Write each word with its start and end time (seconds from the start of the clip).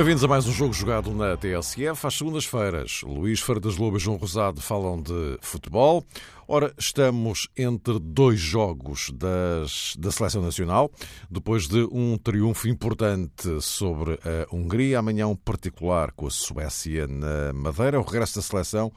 Bem-vindos 0.00 0.24
a 0.24 0.28
mais 0.28 0.46
um 0.46 0.52
jogo 0.52 0.72
jogado 0.72 1.12
na 1.12 1.36
TSF. 1.36 2.06
Às 2.06 2.14
segundas-feiras, 2.14 3.02
Luís 3.02 3.38
Freitas 3.38 3.76
Lobo 3.76 3.98
e 3.98 4.00
João 4.00 4.16
Rosado 4.16 4.58
falam 4.58 4.98
de 5.02 5.36
futebol. 5.42 6.02
Ora, 6.48 6.72
estamos 6.78 7.48
entre 7.54 7.98
dois 7.98 8.40
jogos 8.40 9.10
das, 9.12 9.94
da 9.98 10.10
Seleção 10.10 10.40
Nacional, 10.40 10.90
depois 11.30 11.68
de 11.68 11.86
um 11.92 12.16
triunfo 12.16 12.66
importante 12.66 13.60
sobre 13.60 14.14
a 14.24 14.46
Hungria. 14.50 15.00
Amanhã 15.00 15.26
um 15.26 15.36
particular 15.36 16.12
com 16.12 16.28
a 16.28 16.30
Suécia 16.30 17.06
na 17.06 17.52
Madeira. 17.52 18.00
O 18.00 18.02
regresso 18.02 18.36
da 18.36 18.42
seleção 18.42 18.90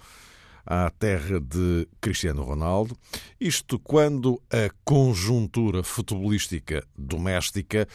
à 0.65 0.89
terra 0.89 1.37
de 1.37 1.85
Cristiano 1.99 2.43
Ronaldo. 2.43 2.95
Isto 3.41 3.77
quando 3.77 4.41
a 4.49 4.69
conjuntura 4.85 5.83
futebolística 5.83 6.81
doméstica 6.97 7.89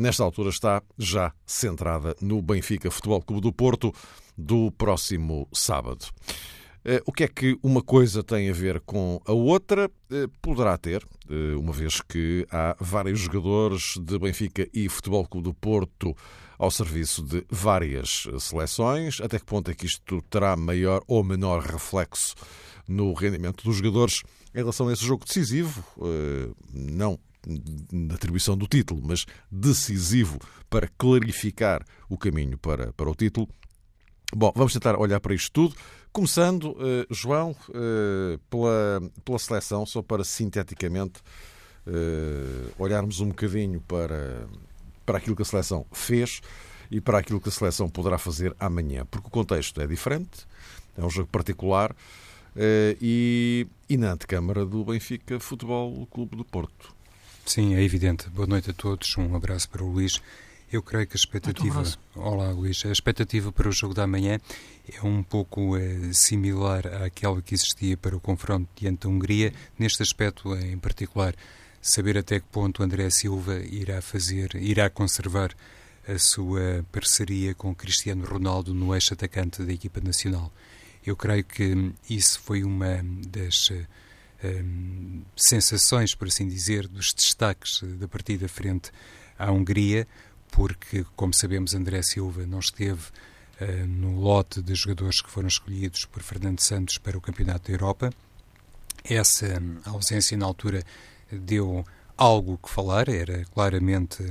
nesta 0.00 0.24
altura 0.24 0.48
está 0.48 0.82
já 0.98 1.32
centrada 1.46 2.16
no 2.20 2.40
Benfica 2.40 2.90
Futebol 2.90 3.22
Clube 3.22 3.42
do 3.42 3.52
Porto 3.52 3.94
do 4.36 4.72
próximo 4.72 5.46
sábado. 5.52 6.06
Eh, 6.84 7.02
o 7.04 7.12
que 7.12 7.24
é 7.24 7.28
que 7.28 7.58
uma 7.62 7.82
coisa 7.82 8.22
tem 8.24 8.48
a 8.48 8.52
ver 8.54 8.80
com 8.80 9.20
a 9.26 9.32
outra? 9.32 9.90
Eh, 10.10 10.26
poderá 10.40 10.78
ter, 10.78 11.06
eh, 11.28 11.54
uma 11.54 11.72
vez 11.72 12.00
que 12.00 12.46
há 12.50 12.74
vários 12.80 13.20
jogadores 13.20 13.98
de 14.00 14.18
Benfica 14.18 14.66
e 14.72 14.88
Futebol 14.88 15.26
Clube 15.26 15.48
do 15.48 15.54
Porto 15.54 16.16
ao 16.58 16.70
serviço 16.70 17.22
de 17.22 17.44
várias 17.50 18.26
seleções. 18.38 19.20
Até 19.20 19.38
que 19.38 19.44
ponto 19.44 19.70
é 19.70 19.74
que 19.74 19.84
isto 19.84 20.22
terá 20.30 20.56
maior 20.56 21.02
ou 21.06 21.22
menor 21.22 21.62
reflexo 21.62 22.34
no 22.88 23.12
rendimento 23.12 23.62
dos 23.62 23.76
jogadores 23.76 24.22
em 24.54 24.58
relação 24.58 24.88
a 24.88 24.92
esse 24.92 25.04
jogo 25.04 25.24
decisivo? 25.24 25.84
Não 26.72 27.18
na 27.92 28.14
atribuição 28.14 28.56
do 28.56 28.66
título, 28.66 29.00
mas 29.04 29.26
decisivo 29.50 30.38
para 30.68 30.88
clarificar 30.98 31.84
o 32.08 32.16
caminho 32.16 32.58
para, 32.58 32.92
para 32.92 33.10
o 33.10 33.14
título. 33.14 33.48
Bom, 34.32 34.52
vamos 34.54 34.72
tentar 34.72 34.96
olhar 34.96 35.18
para 35.18 35.34
isto 35.34 35.50
tudo, 35.50 35.74
começando, 36.12 36.70
uh, 36.72 37.06
João, 37.10 37.50
uh, 37.68 38.38
pela, 38.48 39.10
pela 39.24 39.38
seleção, 39.38 39.84
só 39.84 40.02
para 40.02 40.22
sinteticamente 40.22 41.20
uh, 41.86 42.72
olharmos 42.78 43.20
um 43.20 43.28
bocadinho 43.28 43.80
para, 43.80 44.46
para 45.04 45.18
aquilo 45.18 45.34
que 45.34 45.42
a 45.42 45.44
seleção 45.44 45.84
fez 45.92 46.40
e 46.90 47.00
para 47.00 47.18
aquilo 47.18 47.40
que 47.40 47.48
a 47.48 47.52
seleção 47.52 47.88
poderá 47.88 48.18
fazer 48.18 48.54
amanhã, 48.58 49.04
porque 49.10 49.26
o 49.26 49.30
contexto 49.30 49.80
é 49.80 49.86
diferente, 49.86 50.46
é 50.96 51.04
um 51.04 51.10
jogo 51.10 51.28
particular 51.28 51.94
e, 53.00 53.64
e 53.88 53.96
na 53.96 54.12
antecâmara 54.12 54.66
do 54.66 54.84
Benfica 54.84 55.38
Futebol 55.38 56.04
Clube 56.06 56.36
do 56.36 56.44
Porto. 56.44 56.99
Sim, 57.44 57.74
é 57.74 57.82
evidente. 57.82 58.28
Boa 58.30 58.46
noite 58.46 58.70
a 58.70 58.72
todos. 58.72 59.16
Um 59.16 59.34
abraço 59.34 59.68
para 59.68 59.82
o 59.82 59.90
Luís. 59.90 60.20
Eu 60.72 60.82
creio 60.82 61.06
que 61.06 61.14
a 61.14 61.16
expectativa. 61.16 61.82
Olá, 62.14 62.50
Luís. 62.52 62.84
A 62.86 62.92
expectativa 62.92 63.50
para 63.50 63.68
o 63.68 63.72
jogo 63.72 63.92
da 63.92 64.06
manhã 64.06 64.38
é 64.88 65.04
um 65.04 65.22
pouco 65.22 65.76
é, 65.76 66.12
similar 66.12 66.86
àquela 67.02 67.42
que 67.42 67.54
existia 67.54 67.96
para 67.96 68.16
o 68.16 68.20
confronto 68.20 68.68
diante 68.76 69.00
da 69.00 69.08
Hungria, 69.08 69.52
neste 69.76 70.02
aspecto 70.02 70.54
em 70.54 70.78
particular. 70.78 71.34
Saber 71.82 72.16
até 72.18 72.38
que 72.38 72.46
ponto 72.46 72.82
André 72.82 73.10
Silva 73.10 73.58
irá 73.64 74.00
fazer, 74.00 74.54
irá 74.54 74.88
conservar 74.88 75.56
a 76.06 76.18
sua 76.18 76.84
parceria 76.92 77.54
com 77.54 77.74
Cristiano 77.74 78.24
Ronaldo 78.24 78.72
no 78.72 78.94
eixo 78.94 79.14
atacante 79.14 79.62
da 79.64 79.72
equipa 79.72 80.00
nacional. 80.00 80.52
Eu 81.04 81.16
creio 81.16 81.42
que 81.42 81.92
isso 82.08 82.38
foi 82.40 82.62
uma 82.62 83.00
das 83.26 83.72
um, 84.44 85.22
sensações, 85.36 86.14
por 86.14 86.28
assim 86.28 86.48
dizer, 86.48 86.88
dos 86.88 87.12
destaques 87.12 87.80
da 87.82 88.08
partida 88.08 88.48
frente 88.48 88.90
à 89.38 89.50
Hungria, 89.50 90.06
porque, 90.50 91.04
como 91.16 91.32
sabemos, 91.32 91.74
André 91.74 92.02
Silva 92.02 92.46
não 92.46 92.58
esteve 92.58 93.08
uh, 93.60 93.86
no 93.86 94.18
lote 94.20 94.62
de 94.62 94.74
jogadores 94.74 95.20
que 95.20 95.30
foram 95.30 95.48
escolhidos 95.48 96.04
por 96.04 96.22
Fernando 96.22 96.60
Santos 96.60 96.98
para 96.98 97.16
o 97.16 97.20
Campeonato 97.20 97.68
da 97.68 97.74
Europa. 97.74 98.12
Essa 99.04 99.62
ausência, 99.84 100.36
na 100.36 100.46
altura, 100.46 100.82
deu 101.30 101.84
algo 102.16 102.58
que 102.58 102.68
falar, 102.68 103.08
era 103.08 103.44
claramente 103.46 104.22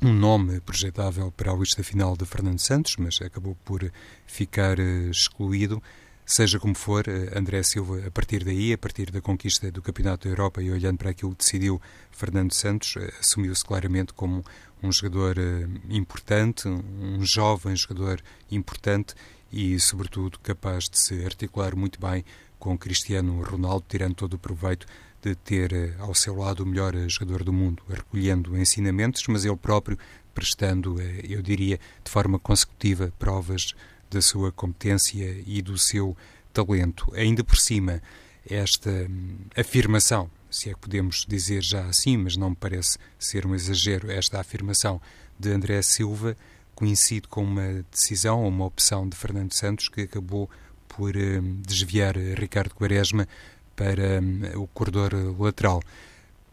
um 0.00 0.12
nome 0.12 0.60
projetável 0.60 1.32
para 1.32 1.50
a 1.50 1.56
lista 1.56 1.82
final 1.82 2.16
de 2.16 2.24
Fernando 2.24 2.58
Santos, 2.58 2.96
mas 2.98 3.20
acabou 3.20 3.56
por 3.64 3.90
ficar 4.26 4.78
uh, 4.78 5.10
excluído. 5.10 5.82
Seja 6.26 6.58
como 6.58 6.74
for, 6.74 7.06
eh, 7.06 7.38
André 7.38 7.62
Silva, 7.62 8.06
a 8.06 8.10
partir 8.10 8.44
daí, 8.44 8.72
a 8.72 8.78
partir 8.78 9.10
da 9.10 9.20
conquista 9.20 9.70
do 9.70 9.82
Campeonato 9.82 10.26
da 10.26 10.32
Europa 10.32 10.62
e 10.62 10.70
olhando 10.70 10.96
para 10.96 11.10
aquilo 11.10 11.32
que 11.32 11.44
decidiu 11.44 11.80
Fernando 12.10 12.54
Santos, 12.54 12.94
eh, 12.96 13.12
assumiu-se 13.20 13.62
claramente 13.62 14.14
como 14.14 14.42
um 14.82 14.90
jogador 14.90 15.36
eh, 15.38 15.68
importante, 15.90 16.66
um 16.66 17.22
jovem 17.22 17.76
jogador 17.76 18.22
importante 18.50 19.14
e, 19.52 19.78
sobretudo, 19.78 20.38
capaz 20.38 20.88
de 20.88 20.98
se 20.98 21.22
articular 21.26 21.76
muito 21.76 22.00
bem 22.00 22.24
com 22.58 22.76
Cristiano 22.78 23.42
Ronaldo, 23.42 23.84
tirando 23.86 24.14
todo 24.14 24.34
o 24.34 24.38
proveito 24.38 24.86
de 25.20 25.34
ter 25.34 25.94
ao 25.98 26.14
seu 26.14 26.34
lado 26.34 26.60
o 26.60 26.66
melhor 26.66 26.94
jogador 27.06 27.44
do 27.44 27.52
mundo, 27.52 27.82
recolhendo 27.86 28.56
ensinamentos, 28.56 29.22
mas 29.28 29.44
ele 29.44 29.56
próprio 29.56 29.98
prestando, 30.34 31.00
eu 31.00 31.40
diria, 31.42 31.78
de 32.02 32.10
forma 32.10 32.38
consecutiva 32.38 33.12
provas 33.18 33.74
da 34.14 34.22
sua 34.22 34.52
competência 34.52 35.42
e 35.44 35.60
do 35.60 35.76
seu 35.76 36.16
talento. 36.52 37.12
Ainda 37.14 37.42
por 37.42 37.56
cima, 37.56 38.00
esta 38.48 38.90
hum, 38.90 39.36
afirmação, 39.56 40.30
se 40.48 40.70
é 40.70 40.74
que 40.74 40.78
podemos 40.78 41.26
dizer 41.28 41.62
já 41.62 41.84
assim, 41.86 42.16
mas 42.16 42.36
não 42.36 42.50
me 42.50 42.56
parece 42.56 42.96
ser 43.18 43.44
um 43.44 43.54
exagero, 43.54 44.10
esta 44.10 44.40
afirmação 44.40 45.00
de 45.38 45.50
André 45.50 45.82
Silva 45.82 46.36
coincide 46.76 47.26
com 47.26 47.42
uma 47.42 47.84
decisão 47.90 48.46
uma 48.46 48.64
opção 48.64 49.08
de 49.08 49.16
Fernando 49.16 49.52
Santos 49.52 49.88
que 49.88 50.02
acabou 50.02 50.48
por 50.88 51.16
hum, 51.16 51.60
desviar 51.66 52.16
Ricardo 52.16 52.74
Quaresma 52.74 53.26
para 53.74 54.20
hum, 54.22 54.62
o 54.62 54.68
corredor 54.68 55.12
lateral, 55.40 55.82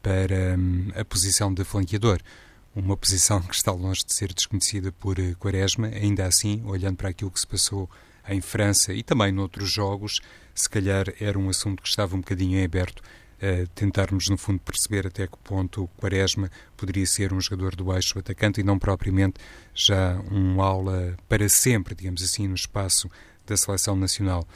para 0.01 0.57
a 0.99 1.05
posição 1.05 1.53
de 1.53 1.63
flanqueador 1.63 2.19
uma 2.75 2.95
posição 2.95 3.41
que 3.41 3.55
está 3.55 3.71
longe 3.71 4.05
de 4.05 4.13
ser 4.13 4.33
desconhecida 4.33 4.91
por 4.91 5.19
eh, 5.19 5.33
Quaresma. 5.39 5.87
Ainda 5.87 6.25
assim, 6.25 6.61
olhando 6.65 6.97
para 6.97 7.09
aquilo 7.09 7.31
que 7.31 7.39
se 7.39 7.47
passou 7.47 7.89
em 8.27 8.39
França 8.41 8.93
e 8.93 9.03
também 9.03 9.31
noutros 9.31 9.69
jogos, 9.69 10.21
se 10.53 10.69
calhar 10.69 11.13
era 11.19 11.37
um 11.37 11.49
assunto 11.49 11.81
que 11.81 11.89
estava 11.89 12.15
um 12.15 12.19
bocadinho 12.19 12.59
em 12.59 12.63
aberto. 12.63 13.01
Tentarmos, 13.73 14.29
no 14.29 14.37
fundo, 14.37 14.59
perceber 14.59 15.07
até 15.07 15.25
que 15.25 15.35
ponto 15.43 15.89
Quaresma 15.97 16.51
poderia 16.77 17.07
ser 17.07 17.33
um 17.33 17.41
jogador 17.41 17.75
do 17.75 17.85
baixo 17.85 18.19
atacante 18.19 18.61
e 18.61 18.63
não 18.63 18.77
propriamente 18.77 19.39
já 19.73 20.21
um 20.31 20.61
aula 20.61 21.17
para 21.27 21.49
sempre, 21.49 21.95
digamos 21.95 22.21
assim, 22.21 22.47
no 22.47 22.53
espaço 22.53 23.09
da 23.47 23.57
seleção 23.57 23.95
nacional 23.95 24.47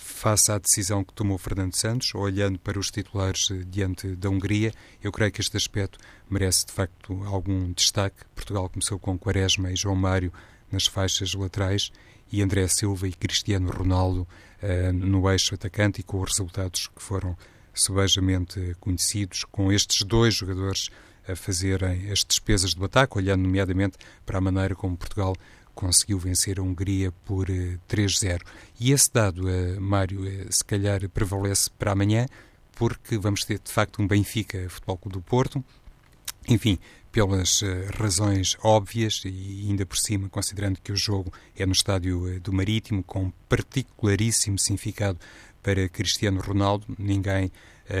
face 0.00 0.50
à 0.50 0.58
decisão 0.58 1.04
que 1.04 1.12
tomou 1.12 1.36
Fernando 1.36 1.76
Santos, 1.76 2.14
olhando 2.14 2.58
para 2.58 2.78
os 2.78 2.90
titulares 2.90 3.50
eh, 3.50 3.62
diante 3.66 4.16
da 4.16 4.30
Hungria, 4.30 4.72
eu 5.02 5.12
creio 5.12 5.30
que 5.30 5.40
este 5.40 5.56
aspecto 5.56 5.98
merece 6.28 6.66
de 6.66 6.72
facto 6.72 7.22
algum 7.24 7.70
destaque. 7.72 8.24
Portugal 8.34 8.68
começou 8.70 8.98
com 8.98 9.18
Quaresma 9.18 9.70
e 9.70 9.76
João 9.76 9.94
Mário 9.94 10.32
nas 10.72 10.86
faixas 10.86 11.34
laterais 11.34 11.92
e 12.32 12.42
André 12.42 12.66
Silva 12.66 13.06
e 13.06 13.12
Cristiano 13.12 13.70
Ronaldo 13.70 14.26
uh, 14.62 14.92
no 14.92 15.30
eixo 15.30 15.54
atacante 15.54 16.00
e 16.00 16.04
com 16.04 16.20
os 16.20 16.30
resultados 16.30 16.88
que 16.88 17.02
foram 17.02 17.36
subejamente 17.74 18.76
conhecidos, 18.80 19.44
com 19.44 19.72
estes 19.72 20.02
dois 20.04 20.34
jogadores 20.34 20.90
a 21.28 21.36
fazerem 21.36 22.10
as 22.10 22.24
despesas 22.24 22.74
do 22.74 22.84
ataque, 22.84 23.18
olhando 23.18 23.42
nomeadamente 23.42 23.98
para 24.24 24.38
a 24.38 24.40
maneira 24.40 24.74
como 24.74 24.96
Portugal 24.96 25.34
conseguiu 25.74 26.18
vencer 26.18 26.58
a 26.58 26.62
Hungria 26.62 27.12
por 27.24 27.46
3-0. 27.88 28.24
Eh, 28.24 28.38
e 28.78 28.92
esse 28.92 29.12
dado, 29.12 29.48
eh, 29.48 29.78
Mário, 29.78 30.26
eh, 30.26 30.46
se 30.50 30.64
calhar 30.64 31.08
prevalece 31.08 31.70
para 31.78 31.92
amanhã, 31.92 32.26
porque 32.72 33.18
vamos 33.18 33.44
ter 33.44 33.58
de 33.58 33.70
facto 33.70 34.00
um 34.00 34.06
Benfica 34.06 34.68
Futebol 34.68 34.98
Clube 34.98 35.18
do 35.18 35.22
Porto. 35.22 35.64
Enfim, 36.48 36.78
pelas 37.12 37.62
razões 37.98 38.56
óbvias 38.62 39.22
e 39.24 39.66
ainda 39.68 39.84
por 39.84 39.96
cima, 39.96 40.28
considerando 40.28 40.80
que 40.80 40.92
o 40.92 40.96
jogo 40.96 41.32
é 41.56 41.66
no 41.66 41.72
estádio 41.72 42.40
do 42.40 42.52
Marítimo, 42.52 43.02
com 43.02 43.32
particularíssimo 43.48 44.58
significado 44.58 45.18
para 45.62 45.88
Cristiano 45.88 46.40
Ronaldo, 46.40 46.86
ninguém 46.98 47.50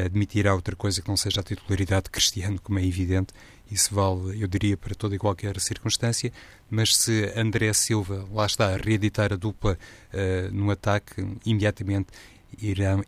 admitirá 0.06 0.54
outra 0.54 0.76
coisa 0.76 1.02
que 1.02 1.08
não 1.08 1.16
seja 1.16 1.40
a 1.40 1.44
titularidade 1.44 2.04
de 2.04 2.10
Cristiano, 2.10 2.60
como 2.60 2.78
é 2.78 2.84
evidente, 2.84 3.32
isso 3.70 3.94
vale, 3.94 4.42
eu 4.42 4.48
diria, 4.48 4.76
para 4.76 4.94
toda 4.94 5.14
e 5.14 5.18
qualquer 5.18 5.58
circunstância, 5.60 6.32
mas 6.68 6.96
se 6.96 7.32
André 7.36 7.72
Silva, 7.72 8.26
lá 8.32 8.46
está, 8.46 8.74
a 8.74 8.76
reeditar 8.76 9.32
a 9.32 9.36
dupla 9.36 9.78
uh, 10.12 10.54
no 10.54 10.70
ataque, 10.70 11.24
imediatamente 11.44 12.08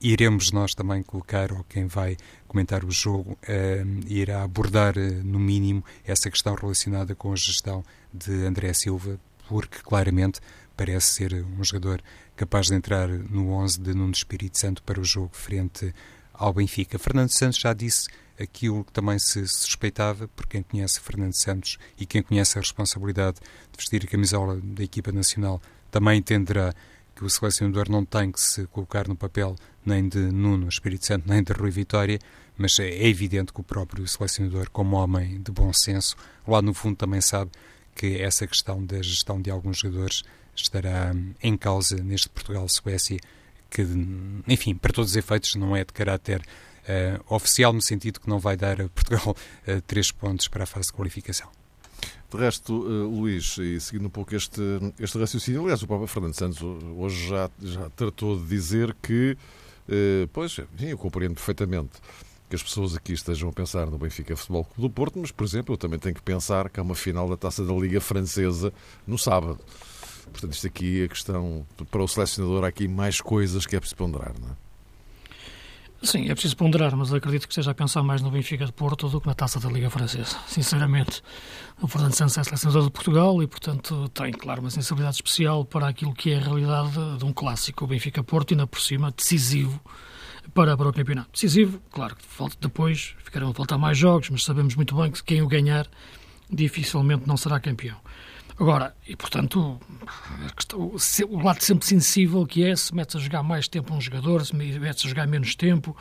iremos 0.01 0.53
nós 0.53 0.75
também 0.75 1.03
colocar, 1.03 1.53
ou 1.53 1.65
quem 1.65 1.87
vai 1.87 2.17
comentar 2.47 2.85
o 2.85 2.91
jogo, 2.91 3.33
uh, 3.33 4.07
irá 4.07 4.43
abordar, 4.43 4.97
uh, 4.97 5.25
no 5.25 5.39
mínimo, 5.39 5.85
essa 6.05 6.31
questão 6.31 6.55
relacionada 6.55 7.15
com 7.15 7.33
a 7.33 7.37
gestão 7.37 7.85
de 8.13 8.33
André 8.45 8.73
Silva, 8.73 9.19
porque 9.49 9.79
claramente 9.83 10.41
parece 10.77 11.15
ser 11.15 11.35
um 11.35 11.63
jogador 11.63 12.03
capaz 12.37 12.67
de 12.67 12.75
entrar 12.75 13.09
no 13.09 13.51
11 13.51 13.81
de 13.81 13.95
Nuno 13.95 14.13
Espírito 14.13 14.59
Santo 14.59 14.83
para 14.83 15.01
o 15.01 15.05
jogo 15.05 15.31
frente 15.33 15.95
ao 16.33 16.53
Benfica. 16.53 16.99
Fernando 16.99 17.31
Santos 17.31 17.59
já 17.59 17.73
disse 17.73 18.09
aquilo 18.41 18.85
que 18.85 18.93
também 18.93 19.19
se 19.19 19.47
suspeitava, 19.47 20.27
por 20.29 20.47
quem 20.47 20.63
conhece 20.63 21.01
Fernando 21.01 21.35
Santos 21.35 21.79
e 21.99 22.07
quem 22.07 22.23
conhece 22.23 22.59
a 22.59 22.61
responsabilidade 22.61 23.39
de 23.39 23.77
vestir 23.77 24.05
a 24.05 24.09
camisola 24.09 24.61
da 24.63 24.83
equipa 24.83 25.13
nacional, 25.13 25.61
também 25.91 26.19
entenderá 26.19 26.75
que 27.15 27.25
o 27.25 27.31
selecionador 27.31 27.91
não 27.91 28.05
tem 28.05 28.31
que 28.31 28.41
se 28.41 28.67
colocar 28.67 29.07
no 29.09 29.17
papel 29.17 29.57
nem 29.85 30.09
de 30.09 30.19
Nuno 30.19 30.69
Espírito 30.69 31.07
Santo, 31.07 31.29
nem 31.29 31.43
de 31.43 31.53
Rui 31.53 31.71
Vitória, 31.71 32.19
mas 32.57 32.79
é 32.79 33.07
evidente 33.07 33.53
que 33.53 33.61
o 33.61 33.65
próprio 33.65 34.07
selecionador, 34.07 34.71
como 34.71 34.97
homem 34.97 35.43
de 35.43 35.51
bom 35.51 35.73
senso, 35.73 36.17
lá 36.47 36.63
no 36.63 36.73
fundo 36.75 36.97
também 36.97 37.21
sabe 37.21 37.51
que 37.95 38.21
essa 38.21 38.47
questão 38.47 38.85
da 38.85 39.03
gestão 39.03 39.41
de 39.41 39.51
alguns 39.51 39.79
jogadores 39.79 40.23
estará 40.55 41.15
em 41.43 41.57
causa 41.57 41.97
neste 41.97 42.29
Portugal-Suécia, 42.29 43.19
que, 43.71 43.87
enfim, 44.47 44.75
para 44.75 44.93
todos 44.93 45.13
os 45.13 45.17
efeitos, 45.17 45.55
não 45.55 45.75
é 45.75 45.85
de 45.85 45.93
caráter 45.93 46.41
uh, 46.41 47.35
oficial, 47.35 47.73
no 47.73 47.81
sentido 47.81 48.21
que 48.21 48.29
não 48.29 48.39
vai 48.39 48.57
dar 48.57 48.81
a 48.81 48.89
Portugal 48.89 49.35
uh, 49.67 49.81
três 49.83 50.11
pontos 50.11 50.49
para 50.49 50.65
a 50.65 50.67
fase 50.67 50.89
de 50.89 50.93
qualificação. 50.93 51.49
De 52.33 52.39
resto, 52.39 52.73
uh, 52.73 53.09
Luís, 53.09 53.59
e 53.59 53.79
seguindo 53.79 54.07
um 54.07 54.11
pouco 54.11 54.35
este, 54.35 54.63
este 54.99 55.19
raciocínio, 55.19 55.61
aliás, 55.63 55.83
o 55.83 55.87
próprio 55.87 56.09
Fernando 56.09 56.35
Santos 56.35 56.63
hoje 56.97 57.29
já, 57.29 57.51
já 57.61 57.91
tratou 57.91 58.39
de 58.39 58.47
dizer 58.47 58.97
que, 59.03 59.37
pois, 60.33 60.59
enfim, 60.75 60.87
eu 60.87 60.97
compreendo 60.99 61.35
perfeitamente 61.35 61.91
que 62.49 62.57
as 62.57 62.63
pessoas 62.63 62.95
aqui 62.95 63.13
estejam 63.13 63.49
a 63.49 63.53
pensar 63.53 63.87
no 63.87 63.99
Benfica 63.99 64.37
Futebol 64.37 64.65
Clube 64.65 64.81
do 64.83 64.91
Porto, 64.91 65.19
mas, 65.19 65.31
por 65.31 65.45
exemplo, 65.45 65.75
eu 65.75 65.79
também 65.79 65.99
tenho 65.99 66.15
que 66.15 66.23
pensar 66.23 66.69
que 66.69 66.79
há 66.79 66.83
uma 66.83 66.95
final 66.95 67.29
da 67.29 67.37
Taça 67.37 67.65
da 67.65 67.73
Liga 67.75 68.01
Francesa 68.01 68.73
no 69.07 69.19
sábado. 69.19 69.59
Portanto, 70.31 70.53
isto 70.53 70.67
aqui, 70.67 71.05
a 71.05 71.09
questão, 71.09 71.67
para 71.91 72.03
o 72.03 72.09
selecionador, 72.09 72.65
há 72.65 72.69
aqui 72.69 72.89
mais 72.89 73.21
coisas 73.21 73.67
que 73.67 73.77
é 73.77 73.81
preciso 73.81 73.97
ponderar, 73.97 74.35
não 74.41 74.49
é? 74.49 74.72
Sim, 76.03 76.29
é 76.29 76.35
preciso 76.35 76.57
ponderar, 76.57 76.97
mas 76.97 77.15
acredito 77.15 77.47
que 77.47 77.53
esteja 77.53 77.71
a 77.71 77.75
pensar 77.75 78.03
mais 78.03 78.21
no 78.21 78.31
Benfica 78.31 78.67
de 78.67 78.73
Porto 78.73 79.09
do 79.09 79.21
que 79.21 79.27
na 79.29 79.35
taça 79.35 79.61
da 79.61 79.69
Liga 79.69 79.89
Francesa. 79.89 80.37
Sinceramente, 80.49 81.23
o 81.81 81.87
Fernando 81.87 82.15
Santos 82.15 82.37
é 82.37 82.43
selecionador 82.43 82.85
de 82.85 82.91
Portugal 82.91 83.41
e, 83.41 83.47
portanto, 83.47 84.09
tem, 84.09 84.33
claro, 84.33 84.63
uma 84.63 84.71
sensibilidade 84.71 85.17
especial 85.17 85.65
para 85.65 85.87
aquilo 85.87 86.13
que 86.13 86.33
é 86.33 86.39
a 86.39 86.41
realidade 86.41 87.19
de 87.19 87.25
um 87.25 87.33
clássico, 87.33 87.85
o 87.85 87.87
Benfica 87.87 88.23
Porto, 88.25 88.51
e, 88.51 88.57
na 88.57 88.67
por 88.67 88.81
cima, 88.81 89.13
decisivo 89.13 89.81
para, 90.53 90.77
para 90.77 90.89
o 90.89 90.93
campeonato. 90.93 91.31
Decisivo, 91.33 91.81
claro, 91.93 92.17
que 92.17 92.59
depois 92.61 93.15
ficarão 93.23 93.51
a 93.51 93.55
faltar 93.55 93.79
mais 93.79 93.97
jogos, 93.97 94.29
mas 94.29 94.43
sabemos 94.43 94.75
muito 94.75 94.97
bem 94.97 95.09
que 95.09 95.23
quem 95.23 95.41
o 95.41 95.47
ganhar 95.47 95.87
dificilmente 96.51 97.29
não 97.29 97.37
será 97.37 97.61
campeão. 97.61 97.97
Agora, 98.59 98.95
e 99.09 99.17
portanto, 99.17 99.81
o 101.29 101.43
lado 101.43 101.63
sempre 101.63 101.87
sensível 101.87 102.47
que 102.47 102.65
é, 102.65 102.77
se 102.77 102.95
metes 102.95 103.17
a 103.17 103.19
jogar 103.19 103.43
mais 103.43 103.67
tempo 103.67 103.95
um 103.95 104.01
jogador, 104.01 104.45
se 104.45 104.55
metes 104.55 105.05
a 105.05 105.09
jogar 105.09 105.27
menos 105.27 105.55
tempo, 105.55 105.97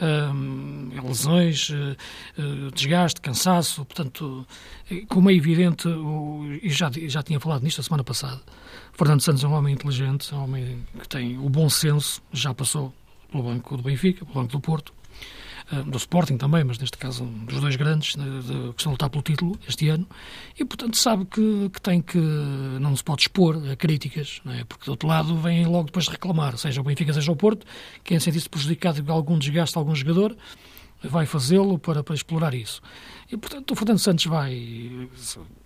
hum, 0.00 0.90
lesões, 1.02 1.70
uh, 1.70 2.70
desgaste, 2.74 3.20
cansaço, 3.20 3.84
portanto, 3.84 4.46
como 5.08 5.30
é 5.30 5.34
evidente, 5.34 5.88
e 6.62 6.70
já, 6.70 6.90
já 7.06 7.22
tinha 7.22 7.40
falado 7.40 7.62
nisto 7.62 7.80
a 7.80 7.84
semana 7.84 8.04
passada, 8.04 8.40
Fernando 8.92 9.20
Santos 9.20 9.42
é 9.42 9.48
um 9.48 9.52
homem 9.52 9.74
inteligente, 9.74 10.32
é 10.32 10.36
um 10.36 10.44
homem 10.44 10.86
que 11.00 11.08
tem 11.08 11.38
o 11.38 11.48
bom 11.48 11.68
senso, 11.68 12.22
já 12.32 12.54
passou 12.54 12.92
pelo 13.30 13.42
banco 13.42 13.76
do 13.76 13.82
Benfica, 13.82 14.24
pelo 14.24 14.42
banco 14.42 14.52
do 14.52 14.60
Porto, 14.60 14.92
eh, 14.92 15.03
do 15.86 15.96
Sporting 15.96 16.36
também, 16.36 16.62
mas 16.62 16.78
neste 16.78 16.98
caso 16.98 17.24
dos 17.24 17.60
dois 17.60 17.74
grandes, 17.76 18.14
que 18.14 18.20
estão 18.76 18.90
a 18.90 18.92
lutar 18.92 19.08
pelo 19.08 19.22
título 19.22 19.58
este 19.66 19.88
ano, 19.88 20.06
e 20.58 20.64
portanto 20.64 20.96
sabe 20.96 21.24
que, 21.24 21.70
que 21.70 21.80
tem 21.80 22.02
que, 22.02 22.18
não 22.18 22.94
se 22.94 23.02
pode 23.02 23.22
expor 23.22 23.56
a 23.70 23.74
críticas, 23.74 24.42
é? 24.46 24.64
porque 24.64 24.84
do 24.84 24.90
outro 24.90 25.08
lado 25.08 25.36
vêm 25.38 25.66
logo 25.66 25.84
depois 25.84 26.06
reclamar, 26.06 26.58
seja 26.58 26.80
o 26.80 26.84
Benfica, 26.84 27.12
seja 27.12 27.32
o 27.32 27.36
Porto, 27.36 27.66
quem 28.02 28.20
sentir-se 28.20 28.48
prejudicado 28.48 29.00
de 29.00 29.10
algum 29.10 29.38
desgaste 29.38 29.72
de 29.72 29.78
algum 29.78 29.94
jogador, 29.94 30.36
vai 31.02 31.26
fazê-lo 31.26 31.78
para, 31.78 32.02
para 32.02 32.14
explorar 32.14 32.54
isso. 32.54 32.80
E, 33.30 33.36
portanto, 33.36 33.70
o 33.70 33.76
Fernando 33.76 33.98
Santos 33.98 34.24
vai, 34.26 35.08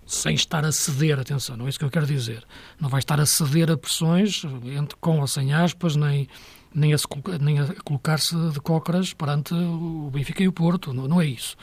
sem 0.05 0.33
estar 0.33 0.65
a 0.65 0.71
ceder, 0.71 1.19
atenção, 1.19 1.55
não 1.57 1.65
é 1.65 1.69
isso 1.69 1.79
que 1.79 1.85
eu 1.85 1.89
quero 1.89 2.05
dizer, 2.05 2.43
não 2.79 2.89
vai 2.89 2.99
estar 2.99 3.19
a 3.19 3.25
ceder 3.25 3.69
a 3.69 3.77
pressões, 3.77 4.43
entre, 4.65 4.97
com 4.99 5.19
ou 5.19 5.27
sem 5.27 5.53
aspas, 5.53 5.95
nem 5.95 6.27
nem 6.73 6.93
a, 6.93 6.97
nem 7.39 7.59
a 7.59 7.73
colocar-se 7.83 8.35
de 8.51 8.59
cócoras 8.59 9.13
perante 9.13 9.53
o 9.53 10.09
Benfica 10.11 10.43
e 10.43 10.47
o 10.47 10.53
Porto. 10.53 10.93
Não, 10.93 11.07
não 11.07 11.21
é 11.21 11.25
isso. 11.25 11.55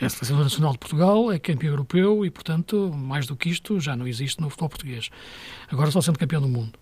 É 0.00 0.06
a 0.06 0.08
Seleção 0.08 0.38
Nacional 0.38 0.72
de 0.72 0.78
Portugal, 0.78 1.30
é 1.30 1.38
campeão 1.38 1.72
europeu 1.72 2.24
e, 2.24 2.30
portanto, 2.30 2.92
mais 2.94 3.26
do 3.26 3.36
que 3.36 3.48
isto, 3.48 3.78
já 3.78 3.96
não 3.96 4.06
existe 4.06 4.40
no 4.40 4.48
futebol 4.48 4.70
português. 4.70 5.10
Agora 5.70 5.90
só 5.90 6.00
sendo 6.00 6.18
campeão 6.18 6.40
do 6.40 6.48
mundo. 6.48 6.78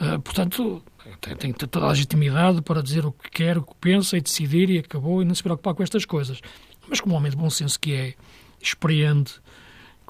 Uh, 0.00 0.20
portanto, 0.20 0.82
tem, 1.20 1.36
tem 1.36 1.52
toda 1.52 1.86
a 1.86 1.90
legitimidade 1.90 2.62
para 2.62 2.82
dizer 2.82 3.04
o 3.04 3.12
que 3.12 3.30
quer, 3.30 3.58
o 3.58 3.62
que 3.62 3.74
pensa 3.80 4.16
e 4.16 4.20
decidir 4.20 4.70
e 4.70 4.78
acabou 4.78 5.22
e 5.22 5.24
não 5.24 5.34
se 5.34 5.42
preocupar 5.42 5.74
com 5.74 5.82
estas 5.82 6.04
coisas. 6.04 6.40
Mas 6.88 7.00
como 7.00 7.14
homem 7.14 7.30
de 7.30 7.36
bom 7.36 7.50
senso 7.50 7.78
que 7.78 7.92
é, 7.92 8.14
experiente, 8.60 9.40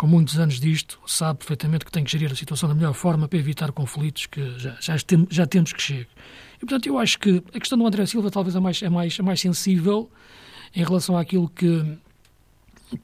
com 0.01 0.07
muitos 0.07 0.39
anos 0.39 0.59
disto, 0.59 0.99
sabe 1.07 1.41
perfeitamente 1.41 1.85
que 1.85 1.93
tem 1.93 2.03
que 2.03 2.11
gerir 2.11 2.33
a 2.33 2.35
situação 2.35 2.67
da 2.67 2.75
melhor 2.75 2.95
forma 2.95 3.29
para 3.29 3.39
evitar 3.39 3.71
conflitos 3.71 4.25
que 4.25 4.59
já, 4.59 4.75
já, 4.81 4.99
tem, 4.99 5.29
já 5.29 5.47
temos 5.47 5.75
que 5.75 5.83
chegar. 5.83 6.07
E, 6.57 6.61
portanto, 6.61 6.87
eu 6.87 6.99
acho 6.99 7.19
que 7.19 7.45
a 7.53 7.61
questão 7.61 7.77
do 7.77 7.87
André 7.87 8.07
Silva 8.07 8.31
talvez 8.31 8.57
é 8.57 8.61
mais, 8.61 8.83
é 8.83 8.89
mais, 8.89 9.19
é 9.19 9.23
mais 9.23 9.39
sensível 9.43 10.11
em 10.75 10.83
relação 10.83 11.19
àquilo 11.19 11.51
que, 11.51 11.99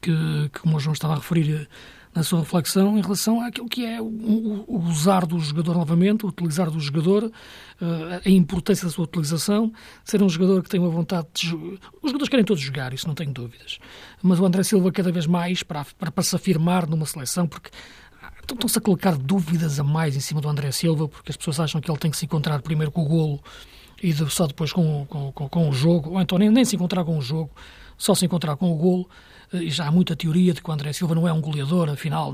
que, 0.01 0.49
que 0.51 0.59
como 0.59 0.77
o 0.77 0.79
João 0.79 0.93
estava 0.93 1.13
a 1.13 1.17
referir 1.17 1.69
na 2.17 2.23
sua 2.23 2.39
reflexão, 2.39 2.97
em 2.97 3.01
relação 3.01 3.39
àquilo 3.41 3.69
que 3.69 3.85
é 3.85 4.01
o, 4.01 4.65
o 4.67 4.79
usar 4.87 5.23
do 5.23 5.39
jogador 5.39 5.75
novamente, 5.75 6.25
o 6.25 6.29
utilizar 6.29 6.71
do 6.71 6.79
jogador, 6.79 7.25
uh, 7.25 8.21
a 8.25 8.29
importância 8.29 8.87
da 8.87 8.91
sua 8.91 9.03
utilização, 9.03 9.71
ser 10.03 10.23
um 10.23 10.27
jogador 10.27 10.63
que 10.63 10.69
tem 10.69 10.79
uma 10.79 10.89
vontade 10.89 11.27
de. 11.35 11.53
Os 11.55 12.09
jogadores 12.09 12.27
querem 12.27 12.43
todos 12.43 12.63
jogar, 12.63 12.91
isso 12.91 13.07
não 13.07 13.13
tenho 13.13 13.31
dúvidas. 13.31 13.77
Mas 14.23 14.39
o 14.39 14.45
André 14.45 14.63
Silva, 14.63 14.91
cada 14.91 15.11
vez 15.11 15.27
mais, 15.27 15.61
para, 15.61 15.85
para, 15.97 16.11
para 16.11 16.23
se 16.23 16.35
afirmar 16.35 16.87
numa 16.87 17.05
seleção, 17.05 17.47
porque 17.47 17.69
estão-se 18.51 18.79
a 18.79 18.81
colocar 18.81 19.15
dúvidas 19.15 19.79
a 19.79 19.83
mais 19.83 20.15
em 20.15 20.19
cima 20.19 20.41
do 20.41 20.49
André 20.49 20.71
Silva, 20.71 21.07
porque 21.07 21.29
as 21.29 21.37
pessoas 21.37 21.59
acham 21.59 21.79
que 21.79 21.91
ele 21.91 21.99
tem 21.99 22.09
que 22.09 22.17
se 22.17 22.25
encontrar 22.25 22.59
primeiro 22.63 22.91
com 22.91 23.03
o 23.03 23.07
golo 23.07 23.43
e 24.01 24.11
só 24.31 24.47
depois 24.47 24.73
com, 24.73 25.05
com, 25.05 25.31
com, 25.31 25.47
com 25.47 25.69
o 25.69 25.71
jogo, 25.71 26.13
ou 26.13 26.21
então 26.21 26.39
nem, 26.39 26.49
nem 26.49 26.65
se 26.65 26.75
encontrar 26.75 27.05
com 27.05 27.15
o 27.15 27.21
jogo, 27.21 27.51
só 27.95 28.15
se 28.15 28.25
encontrar 28.25 28.55
com 28.57 28.71
o 28.71 28.75
golo. 28.75 29.07
Eh, 29.53 29.63
e 29.63 29.69
já 29.69 29.87
há 29.87 29.91
muita 29.91 30.15
teoria 30.15 30.53
de 30.53 30.61
que 30.61 30.69
o 30.69 30.73
André 30.73 30.93
Silva 30.93 31.15
não 31.15 31.27
é 31.27 31.33
um 31.33 31.41
goleador, 31.41 31.89
afinal, 31.89 32.33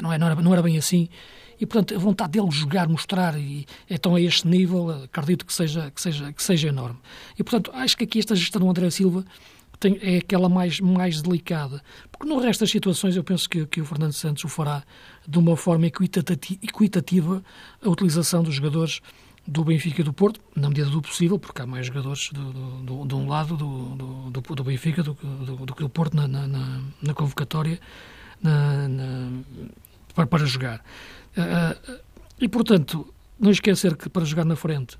não, 0.00 0.12
é, 0.12 0.18
não, 0.18 0.26
era, 0.26 0.34
não 0.34 0.52
era 0.52 0.62
bem 0.62 0.78
assim. 0.78 1.08
E, 1.60 1.66
portanto, 1.66 1.94
a 1.94 1.98
vontade 1.98 2.32
dele 2.32 2.50
jogar, 2.50 2.88
mostrar, 2.88 3.38
e 3.38 3.64
então 3.88 4.14
a 4.14 4.20
este 4.20 4.46
nível, 4.46 4.90
acredito 5.04 5.46
que 5.46 5.52
seja, 5.52 5.90
que 5.90 6.00
seja, 6.00 6.32
que 6.32 6.42
seja 6.42 6.68
enorme. 6.68 6.98
E, 7.38 7.44
portanto, 7.44 7.70
acho 7.74 7.96
que 7.96 8.04
aqui 8.04 8.18
esta 8.18 8.34
gestão 8.34 8.60
do 8.60 8.68
André 8.68 8.90
Silva 8.90 9.24
tem, 9.78 9.98
é 10.02 10.18
aquela 10.18 10.48
mais, 10.48 10.80
mais 10.80 11.22
delicada. 11.22 11.82
Porque 12.10 12.26
no 12.26 12.40
resto 12.40 12.60
das 12.60 12.70
situações 12.70 13.16
eu 13.16 13.22
penso 13.22 13.48
que, 13.48 13.66
que 13.66 13.80
o 13.80 13.84
Fernando 13.84 14.12
Santos 14.12 14.44
o 14.44 14.48
fará 14.48 14.82
de 15.26 15.38
uma 15.38 15.56
forma 15.56 15.86
equitativa 15.86 17.42
a 17.82 17.88
utilização 17.88 18.42
dos 18.42 18.56
jogadores 18.56 19.00
do 19.46 19.64
Benfica 19.64 20.00
e 20.00 20.04
do 20.04 20.12
Porto, 20.12 20.40
na 20.56 20.68
medida 20.68 20.88
do 20.88 21.02
possível, 21.02 21.38
porque 21.38 21.60
há 21.60 21.66
mais 21.66 21.86
jogadores 21.86 22.30
do, 22.32 22.52
do, 22.82 23.06
de 23.06 23.14
um 23.14 23.28
lado 23.28 23.56
do, 23.56 24.30
do, 24.30 24.54
do 24.54 24.64
Benfica 24.64 25.02
do, 25.02 25.14
do, 25.14 25.74
que 25.74 25.82
do 25.82 25.88
Porto 25.88 26.16
na, 26.16 26.26
na, 26.26 26.80
na 27.02 27.14
convocatória 27.14 27.78
na, 28.42 28.88
para, 30.14 30.26
para 30.26 30.46
jogar. 30.46 30.80
Uh, 31.36 32.00
e, 32.40 32.48
portanto, 32.48 33.12
não 33.38 33.50
esquecer 33.50 33.96
que 33.96 34.08
para 34.08 34.24
jogar 34.24 34.44
na 34.44 34.56
frente 34.56 34.98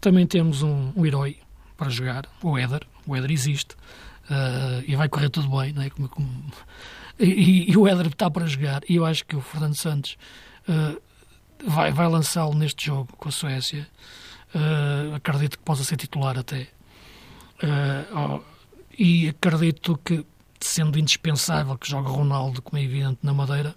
também 0.00 0.26
temos 0.26 0.62
um, 0.62 0.92
um 0.96 1.06
herói 1.06 1.38
para 1.76 1.88
jogar, 1.88 2.26
o 2.42 2.58
Éder. 2.58 2.86
O 3.06 3.16
Éder 3.16 3.30
existe 3.30 3.74
uh, 3.74 4.84
e 4.86 4.94
vai 4.96 5.08
correr 5.08 5.30
tudo 5.30 5.48
bem, 5.48 5.72
não 5.72 5.82
é? 5.82 5.90
Como, 5.90 6.08
como... 6.08 6.28
E, 7.18 7.70
e, 7.70 7.76
o 7.76 7.86
Éder 7.86 8.06
está 8.06 8.30
para 8.30 8.46
jogar. 8.46 8.82
E 8.88 8.96
eu 8.96 9.04
acho 9.04 9.24
que 9.26 9.36
o 9.36 9.40
Fernando 9.40 9.74
Santos 9.74 10.16
vai, 11.66 11.92
vai 11.92 12.08
lançá-lo 12.08 12.54
neste 12.54 12.86
jogo 12.86 13.08
com 13.16 13.28
a 13.28 13.32
Suécia. 13.32 13.88
Uh, 14.54 15.14
acredito 15.14 15.58
que 15.58 15.64
possa 15.64 15.84
ser 15.84 15.96
titular 15.96 16.38
até. 16.38 16.68
Oh, 18.12 18.40
e 18.98 19.28
acredito 19.28 19.98
que, 20.02 20.24
sendo 20.58 20.98
indispensável 20.98 21.76
que 21.76 21.88
jogue 21.88 22.08
Ronaldo, 22.08 22.62
como 22.62 22.80
é 22.80 22.84
evidente, 22.84 23.18
na 23.22 23.34
Madeira, 23.34 23.74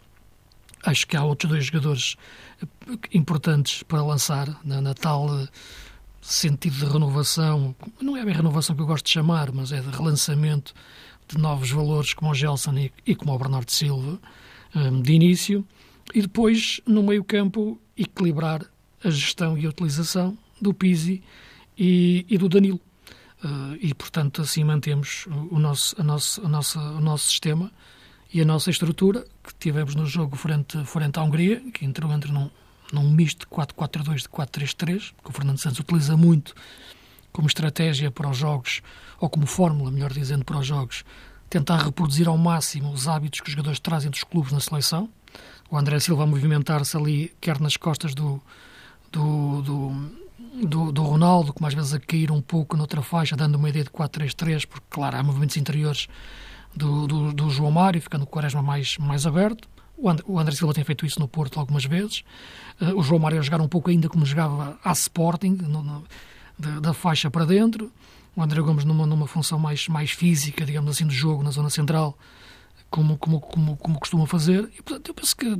acho 0.85 1.05
que 1.05 1.15
há 1.17 1.23
outros 1.23 1.51
dois 1.51 1.65
jogadores 1.65 2.15
importantes 3.13 3.83
para 3.83 4.01
lançar 4.01 4.57
na, 4.63 4.81
na 4.81 4.93
tal 4.93 5.27
sentido 6.21 6.77
de 6.77 6.85
renovação, 6.85 7.75
não 8.01 8.15
é 8.15 8.23
bem 8.23 8.33
renovação 8.33 8.75
que 8.75 8.81
eu 8.81 8.85
gosto 8.85 9.05
de 9.05 9.11
chamar, 9.11 9.51
mas 9.51 9.71
é 9.71 9.81
de 9.81 9.89
relançamento 9.89 10.73
de 11.27 11.37
novos 11.37 11.69
valores 11.69 12.13
como 12.13 12.31
o 12.31 12.35
Gelson 12.35 12.77
e, 12.77 12.93
e 13.05 13.15
como 13.15 13.33
o 13.33 13.37
Bernardo 13.37 13.71
Silva, 13.71 14.19
um, 14.75 15.01
de 15.01 15.13
início, 15.13 15.65
e 16.13 16.21
depois, 16.21 16.81
no 16.85 17.03
meio 17.03 17.23
campo, 17.23 17.79
equilibrar 17.97 18.65
a 19.03 19.09
gestão 19.09 19.57
e 19.57 19.65
a 19.65 19.69
utilização 19.69 20.37
do 20.61 20.73
Pizzi 20.73 21.21
e, 21.77 22.25
e 22.29 22.37
do 22.37 22.49
Danilo. 22.49 22.79
Uh, 23.43 23.77
e, 23.79 23.93
portanto, 23.93 24.41
assim 24.41 24.63
mantemos 24.63 25.27
o 25.51 25.59
nosso, 25.59 25.99
a 25.99 26.03
nosso, 26.03 26.45
a 26.45 26.49
nossa, 26.49 26.79
o 26.79 27.01
nosso 27.01 27.29
sistema 27.29 27.71
e 28.33 28.41
a 28.41 28.45
nossa 28.45 28.69
estrutura 28.69 29.25
que 29.43 29.53
tivemos 29.59 29.95
no 29.95 30.05
jogo 30.05 30.35
frente, 30.35 30.83
frente 30.85 31.19
à 31.19 31.23
Hungria, 31.23 31.61
que 31.71 31.85
entrou 31.85 32.11
entre 32.13 32.31
num, 32.31 32.49
num 32.91 33.09
misto 33.09 33.39
de 33.39 33.45
4-4-2 33.47 34.15
de 34.21 34.29
4-3-3, 34.29 35.13
que 35.23 35.29
o 35.29 35.33
Fernando 35.33 35.57
Santos 35.57 35.79
utiliza 35.79 36.15
muito 36.15 36.55
como 37.33 37.47
estratégia 37.47 38.09
para 38.09 38.29
os 38.29 38.37
jogos, 38.37 38.81
ou 39.19 39.29
como 39.29 39.45
fórmula, 39.45 39.91
melhor 39.91 40.13
dizendo, 40.13 40.45
para 40.45 40.59
os 40.59 40.65
jogos, 40.65 41.03
tentar 41.49 41.77
reproduzir 41.77 42.27
ao 42.27 42.37
máximo 42.37 42.91
os 42.91 43.07
hábitos 43.07 43.41
que 43.41 43.47
os 43.47 43.51
jogadores 43.51 43.79
trazem 43.79 44.09
dos 44.09 44.23
clubes 44.23 44.51
na 44.51 44.59
seleção. 44.59 45.09
O 45.73 45.77
André 45.77 45.99
Silva 45.99 46.21
a 46.21 46.27
movimentar-se 46.27 46.95
ali, 46.95 47.33
quer 47.41 47.59
nas 47.59 47.75
costas 47.77 48.13
do, 48.13 48.39
do, 49.11 49.63
do, 49.63 50.67
do, 50.67 50.91
do 50.91 51.01
Ronaldo, 51.01 51.51
como 51.51 51.65
às 51.65 51.73
vezes 51.73 51.95
a 51.95 51.99
cair 51.99 52.29
um 52.29 52.39
pouco 52.39 52.77
noutra 52.77 53.01
faixa, 53.01 53.35
dando 53.35 53.55
uma 53.55 53.67
ideia 53.67 53.83
de 53.83 53.89
4-3-3, 53.89 54.67
porque, 54.67 54.85
claro, 54.87 55.17
há 55.17 55.23
movimentos 55.23 55.57
interiores 55.57 56.07
do, 56.75 57.07
do, 57.07 57.33
do 57.33 57.49
João 57.49 57.71
Mário, 57.71 57.99
ficando 57.99 58.21
o 58.21 58.27
Quaresma 58.27 58.61
mais, 58.61 58.99
mais 58.99 59.25
aberto. 59.25 59.67
O 59.97 60.07
André, 60.07 60.23
o 60.27 60.37
André 60.37 60.53
Silva 60.53 60.75
tem 60.75 60.83
feito 60.83 61.07
isso 61.07 61.19
no 61.19 61.27
Porto 61.27 61.59
algumas 61.59 61.85
vezes. 61.85 62.23
Uh, 62.79 62.95
o 62.95 63.01
João 63.01 63.17
Mário 63.17 63.39
a 63.39 63.41
jogar 63.41 63.59
um 63.59 63.67
pouco 63.67 63.89
ainda 63.89 64.07
como 64.07 64.27
jogava 64.27 64.77
a 64.83 64.91
Sporting, 64.91 65.57
no, 65.59 65.81
no, 65.81 66.03
de, 66.59 66.81
da 66.81 66.93
faixa 66.93 67.31
para 67.31 67.45
dentro. 67.45 67.91
O 68.35 68.43
André 68.43 68.61
Gomes 68.61 68.85
numa, 68.85 69.07
numa 69.07 69.25
função 69.25 69.57
mais, 69.57 69.87
mais 69.87 70.11
física, 70.11 70.67
digamos 70.67 70.91
assim, 70.91 71.07
do 71.07 71.13
jogo, 71.13 71.41
na 71.41 71.49
zona 71.49 71.71
central, 71.71 72.15
como, 72.93 73.17
como, 73.17 73.41
como, 73.41 73.75
como 73.75 73.99
costuma 73.99 74.27
fazer. 74.27 74.69
E, 74.77 74.81
portanto, 74.83 75.07
eu 75.07 75.15
penso 75.15 75.35
que 75.35 75.57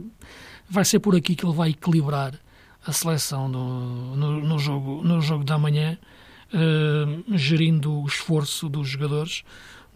vai 0.70 0.86
ser 0.86 1.00
por 1.00 1.16
aqui 1.16 1.36
que 1.36 1.44
ele 1.44 1.56
vai 1.56 1.72
equilibrar 1.72 2.40
a 2.86 2.92
seleção 2.92 3.48
no, 3.48 4.16
no, 4.16 4.40
no 4.40 4.60
jogo, 4.60 5.02
no 5.04 5.20
jogo 5.20 5.44
da 5.44 5.58
manhã, 5.58 5.98
uh, 6.54 7.36
gerindo 7.36 7.92
o 7.92 8.06
esforço 8.06 8.70
dos 8.70 8.88
jogadores 8.88 9.44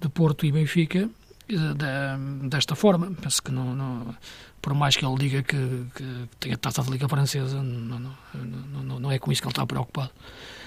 de 0.01 0.09
Porto 0.09 0.47
e 0.47 0.51
Benfica 0.51 1.07
uh, 1.07 2.49
desta 2.49 2.75
forma. 2.75 3.11
Penso 3.21 3.43
que 3.43 3.51
não, 3.51 3.75
não, 3.75 4.15
por 4.59 4.73
mais 4.73 4.95
que 4.95 5.05
ele 5.05 5.15
diga 5.19 5.43
que, 5.43 5.85
que 5.93 6.29
tem 6.39 6.53
a 6.53 6.57
taça 6.57 6.81
de 6.81 6.89
Liga 6.89 7.07
Francesa, 7.07 7.61
não, 7.61 7.99
não, 8.33 8.99
não, 8.99 9.11
é 9.11 9.19
com 9.19 9.31
isso 9.31 9.43
que 9.43 9.47
ele 9.47 9.51
está 9.51 9.65
preocupado. 9.67 10.09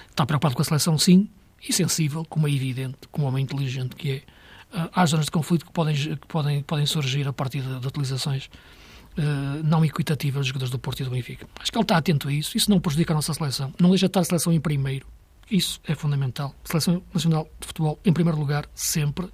Está 0.09 0.25
preocupado 0.25 0.55
com 0.55 0.61
a 0.61 0.65
seleção, 0.65 0.97
sim, 0.97 1.27
e 1.67 1.73
sensível, 1.73 2.23
como 2.29 2.47
é 2.47 2.51
evidente, 2.51 3.09
como 3.11 3.27
homem 3.27 3.43
inteligente 3.43 3.93
que 3.93 4.11
é. 4.11 4.21
Uh, 4.73 4.89
há 4.93 5.05
zonas 5.05 5.25
de 5.25 5.31
conflito 5.31 5.65
que 5.65 5.71
podem, 5.71 5.95
que 5.95 6.27
podem, 6.27 6.63
podem 6.63 6.85
surgir 6.85 7.27
a 7.27 7.33
partir 7.33 7.61
de, 7.61 7.79
de 7.79 7.87
utilizações 7.87 8.49
uh, 9.17 9.63
não 9.63 9.83
equitativas 9.83 10.39
dos 10.39 10.47
jogadores 10.47 10.71
do 10.71 10.79
Porto 10.79 11.01
e 11.01 11.03
do 11.03 11.11
Benfica. 11.11 11.47
Acho 11.59 11.71
que 11.71 11.77
ele 11.77 11.83
está 11.83 11.97
atento 11.97 12.27
a 12.27 12.33
isso. 12.33 12.57
Isso 12.57 12.69
não 12.69 12.79
prejudica 12.79 13.13
a 13.13 13.15
nossa 13.15 13.33
seleção. 13.33 13.73
Não 13.79 13.89
deixa 13.89 14.05
de 14.05 14.09
estar 14.09 14.21
a 14.21 14.23
seleção 14.23 14.53
em 14.53 14.59
primeiro. 14.59 15.05
Isso 15.49 15.81
é 15.85 15.95
fundamental. 15.95 16.55
Seleção 16.63 17.03
Nacional 17.13 17.49
de 17.59 17.67
Futebol 17.67 17.99
em 18.05 18.13
primeiro 18.13 18.39
lugar, 18.39 18.65
sempre. 18.73 19.27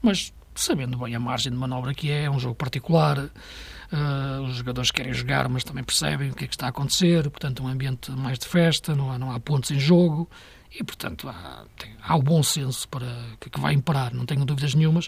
Mas 0.00 0.32
sabendo 0.54 0.98
bem 0.98 1.14
a 1.14 1.20
margem 1.20 1.52
de 1.52 1.58
manobra 1.58 1.94
que 1.94 2.10
é, 2.10 2.24
é 2.24 2.30
um 2.30 2.38
jogo 2.38 2.54
particular. 2.54 3.18
Uh, 3.18 4.42
os 4.48 4.56
jogadores 4.56 4.90
querem 4.90 5.12
jogar, 5.12 5.48
mas 5.48 5.64
também 5.64 5.84
percebem 5.84 6.30
o 6.30 6.34
que 6.34 6.44
é 6.44 6.48
que 6.48 6.54
está 6.54 6.66
a 6.66 6.70
acontecer. 6.70 7.30
Portanto, 7.30 7.62
um 7.62 7.68
ambiente 7.68 8.10
mais 8.10 8.38
de 8.38 8.48
festa, 8.48 8.94
não 8.94 9.12
há, 9.12 9.18
não 9.18 9.30
há 9.30 9.38
pontos 9.38 9.70
em 9.70 9.78
jogo. 9.78 10.28
E, 10.74 10.82
portanto, 10.82 11.28
há, 11.28 11.64
tem, 11.76 11.94
há 12.02 12.16
o 12.16 12.22
bom 12.22 12.42
senso 12.42 12.88
para, 12.88 13.06
que, 13.38 13.50
que, 13.50 13.60
vai 13.60 13.74
imperar, 13.74 14.14
não 14.14 14.24
tenho 14.24 14.44
dúvidas 14.44 14.74
nenhumas. 14.74 15.06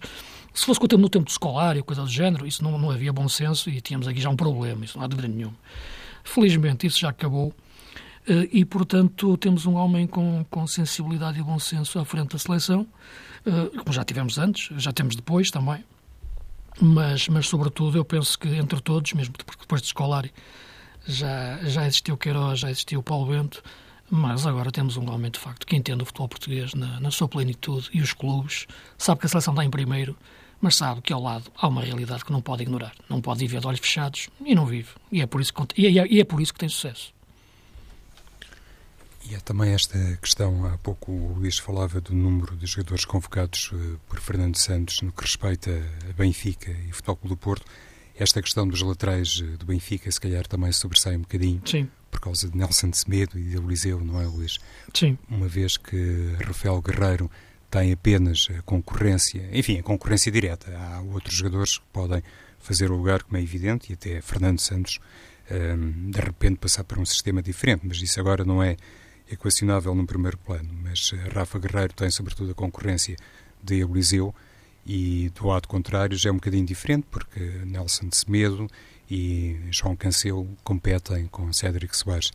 Se 0.52 0.66
fosse 0.66 0.80
no 0.98 1.08
tempo 1.08 1.30
escolar 1.30 1.76
e 1.76 1.82
coisa 1.82 2.02
do 2.02 2.08
género, 2.08 2.46
isso 2.46 2.62
não, 2.62 2.78
não 2.78 2.90
havia 2.90 3.12
bom 3.12 3.28
senso 3.28 3.70
e 3.70 3.80
tínhamos 3.80 4.06
aqui 4.06 4.20
já 4.20 4.28
um 4.28 4.36
problema, 4.36 4.84
isso 4.84 4.98
não 4.98 5.04
há 5.04 5.08
dúvida 5.08 5.28
nenhuma. 5.28 5.56
Felizmente, 6.22 6.86
isso 6.86 7.00
já 7.00 7.08
acabou 7.08 7.54
eh, 8.26 8.48
e, 8.52 8.64
portanto, 8.64 9.36
temos 9.36 9.66
um 9.66 9.74
homem 9.74 10.06
com, 10.06 10.44
com 10.50 10.66
sensibilidade 10.66 11.38
e 11.38 11.42
bom 11.42 11.58
senso 11.58 11.98
à 11.98 12.04
frente 12.04 12.32
da 12.32 12.38
seleção, 12.38 12.86
eh, 13.46 13.78
como 13.78 13.92
já 13.92 14.04
tivemos 14.04 14.38
antes, 14.38 14.70
já 14.82 14.92
temos 14.92 15.16
depois 15.16 15.50
também, 15.50 15.84
mas, 16.80 17.28
mas 17.28 17.46
sobretudo, 17.46 17.96
eu 17.96 18.04
penso 18.04 18.38
que 18.38 18.48
entre 18.48 18.80
todos, 18.80 19.12
mesmo 19.12 19.34
depois 19.60 19.80
de 19.80 19.88
escolar, 19.88 20.28
já, 21.06 21.58
já 21.64 21.86
existiu 21.86 22.16
Queiroz, 22.16 22.60
já 22.60 22.70
existiu 22.70 23.02
Paulo 23.02 23.26
Bento, 23.26 23.62
mas 24.10 24.46
agora 24.46 24.70
temos 24.70 24.96
um 24.96 25.10
homem, 25.10 25.30
de 25.30 25.38
facto, 25.38 25.66
que 25.66 25.76
entende 25.76 26.02
o 26.02 26.06
futebol 26.06 26.28
português 26.28 26.74
na, 26.74 27.00
na 27.00 27.10
sua 27.10 27.28
plenitude 27.28 27.88
e 27.92 28.00
os 28.00 28.12
clubes, 28.12 28.66
sabe 28.98 29.20
que 29.20 29.26
a 29.26 29.28
seleção 29.28 29.54
está 29.54 29.64
em 29.64 29.70
primeiro, 29.70 30.16
mas 30.60 30.76
sabe 30.76 31.02
que 31.02 31.12
ao 31.12 31.20
lado 31.20 31.50
há 31.56 31.68
uma 31.68 31.82
realidade 31.82 32.24
que 32.24 32.32
não 32.32 32.40
pode 32.40 32.62
ignorar. 32.62 32.94
Não 33.08 33.20
pode 33.20 33.40
viver 33.40 33.60
de 33.60 33.66
olhos 33.66 33.80
fechados 33.80 34.28
e 34.44 34.54
não 34.54 34.64
vive. 34.66 34.90
E 35.10 35.20
é 35.20 35.26
por 35.26 35.40
isso 35.40 35.52
que, 35.52 35.80
e 35.80 35.98
é, 35.98 36.06
e 36.06 36.20
é 36.20 36.24
por 36.24 36.40
isso 36.40 36.52
que 36.52 36.58
tem 36.58 36.68
sucesso. 36.68 37.12
E 39.28 39.34
há 39.34 39.40
também 39.40 39.72
esta 39.72 39.98
questão, 40.20 40.66
há 40.66 40.76
pouco 40.78 41.10
o 41.10 41.34
Luís 41.34 41.58
falava 41.58 42.00
do 42.00 42.14
número 42.14 42.56
de 42.56 42.66
jogadores 42.66 43.06
convocados 43.06 43.70
uh, 43.72 43.98
por 44.06 44.20
Fernando 44.20 44.56
Santos 44.56 45.00
no 45.00 45.12
que 45.12 45.22
respeita 45.22 45.70
a 46.08 46.12
Benfica 46.12 46.70
e 46.70 46.92
Futebol 46.92 47.16
Clube 47.16 47.34
do 47.34 47.38
Porto. 47.38 47.64
Esta 48.16 48.40
questão 48.42 48.68
dos 48.68 48.82
laterais 48.82 49.40
uh, 49.40 49.56
do 49.56 49.64
Benfica, 49.64 50.10
se 50.10 50.20
calhar, 50.20 50.46
também 50.46 50.70
sobressai 50.72 51.16
um 51.16 51.22
bocadinho. 51.22 51.62
Sim 51.64 51.88
por 52.14 52.20
causa 52.20 52.48
de 52.48 52.56
Nelson 52.56 52.90
de 52.90 52.98
Semedo 52.98 53.36
e 53.36 53.42
de 53.42 53.56
Eliseu, 53.56 53.98
não 53.98 54.20
é, 54.20 54.24
Luís? 54.24 54.60
Sim. 54.94 55.18
Uma 55.28 55.48
vez 55.48 55.76
que 55.76 56.36
Rafael 56.46 56.80
Guerreiro 56.80 57.28
tem 57.68 57.90
apenas 57.90 58.46
a 58.56 58.62
concorrência, 58.62 59.48
enfim, 59.52 59.80
a 59.80 59.82
concorrência 59.82 60.30
direta. 60.30 60.70
Há 60.78 61.00
outros 61.00 61.34
jogadores 61.34 61.78
que 61.78 61.84
podem 61.92 62.22
fazer 62.60 62.92
o 62.92 62.96
lugar, 62.96 63.24
como 63.24 63.36
é 63.36 63.42
evidente, 63.42 63.90
e 63.90 63.94
até 63.94 64.20
Fernando 64.20 64.60
Santos, 64.60 65.00
um, 65.50 66.10
de 66.12 66.20
repente 66.20 66.58
passar 66.58 66.84
para 66.84 67.00
um 67.00 67.04
sistema 67.04 67.42
diferente, 67.42 67.82
mas 67.84 68.00
isso 68.00 68.20
agora 68.20 68.44
não 68.44 68.62
é 68.62 68.76
equacionável 69.28 69.92
no 69.92 70.06
primeiro 70.06 70.38
plano. 70.38 70.70
Mas 70.84 71.10
Rafa 71.34 71.58
Guerreiro 71.58 71.94
tem, 71.94 72.10
sobretudo, 72.12 72.52
a 72.52 72.54
concorrência 72.54 73.16
de 73.60 73.80
Eliseu, 73.80 74.32
e 74.86 75.32
do 75.34 75.48
lado 75.48 75.66
contrário 75.66 76.16
já 76.16 76.28
é 76.28 76.32
um 76.32 76.36
bocadinho 76.36 76.64
diferente, 76.64 77.06
porque 77.10 77.40
Nelson 77.66 78.06
de 78.06 78.16
Semedo 78.16 78.68
e 79.10 79.56
João 79.70 79.96
Cancelo 79.96 80.48
competem 80.62 81.26
com 81.26 81.52
Cédric 81.52 81.96
Soares. 81.96 82.32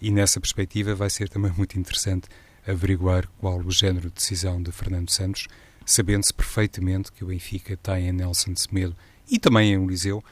E 0.00 0.10
nessa 0.10 0.40
perspectiva 0.40 0.94
vai 0.94 1.10
ser 1.10 1.28
também 1.28 1.52
muito 1.52 1.78
interessante 1.78 2.28
averiguar 2.66 3.26
qual 3.38 3.58
o 3.58 3.70
género 3.70 4.08
de 4.08 4.14
decisão 4.14 4.62
de 4.62 4.70
Fernando 4.70 5.10
Santos, 5.10 5.48
sabendo-se 5.84 6.34
perfeitamente 6.34 7.10
que 7.10 7.24
o 7.24 7.28
Benfica 7.28 7.76
tem 7.76 8.08
em 8.08 8.12
Nelson 8.12 8.54
Semedo 8.54 8.94
e 9.30 9.38
também 9.38 9.72
em 9.72 9.84
Eliseu, 9.84 10.22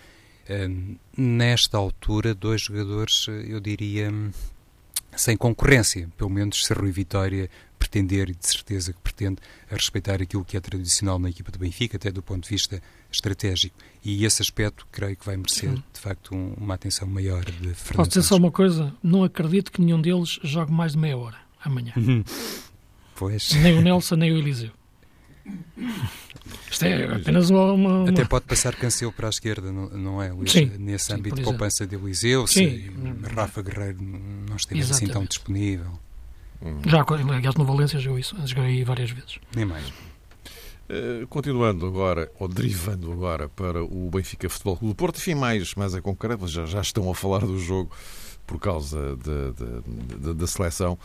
eh, 0.49 0.69
nesta 1.17 1.77
altura, 1.77 2.35
dois 2.35 2.63
jogadores, 2.63 3.27
eu 3.29 3.61
diria, 3.61 4.11
sem 5.17 5.37
concorrência, 5.37 6.09
pelo 6.17 6.31
menos 6.31 6.65
se 6.65 6.73
Rui 6.73 6.91
Vitória 6.91 7.51
pretender, 7.79 8.31
e 8.31 8.35
de 8.35 8.47
certeza 8.47 8.93
que 8.93 9.01
pretende, 9.01 9.39
a 9.71 9.75
respeitar 9.75 10.21
aquilo 10.23 10.45
que 10.45 10.57
é 10.57 10.61
tradicional 10.61 11.19
na 11.19 11.31
equipa 11.31 11.51
do 11.51 11.59
Benfica, 11.59 11.97
até 11.97 12.11
do 12.11 12.23
ponto 12.23 12.45
de 12.45 12.51
vista 12.51 12.83
estratégico. 13.11 13.77
E 14.09 14.25
esse 14.25 14.41
aspecto 14.41 14.87
creio 14.93 15.17
que 15.17 15.27
vai 15.27 15.37
merecer, 15.37 15.69
Sim. 15.69 15.83
de 15.93 16.01
facto, 16.01 16.33
um, 16.33 16.55
uma 16.57 16.75
atenção 16.75 17.09
maior 17.09 17.45
de 17.45 17.75
Fernando 17.75 17.97
Posso 17.97 18.09
dizer 18.11 18.23
só 18.23 18.37
uma 18.37 18.53
coisa? 18.53 18.95
Não 19.03 19.25
acredito 19.25 19.73
que 19.73 19.81
nenhum 19.81 20.01
deles 20.01 20.39
jogue 20.45 20.71
mais 20.71 20.93
de 20.93 20.99
meia 20.99 21.19
hora 21.19 21.37
amanhã. 21.65 21.93
Uhum. 21.97 22.23
Pois. 23.17 23.53
Nem 23.55 23.77
o 23.77 23.83
Nelson, 23.83 24.15
nem 24.15 24.31
o 24.31 24.37
Eliseu. 24.37 24.71
Isto 26.71 26.85
é 26.85 27.17
apenas 27.17 27.51
uma, 27.51 27.73
uma, 27.73 28.09
Até 28.09 28.25
pode 28.25 28.45
passar 28.45 28.77
Cancelo 28.77 29.11
para 29.11 29.27
a 29.27 29.31
esquerda, 29.31 29.73
não, 29.73 29.89
não 29.89 30.23
é, 30.23 30.31
Luís? 30.31 30.53
Sim, 30.53 30.71
Nesse 30.79 31.07
sim, 31.07 31.15
âmbito 31.15 31.35
de 31.35 31.43
poupança 31.43 31.85
de 31.85 31.97
Eliseu, 31.97 32.47
se 32.47 32.89
Rafa 33.35 33.61
Guerreiro 33.61 33.99
não 34.01 34.55
estiver 34.55 34.83
assim 34.83 35.09
tão 35.09 35.25
disponível. 35.25 35.99
Hum. 36.63 36.81
Já, 36.87 37.05
aliás, 37.09 37.57
no 37.57 37.65
Valência 37.65 37.99
jogou 37.99 38.21
isso, 38.21 38.37
joguei 38.47 38.85
várias 38.85 39.11
vezes. 39.11 39.41
Nem 39.53 39.65
mais. 39.65 39.93
Uh, 40.89 41.27
continuando 41.27 41.85
agora, 41.85 42.31
ou 42.39 42.47
derivando 42.47 43.11
agora 43.11 43.49
para 43.49 43.83
o 43.83 44.09
Benfica 44.09 44.49
Futebol 44.49 44.77
Clube 44.77 44.95
do 44.95 44.97
Porto, 44.97 45.17
enfim, 45.17 45.35
mais, 45.35 45.75
mais 45.75 45.97
a 45.97 46.01
concreto, 46.01 46.47
já, 46.47 46.65
já 46.65 46.81
estão 46.81 47.11
a 47.11 47.15
falar 47.15 47.41
do 47.41 47.59
jogo 47.59 47.91
por 48.47 48.61
causa 48.61 49.17
da 49.17 50.47
seleção. 50.47 50.97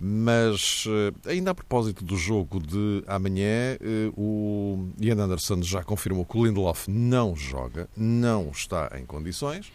Mas 0.00 0.86
uh, 0.86 1.14
ainda 1.28 1.50
a 1.50 1.54
propósito 1.54 2.02
do 2.02 2.16
jogo 2.16 2.60
de 2.60 3.04
amanhã, 3.06 3.76
uh, 3.78 4.12
o 4.18 4.88
Ian 4.98 5.22
Anderson 5.22 5.62
já 5.62 5.84
confirmou 5.84 6.24
que 6.24 6.38
o 6.38 6.46
Lindelof 6.46 6.88
não 6.88 7.36
joga, 7.36 7.90
não 7.94 8.50
está 8.50 8.90
em 8.98 9.04
condições. 9.04 9.70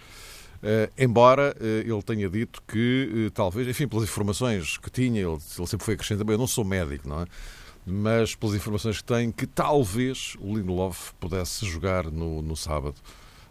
Embora 0.95 1.55
ele 1.59 2.03
tenha 2.03 2.29
dito 2.29 2.61
que, 2.67 3.31
talvez, 3.33 3.67
enfim, 3.67 3.87
pelas 3.87 4.03
informações 4.03 4.77
que 4.77 4.91
tinha, 4.91 5.19
ele, 5.19 5.31
ele 5.31 5.67
sempre 5.67 5.83
foi 5.83 5.95
acrescentando, 5.95 6.25
bem, 6.25 6.35
eu 6.35 6.37
não 6.37 6.45
sou 6.45 6.63
médico, 6.63 7.09
não 7.09 7.21
é? 7.21 7.25
Mas 7.85 8.35
pelas 8.35 8.55
informações 8.55 8.97
que 8.97 9.03
tenho, 9.03 9.33
que 9.33 9.47
talvez 9.47 10.35
o 10.39 10.55
Lindelof 10.55 11.13
pudesse 11.19 11.65
jogar 11.65 12.05
no, 12.11 12.41
no 12.41 12.55
sábado, 12.55 12.95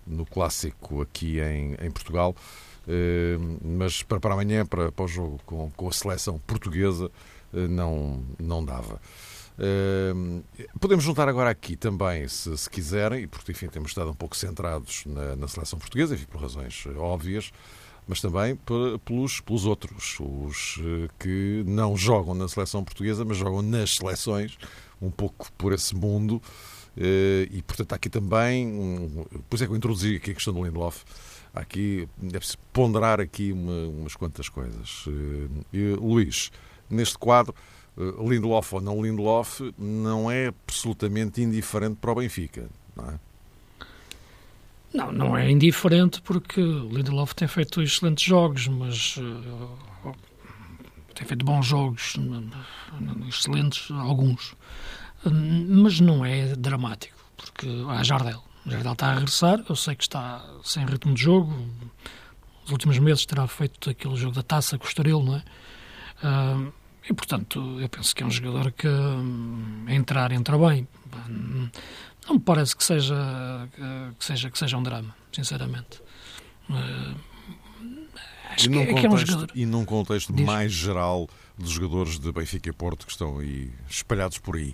no 0.06 0.25
clássico 0.25 1.02
aqui 1.02 1.40
em, 1.40 1.75
em 1.75 1.90
Portugal. 1.90 2.34
mas 3.62 4.02
para, 4.02 4.20
para 4.20 4.34
amanhã, 4.34 4.64
para, 4.64 4.92
para 4.92 5.04
o 5.04 5.08
jogo 5.08 5.40
com, 5.44 5.70
com 5.72 5.88
a 5.88 5.92
seleção 5.92 6.38
portuguesa, 6.46 7.10
não, 7.52 8.22
não 8.38 8.64
dava. 8.64 9.00
Uh, 9.60 10.42
podemos 10.80 11.04
juntar 11.04 11.28
agora 11.28 11.50
aqui 11.50 11.76
também, 11.76 12.26
se, 12.28 12.56
se, 12.56 12.70
quiserem, 12.70 13.28
porque 13.28 13.52
enfim 13.52 13.68
temos 13.68 13.90
estado 13.90 14.10
um 14.10 14.14
pouco 14.14 14.34
centrados 14.34 15.04
na, 15.04 15.37
na 15.37 15.46
seleção 15.49 15.78
portuguesa, 15.78 16.14
enfim, 16.14 16.25
por 16.25 16.40
razões 16.40 16.87
óbvias, 16.96 17.52
mas 18.11 18.21
também 18.21 18.59
pelos, 19.05 19.40
pelos 19.40 19.67
outros, 19.67 20.19
os 20.19 20.81
eh, 20.81 21.09
que 21.17 21.62
não 21.64 21.97
jogam 21.97 22.35
na 22.35 22.49
seleção 22.49 22.83
portuguesa, 22.83 23.25
mas 23.25 23.37
jogam 23.37 23.62
nas 23.62 23.95
seleções, 23.95 24.59
um 25.00 25.12
pouco 25.12 25.47
por 25.52 25.73
esse 25.73 25.95
mundo. 25.95 26.43
Eh, 26.97 27.47
e, 27.52 27.62
portanto, 27.62 27.93
há 27.93 27.95
aqui 27.95 28.11
também, 28.11 29.25
por 29.49 29.55
isso 29.55 29.62
é 29.62 29.67
que 29.69 29.73
eu 29.73 29.76
introduzi 29.76 30.17
aqui 30.17 30.33
a 30.33 30.35
questão 30.35 30.52
do 30.52 30.64
Lindelof, 30.64 31.05
aqui, 31.55 32.09
é 32.21 32.38
preciso 32.38 32.59
ponderar 32.73 33.21
aqui 33.21 33.52
uma, 33.52 33.87
umas 33.87 34.17
quantas 34.17 34.49
coisas. 34.49 35.05
E, 35.73 35.95
Luís, 35.95 36.50
neste 36.90 37.17
quadro, 37.17 37.55
Lindelof 37.97 38.75
ou 38.75 38.81
não 38.81 39.00
Lindelof, 39.00 39.61
não 39.79 40.29
é 40.29 40.49
absolutamente 40.49 41.40
indiferente 41.40 41.95
para 42.00 42.11
o 42.11 42.17
Benfica, 42.17 42.69
não 42.97 43.09
é? 43.09 43.29
Não, 44.92 45.12
não 45.12 45.37
é 45.37 45.50
indiferente 45.50 46.20
porque 46.23 46.61
Lindelof 46.61 47.35
tem 47.35 47.47
feito 47.47 47.80
excelentes 47.80 48.25
jogos, 48.25 48.66
mas 48.66 49.16
uh, 49.18 50.14
tem 51.14 51.26
feito 51.26 51.44
bons 51.44 51.66
jogos, 51.66 52.16
excelentes 53.28 53.90
alguns, 53.92 54.56
mas 55.25 56.00
não 56.00 56.25
é 56.25 56.56
dramático, 56.56 57.16
porque 57.37 57.68
há 57.88 58.02
Jardel. 58.02 58.42
Jardel 58.66 58.92
está 58.92 59.11
a 59.11 59.14
regressar, 59.14 59.64
eu 59.68 59.76
sei 59.76 59.94
que 59.94 60.02
está 60.02 60.44
sem 60.64 60.85
ritmo 60.85 61.14
de 61.14 61.23
jogo, 61.23 61.52
nos 62.62 62.73
últimos 62.73 62.99
meses 62.99 63.25
terá 63.25 63.47
feito 63.47 63.90
aquele 63.90 64.16
jogo 64.16 64.35
da 64.35 64.42
taça 64.42 64.76
com 64.76 64.85
o 64.85 64.88
Estoril, 64.88 65.23
não 65.23 65.37
é? 65.37 65.42
Uh, 66.23 66.73
e, 67.09 67.14
portanto, 67.14 67.80
eu 67.80 67.88
penso 67.88 68.14
que 68.14 68.23
é 68.23 68.26
um 68.26 68.30
jogador 68.30 68.70
que 68.73 68.87
um, 68.87 69.85
entrar, 69.88 70.30
entra 70.32 70.56
bem. 70.59 70.87
Não 72.30 72.37
me 72.37 72.42
parece 72.42 72.76
que 72.76 72.84
seja, 72.84 73.16
que 74.16 74.25
seja, 74.25 74.50
que 74.52 74.56
seja 74.56 74.78
um 74.78 74.84
drama, 74.84 75.16
sinceramente. 75.32 76.00
Uh, 76.68 77.16
acho 78.50 78.66
e 78.66 78.68
num, 78.68 78.87
que, 78.87 78.92
contexto, 78.92 79.04
é 79.04 79.08
um 79.08 79.18
jogador... 79.18 79.50
e 79.52 79.66
num 79.66 79.84
contexto 79.84 80.32
Diz... 80.32 80.46
mais 80.46 80.70
geral 80.70 81.28
dos 81.58 81.70
jogadores 81.70 82.20
de 82.20 82.30
Benfica 82.30 82.68
e 82.68 82.72
Porto 82.72 83.04
que 83.04 83.10
estão 83.10 83.40
aí 83.40 83.72
espalhados 83.88 84.38
por 84.38 84.54
aí 84.54 84.72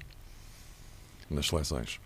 nas 1.31 1.47
seleções. 1.47 1.99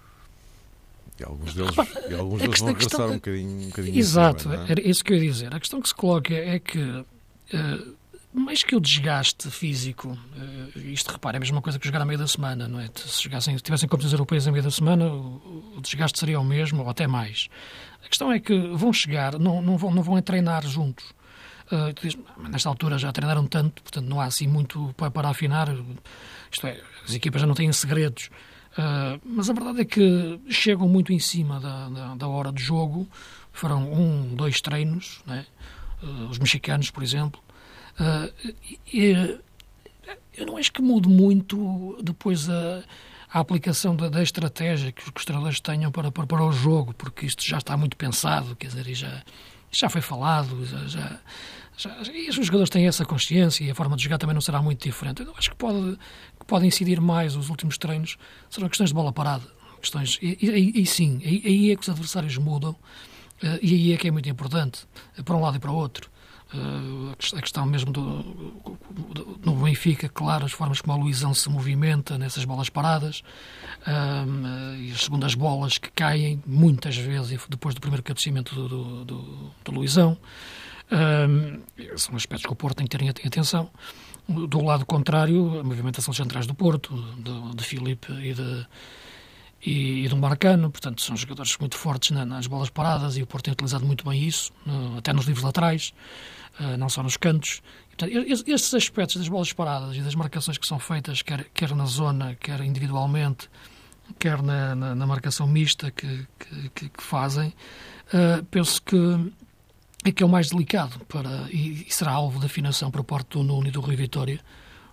E 1.18 1.24
alguns 1.24 1.52
deles, 1.52 1.74
e 2.08 2.14
alguns 2.14 2.38
deles 2.42 2.54
questão, 2.54 2.66
vão 2.68 2.74
regressar 2.74 2.76
questão... 2.76 3.10
um 3.10 3.14
bocadinho, 3.14 3.50
um 3.50 3.68
bocadinho 3.70 3.98
Exato, 3.98 4.52
é? 4.52 4.70
era 4.70 4.88
isso 4.88 5.02
que 5.02 5.12
eu 5.12 5.16
ia 5.16 5.32
dizer. 5.32 5.52
A 5.52 5.58
questão 5.58 5.82
que 5.82 5.88
se 5.88 5.94
coloca 5.96 6.32
é 6.32 6.60
que 6.60 6.78
uh, 6.78 7.96
mais 8.32 8.62
que 8.62 8.76
o 8.76 8.80
desgaste 8.80 9.50
físico, 9.50 10.10
uh, 10.10 10.78
isto 10.78 11.10
repara, 11.10 11.36
é 11.36 11.38
a 11.38 11.40
mesma 11.40 11.60
coisa 11.60 11.78
que 11.78 11.86
jogar 11.86 12.00
a 12.00 12.04
meio 12.04 12.18
da 12.18 12.28
semana, 12.28 12.68
não 12.68 12.78
é? 12.78 12.88
Se, 12.94 13.22
jogassem, 13.22 13.56
se 13.56 13.62
tivessem 13.62 13.88
competições 13.88 14.12
europeias 14.12 14.46
a 14.46 14.52
meio 14.52 14.62
da 14.62 14.70
semana, 14.70 15.06
o, 15.06 15.74
o, 15.76 15.80
desgaste 15.80 16.18
seria 16.18 16.38
o 16.38 16.44
mesmo, 16.44 16.82
ou 16.82 16.88
até 16.88 17.06
mais. 17.06 17.48
A 18.04 18.08
questão 18.08 18.30
é 18.30 18.38
que 18.38 18.56
vão 18.74 18.92
chegar, 18.92 19.38
não, 19.38 19.60
não, 19.60 19.76
vão, 19.76 19.90
não 19.90 20.02
vão 20.02 20.20
treinar 20.22 20.64
juntos. 20.66 21.04
Uh, 21.72 21.92
diz, 22.00 22.16
nesta 22.48 22.68
altura 22.68 22.98
já 22.98 23.12
treinaram 23.12 23.46
tanto, 23.46 23.82
portanto 23.82 24.06
não 24.06 24.20
há 24.20 24.24
assim 24.24 24.46
muito 24.46 24.94
para, 24.96 25.10
para 25.10 25.28
afinar. 25.28 25.68
Isto 26.50 26.66
é, 26.66 26.80
as 27.04 27.14
equipas 27.14 27.40
já 27.40 27.46
não 27.46 27.54
têm 27.54 27.72
segredos. 27.72 28.30
Uh, 28.72 29.20
mas 29.24 29.50
a 29.50 29.52
verdade 29.52 29.80
é 29.80 29.84
que 29.84 30.40
chegam 30.48 30.88
muito 30.88 31.12
em 31.12 31.18
cima 31.18 31.58
da, 31.58 31.88
da, 31.88 32.14
da 32.14 32.28
hora 32.28 32.52
de 32.52 32.62
jogo, 32.62 33.08
farão 33.52 33.92
um, 33.92 34.34
dois 34.34 34.60
treinos, 34.60 35.20
né? 35.26 35.44
uh, 36.02 36.28
os 36.28 36.38
mexicanos, 36.38 36.90
por 36.90 37.02
exemplo, 37.02 37.40
eu 40.36 40.46
não 40.46 40.56
acho 40.56 40.72
que 40.72 40.80
mude 40.80 41.08
muito 41.08 41.98
depois 42.02 42.48
a, 42.48 42.82
a 43.32 43.40
aplicação 43.40 43.94
da, 43.94 44.08
da, 44.08 44.22
estratégia 44.22 44.92
que 44.92 45.02
os 45.16 45.24
treinadores 45.24 45.60
tenham 45.60 45.90
para, 45.90 46.10
para, 46.10 46.26
para, 46.26 46.44
o 46.44 46.52
jogo, 46.52 46.94
porque 46.94 47.26
isto 47.26 47.44
já 47.46 47.58
está 47.58 47.76
muito 47.76 47.96
pensado, 47.96 48.56
quer 48.56 48.68
dizer, 48.68 48.94
já, 48.94 49.22
já 49.70 49.88
foi 49.88 50.00
falado, 50.00 50.66
já, 50.66 50.86
já, 50.86 51.20
e 52.12 52.28
os 52.28 52.34
jogadores 52.36 52.68
têm 52.68 52.86
essa 52.86 53.04
consciência 53.04 53.64
e 53.64 53.70
a 53.70 53.74
forma 53.74 53.96
de 53.96 54.02
jogar 54.02 54.18
também 54.18 54.34
não 54.34 54.40
será 54.40 54.60
muito 54.60 54.82
diferente. 54.82 55.22
Eu 55.22 55.34
acho 55.36 55.50
que 55.50 55.56
pode, 55.56 55.96
que 56.38 56.46
pode 56.46 56.66
incidir 56.66 57.00
mais 57.00 57.36
os 57.36 57.48
últimos 57.48 57.78
treinos, 57.78 58.18
serão 58.50 58.68
questões 58.68 58.90
de 58.90 58.94
bola 58.94 59.12
parada, 59.12 59.44
questões, 59.80 60.18
e, 60.20 60.36
e, 60.42 60.82
e 60.82 60.86
sim, 60.86 61.20
aí, 61.24 61.42
aí, 61.44 61.70
é 61.70 61.76
que 61.76 61.82
os 61.82 61.88
adversários 61.88 62.36
mudam, 62.36 62.72
uh, 62.72 63.58
e 63.62 63.74
aí 63.74 63.92
é 63.92 63.96
que 63.96 64.08
é 64.08 64.10
muito 64.10 64.28
importante, 64.28 64.86
para 65.24 65.34
um 65.34 65.40
lado 65.40 65.56
e 65.56 65.60
para 65.60 65.70
o 65.70 65.74
outro. 65.74 66.10
Uh, 66.52 67.12
a 67.36 67.40
questão 67.40 67.64
mesmo 67.64 67.92
do, 67.92 68.00
no 69.44 69.54
Benfica, 69.54 70.08
claro, 70.08 70.44
as 70.44 70.50
formas 70.50 70.80
como 70.80 70.94
a 70.94 70.96
Luizão 70.96 71.32
se 71.32 71.48
movimenta 71.48 72.18
nessas 72.18 72.44
bolas 72.44 72.68
paradas 72.68 73.22
uh, 73.86 74.74
e 74.76 74.90
as 74.90 75.04
segundas 75.04 75.36
bolas 75.36 75.78
que 75.78 75.92
caem 75.92 76.42
muitas 76.44 76.96
vezes 76.96 77.40
depois 77.48 77.72
do 77.72 77.80
primeiro 77.80 78.02
cabeceamento 78.02 78.52
do, 78.54 78.68
do, 78.68 79.04
do, 79.04 79.50
do 79.64 79.72
Luizão. 79.72 80.18
Uh, 80.90 81.62
são 81.96 82.16
aspectos 82.16 82.44
que 82.44 82.52
o 82.52 82.56
Porto 82.56 82.78
tem 82.78 82.86
que 82.88 82.98
ter 82.98 83.26
atenção. 83.28 83.70
Do 84.28 84.60
lado 84.60 84.84
contrário, 84.84 85.60
a 85.60 85.62
movimentação 85.62 86.12
centrais 86.12 86.48
do 86.48 86.54
Porto, 86.54 86.96
de, 87.18 87.56
de 87.56 87.64
Filipe 87.64 88.12
e 88.12 88.34
de, 88.34 88.66
e, 89.64 90.04
e 90.04 90.08
do 90.08 90.16
Marcano, 90.16 90.68
portanto, 90.68 91.00
são 91.00 91.16
jogadores 91.16 91.56
muito 91.58 91.76
fortes 91.76 92.10
nas 92.10 92.46
bolas 92.48 92.70
paradas 92.70 93.16
e 93.16 93.22
o 93.22 93.26
Porto 93.26 93.44
tem 93.44 93.52
utilizado 93.52 93.84
muito 93.86 94.04
bem 94.08 94.22
isso, 94.22 94.52
até 94.98 95.12
nos 95.12 95.26
livros 95.26 95.44
laterais. 95.44 95.92
Eh, 96.58 96.76
não 96.76 96.88
só 96.88 97.02
nos 97.02 97.16
cantos. 97.16 97.62
portanto, 97.88 98.12
estes 98.46 98.74
aspectos 98.74 99.16
das 99.16 99.28
bolas 99.28 99.52
paradas 99.52 99.96
e 99.96 100.00
das 100.00 100.14
marcações 100.14 100.58
que 100.58 100.66
são 100.66 100.78
feitas, 100.78 101.22
quer, 101.22 101.46
quer 101.54 101.74
na 101.74 101.86
zona, 101.86 102.34
quer 102.34 102.60
individualmente, 102.60 103.48
quer 104.18 104.42
na, 104.42 104.74
na, 104.74 104.94
na 104.94 105.06
marcação 105.06 105.46
mista 105.46 105.90
que, 105.90 106.26
que, 106.74 106.88
que 106.88 107.02
fazem, 107.02 107.54
uh, 108.12 108.44
penso 108.50 108.82
que 108.82 108.96
é 110.04 110.10
que 110.10 110.22
é 110.22 110.26
o 110.26 110.28
mais 110.28 110.48
delicado 110.50 110.98
para, 111.06 111.46
e, 111.50 111.86
e 111.86 111.92
será 111.92 112.12
alvo 112.12 112.40
de 112.40 112.46
afinação 112.46 112.90
por 112.90 113.04
parte 113.04 113.38
do 113.38 113.42
Nuno 113.42 113.68
e 113.68 113.70
do 113.70 113.80
Rui 113.80 113.96
Vitória 113.96 114.40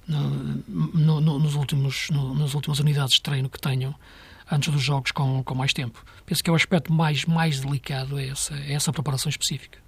no, 0.06 0.30
no, 0.68 1.22
no, 1.22 1.40
nos 1.40 1.56
últimos, 1.56 2.10
nas 2.12 2.54
últimas 2.54 2.80
unidades 2.80 3.16
de 3.16 3.22
treino 3.22 3.50
que 3.50 3.60
tenham 3.60 3.96
antes 4.50 4.72
dos 4.72 4.82
jogos 4.82 5.12
com, 5.12 5.44
com 5.44 5.56
mais 5.56 5.74
tempo. 5.74 6.04
Penso 6.26 6.44
que 6.44 6.50
é 6.50 6.54
o 6.54 6.56
aspecto 6.56 6.94
mais, 6.94 7.26
mais 7.26 7.60
delicado, 7.60 8.20
é 8.20 8.28
essa, 8.28 8.54
é 8.54 8.74
essa 8.74 8.92
preparação 8.94 9.30
específica. 9.30 9.87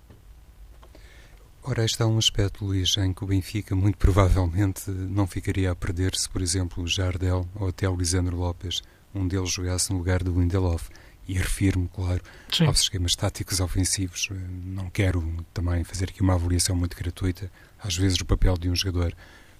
Ora, 1.69 1.85
este 1.85 2.01
é 2.01 2.05
um 2.05 2.17
aspecto, 2.17 2.65
Luís, 2.65 2.97
em 2.97 3.13
que 3.13 3.23
o 3.23 3.27
Benfica 3.27 3.75
muito 3.75 3.95
provavelmente 3.99 4.89
não 4.89 5.27
ficaria 5.27 5.69
a 5.69 5.75
perder 5.75 6.15
se, 6.15 6.27
por 6.27 6.41
exemplo, 6.41 6.83
o 6.83 6.87
Jardel 6.87 7.47
ou 7.53 7.67
até 7.67 7.87
o 7.87 7.95
Lisandro 7.95 8.35
Lopes, 8.35 8.81
um 9.13 9.27
deles 9.27 9.51
jogasse 9.51 9.91
no 9.91 9.99
lugar 9.99 10.23
do 10.23 10.33
Lindelof. 10.33 10.89
E 11.27 11.33
refiro-me, 11.33 11.87
claro, 11.87 12.23
Sim. 12.51 12.65
aos 12.65 12.81
esquemas 12.81 13.15
táticos 13.15 13.59
ofensivos. 13.59 14.29
Não 14.65 14.89
quero 14.89 15.45
também 15.53 15.83
fazer 15.83 16.05
aqui 16.05 16.23
uma 16.23 16.33
avaliação 16.33 16.75
muito 16.75 16.97
gratuita, 16.97 17.51
às 17.77 17.95
vezes, 17.95 18.19
o 18.19 18.25
papel 18.25 18.57
de 18.57 18.67
um 18.67 18.75
jogador. 18.75 19.13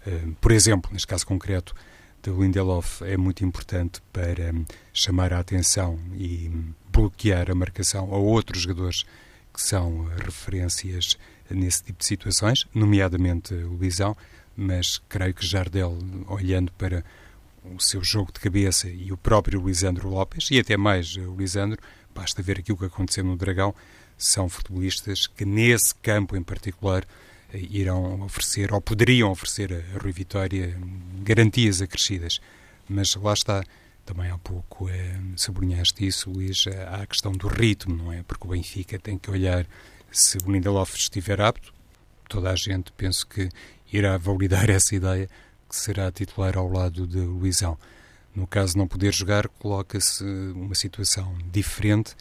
Eh, 0.04 0.30
por 0.42 0.52
exemplo, 0.52 0.90
neste 0.92 1.06
caso 1.06 1.28
concreto, 1.28 1.76
do 2.24 2.42
Lindelof 2.42 3.04
é 3.04 3.18
muito 3.18 3.46
importante 3.46 4.02
para 4.12 4.52
hum, 4.52 4.66
chamar 4.92 5.32
a 5.32 5.38
atenção 5.38 6.00
e 6.16 6.50
bloquear 6.92 7.52
a 7.52 7.54
marcação 7.54 8.12
a 8.12 8.18
outros 8.18 8.64
jogadores 8.64 9.06
que 9.54 9.62
são 9.62 10.06
referências 10.06 11.16
nesse 11.50 11.84
tipo 11.84 12.00
de 12.00 12.06
situações, 12.06 12.68
nomeadamente 12.74 13.54
o 13.54 13.78
Lisão, 13.78 14.16
mas 14.56 15.02
creio 15.10 15.34
que 15.34 15.46
Jardel, 15.46 15.98
olhando 16.28 16.72
para 16.74 17.04
o 17.64 17.80
seu 17.80 18.04
jogo 18.04 18.32
de 18.32 18.40
cabeça 18.40 18.90
e 18.90 19.12
o 19.12 19.18
próprio 19.18 19.66
Lisandro 19.66 20.10
Lopes, 20.10 20.50
e 20.52 20.60
até 20.60 20.78
mais 20.78 21.16
o 21.16 21.36
Lisandro, 21.36 21.80
basta 22.14 22.42
ver 22.42 22.60
aquilo 22.60 22.78
que 22.78 22.86
aconteceu 22.86 23.24
no 23.24 23.36
Dragão, 23.36 23.74
são 24.18 24.50
futebolistas 24.50 25.28
que 25.28 25.46
nesse 25.46 25.96
campo 25.96 26.36
em 26.36 26.44
particular 26.44 27.06
irão 27.54 28.22
oferecer, 28.22 28.74
ou 28.74 28.82
poderiam 28.82 29.32
oferecer 29.32 29.74
a 29.74 30.00
Rui 30.00 30.12
Vitória 30.12 30.78
garantias 31.24 31.82
acrescidas. 31.82 32.40
Mas 32.88 33.16
lá 33.16 33.34
está, 33.34 33.64
também 34.06 34.30
há 34.30 34.38
pouco 34.38 34.90
é, 34.90 35.20
sublinhaste 35.36 36.06
isso, 36.06 36.30
Luís, 36.30 36.66
há 36.88 37.02
a 37.02 37.08
questão 37.08 37.32
do 37.32 37.48
ritmo, 37.48 37.96
não 37.96 38.12
é? 38.12 38.24
Porque 38.24 38.46
o 38.46 38.52
Benfica 38.52 39.00
tem 39.00 39.18
que 39.18 39.32
olhar 39.32 39.66
se 40.12 40.38
o 40.38 40.52
Lindelof 40.52 40.96
estiver 40.96 41.42
apto, 41.42 41.74
toda 42.28 42.52
a 42.52 42.56
gente 42.56 42.92
penso 42.92 43.28
que 43.28 43.50
irá 43.92 44.18
validar 44.18 44.70
essa 44.72 44.96
ideia 44.96 45.30
que 45.68 45.76
será 45.76 46.12
titular 46.12 46.58
ao 46.58 46.72
lado 46.72 47.06
de 47.08 47.20
Luizão. 47.20 47.78
No 48.36 48.48
caso 48.48 48.74
de 48.74 48.80
não 48.80 48.88
poder 48.88 49.14
jogar, 49.14 49.48
coloca-se 49.48 50.24
uma 50.24 50.76
situação 50.76 51.36
diferente. 51.52 52.16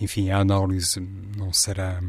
Enfim, 0.00 0.30
a 0.30 0.38
análise 0.38 1.00
não 1.36 1.52
será 1.52 2.02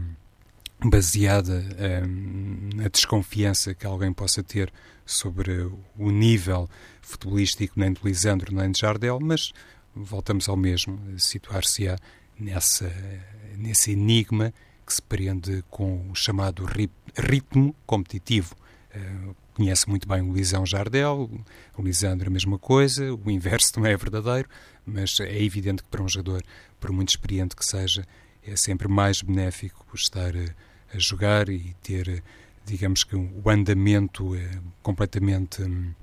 baseada 0.83 1.63
hum, 2.07 2.69
na 2.75 2.87
desconfiança 2.87 3.75
que 3.75 3.85
alguém 3.85 4.11
possa 4.11 4.41
ter 4.41 4.73
sobre 5.05 5.69
o 5.97 6.09
nível 6.09 6.69
futebolístico 7.01 7.79
nem 7.79 7.93
de 7.93 8.01
Lisandro 8.03 8.55
nem 8.55 8.71
de 8.71 8.79
Jardel, 8.79 9.19
mas 9.19 9.51
voltamos 9.93 10.47
ao 10.47 10.55
mesmo, 10.55 10.99
situar-se-á 11.19 11.97
nessa 12.39 12.91
nesse 13.57 13.91
enigma 13.91 14.53
que 14.91 14.95
se 14.95 15.01
prende 15.01 15.63
com 15.69 16.11
o 16.11 16.15
chamado 16.15 16.65
ritmo 17.15 17.73
competitivo. 17.85 18.53
Uh, 18.93 19.33
conhece 19.53 19.89
muito 19.89 20.05
bem 20.05 20.21
o 20.21 20.33
Lisão 20.33 20.65
Jardel, 20.65 21.29
o 21.77 21.81
Lisandro 21.81 22.27
a 22.27 22.29
mesma 22.29 22.59
coisa, 22.59 23.13
o 23.13 23.31
inverso 23.31 23.71
também 23.71 23.93
é 23.93 23.97
verdadeiro, 23.97 24.49
mas 24.85 25.17
é 25.21 25.41
evidente 25.41 25.81
que 25.81 25.89
para 25.89 26.03
um 26.03 26.09
jogador, 26.09 26.43
por 26.77 26.91
muito 26.91 27.09
experiente 27.09 27.55
que 27.55 27.65
seja, 27.65 28.05
é 28.45 28.53
sempre 28.57 28.89
mais 28.89 29.21
benéfico 29.21 29.85
estar 29.95 30.35
a, 30.35 30.95
a 30.95 30.99
jogar 30.99 31.47
e 31.47 31.73
ter, 31.81 32.21
digamos 32.65 33.05
que, 33.05 33.15
o 33.15 33.49
andamento 33.49 34.35
eh, 34.35 34.59
completamente 34.81 35.61
hum, 35.61 35.93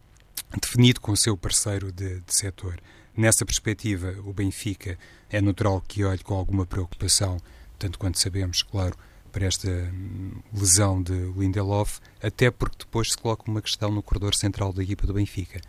definido 0.59 1.01
com 1.01 1.13
o 1.13 1.17
seu 1.17 1.37
parceiro 1.37 1.93
de, 1.93 2.21
de 2.21 2.35
setor. 2.35 2.81
Nessa 3.15 3.45
perspectiva, 3.45 4.15
o 4.25 4.33
Benfica 4.33 4.97
é 5.29 5.43
natural 5.43 5.83
que 5.87 6.05
olhe 6.05 6.23
com 6.23 6.35
alguma 6.35 6.65
preocupação, 6.65 7.39
tanto 7.79 7.99
quanto 7.99 8.19
sabemos, 8.19 8.63
claro, 8.63 8.97
para 9.31 9.47
esta 9.47 9.69
hum, 9.69 10.33
lesão 10.53 11.03
de 11.03 11.13
Lindelof, 11.37 12.01
até 12.23 12.51
porque 12.51 12.79
depois 12.81 13.11
se 13.11 13.19
coloca 13.19 13.51
uma 13.51 13.63
questão 13.63 13.91
no 13.91 14.03
corredor 14.03 14.35
central 14.35 14.73
da 14.73 14.83
equipa 14.83 15.07
do 15.07 15.15
Benfica, 15.15 15.61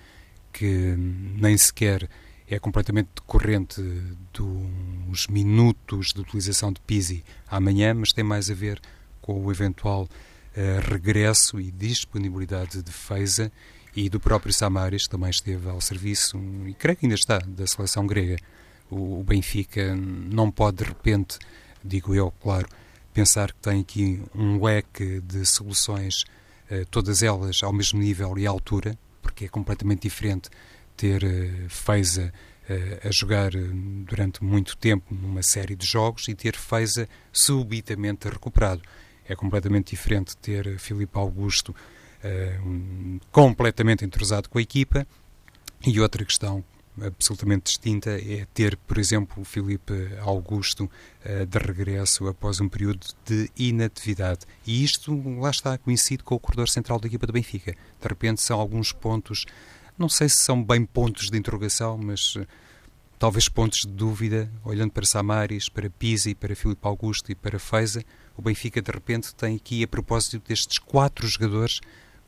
que 0.52 0.95
hum, 0.98 1.36
nem 1.38 1.58
sequer 1.58 2.10
é 2.50 2.58
completamente 2.58 3.10
decorrente 3.15 3.82
dos 4.34 5.28
minutos 5.28 6.12
de 6.13 6.22
utilização 6.22 6.74
de 6.74 6.82
Pisi 6.82 7.24
amanhã, 7.48 7.93
mas 7.93 8.12
tem 8.12 8.24
mais 8.24 8.50
a 8.50 8.56
ver 8.56 8.82
com 9.22 9.45
o 9.45 9.52
eventual 9.52 10.04
uh, 10.06 10.91
regresso 10.91 11.60
e 11.60 11.69
disponibilidade 11.69 12.82
de 12.82 12.91
Feiza 12.91 13.52
e 13.95 14.10
do 14.10 14.19
próprio 14.19 14.52
Samaris, 14.52 15.04
que 15.04 15.10
também 15.10 15.30
esteve 15.30 15.69
ao 15.69 15.80
serviço, 15.80 16.39
e 16.65 16.74
creio 16.74 16.98
que 16.98 17.06
ainda 17.06 17.15
está, 17.15 17.38
da 17.38 17.67
seleção 17.67 18.08
grega. 18.08 18.38
O, 18.89 19.19
o 19.19 19.24
Benfica 19.24 19.95
não 19.95 20.50
pode, 20.50 20.78
de 20.78 20.86
repente, 20.86 21.38
digo 21.84 22.13
eu, 22.13 22.32
claro, 22.42 22.68
pensar 23.13 23.52
que 23.52 23.60
tem 23.60 23.82
aqui 23.82 24.22
um 24.34 24.63
leque 24.63 25.20
de 25.22 25.46
soluções, 25.46 26.24
uh, 26.72 26.86
todas 26.89 27.24
elas 27.24 27.62
ao 27.63 27.74
mesmo 27.74 28.00
nível 28.00 28.38
e 28.38 28.46
altura, 28.46 28.98
porque 29.22 29.46
é 29.46 29.48
completamente 29.48 30.04
diferente 30.04 30.50
ter 30.96 31.24
uh, 31.24 31.70
Feiza 31.70 32.34
uh, 32.70 33.08
a 33.08 33.12
jogar 33.12 33.52
durante 34.06 34.44
muito 34.44 34.78
tempo 34.78 35.13
numa 35.13 35.44
série 35.44 35.76
de 35.76 35.86
jogos 35.86 36.28
e 36.28 36.36
ter 36.36 36.56
Feiza 36.56 37.08
subitamente 37.32 38.28
recuperado. 38.30 38.82
É 39.28 39.36
completamente 39.36 39.92
diferente 39.92 40.36
ter 40.38 40.80
Filipe 40.80 41.18
Augusto 41.18 41.76
completamente 43.32 44.04
entrosado 44.04 44.50
com 44.50 44.58
a 44.58 44.62
equipa 44.62 45.08
e 45.86 46.02
outra 46.02 46.26
questão 46.26 46.65
absolutamente 47.06 47.66
distinta 47.66 48.12
é 48.12 48.46
ter, 48.54 48.78
por 48.78 48.98
exemplo, 48.98 49.42
o 49.42 49.46
Filipe 49.46 49.94
Augusto 50.22 50.84
uh, 50.84 51.46
de 51.46 51.58
regresso 51.58 52.28
após 52.28 52.60
um 52.60 52.70
período 52.70 53.08
de 53.26 53.50
inatividade. 53.58 54.42
E 54.66 54.84
isto, 54.84 55.14
lá 55.40 55.50
está, 55.50 55.78
coincide 55.78 56.24
com 56.24 56.36
o 56.36 56.40
corredor 56.40 56.70
central 56.70 57.00
da 57.00 57.08
equipa 57.08 57.28
do 57.28 57.34
Benfica. 57.34 57.74
De 57.74 58.08
repente 58.08 58.42
são 58.42 58.60
alguns 58.60 58.92
pontos 58.92 59.46
não 60.00 60.08
sei 60.08 60.30
se 60.30 60.38
são 60.38 60.64
bem 60.64 60.86
pontos 60.86 61.30
de 61.30 61.38
interrogação, 61.38 61.98
mas 61.98 62.34
uh, 62.38 62.48
talvez 63.20 63.50
pontos 63.50 63.82
de 63.82 63.90
dúvida, 63.90 64.50
olhando 64.64 64.92
para 64.92 65.06
Samaris, 65.06 65.68
para 65.68 65.90
Pisa, 65.90 66.34
para 66.34 66.56
Filipe 66.56 66.88
Augusto 66.88 67.30
e 67.30 67.36
para 67.36 67.60
Feiza, 67.60 68.02
o 68.38 68.42
Benfica 68.42 68.82
de 68.82 68.90
repente 68.90 69.36
tem 69.36 69.58
aqui, 69.58 69.84
a 69.84 69.88
propósito 69.88 70.42
destes 70.48 70.80
quatro 70.80 71.28
jogadores, 71.28 71.82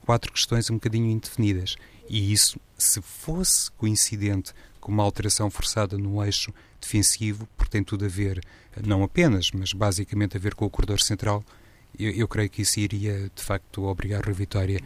quatro 0.06 0.34
questões 0.34 0.70
um 0.70 0.74
bocadinho 0.74 1.10
indefinidas. 1.10 1.78
E 2.14 2.34
isso, 2.34 2.60
se 2.78 3.02
fosse 3.02 3.72
coincidente 3.72 4.54
com 4.82 4.92
uma 4.92 5.02
alteração 5.02 5.50
forçada 5.50 5.98
no 5.98 6.22
eixo 6.22 6.54
defensivo, 6.82 7.48
porque 7.56 7.72
tem 7.72 7.84
tudo 7.86 8.04
a 8.04 8.10
ver, 8.10 8.44
não 8.86 9.02
apenas, 9.02 9.50
mas 9.54 9.72
basicamente 9.72 10.36
a 10.36 10.40
ver 10.40 10.54
com 10.54 10.66
o 10.66 10.70
corredor 10.70 11.00
central, 11.00 11.42
eu, 11.98 12.12
eu 12.12 12.28
creio 12.28 12.50
que 12.50 12.64
isso 12.64 12.82
iria, 12.82 13.32
de 13.34 13.42
facto, 13.42 13.86
obrigar 13.86 14.28
a 14.28 14.32
Vitória 14.34 14.82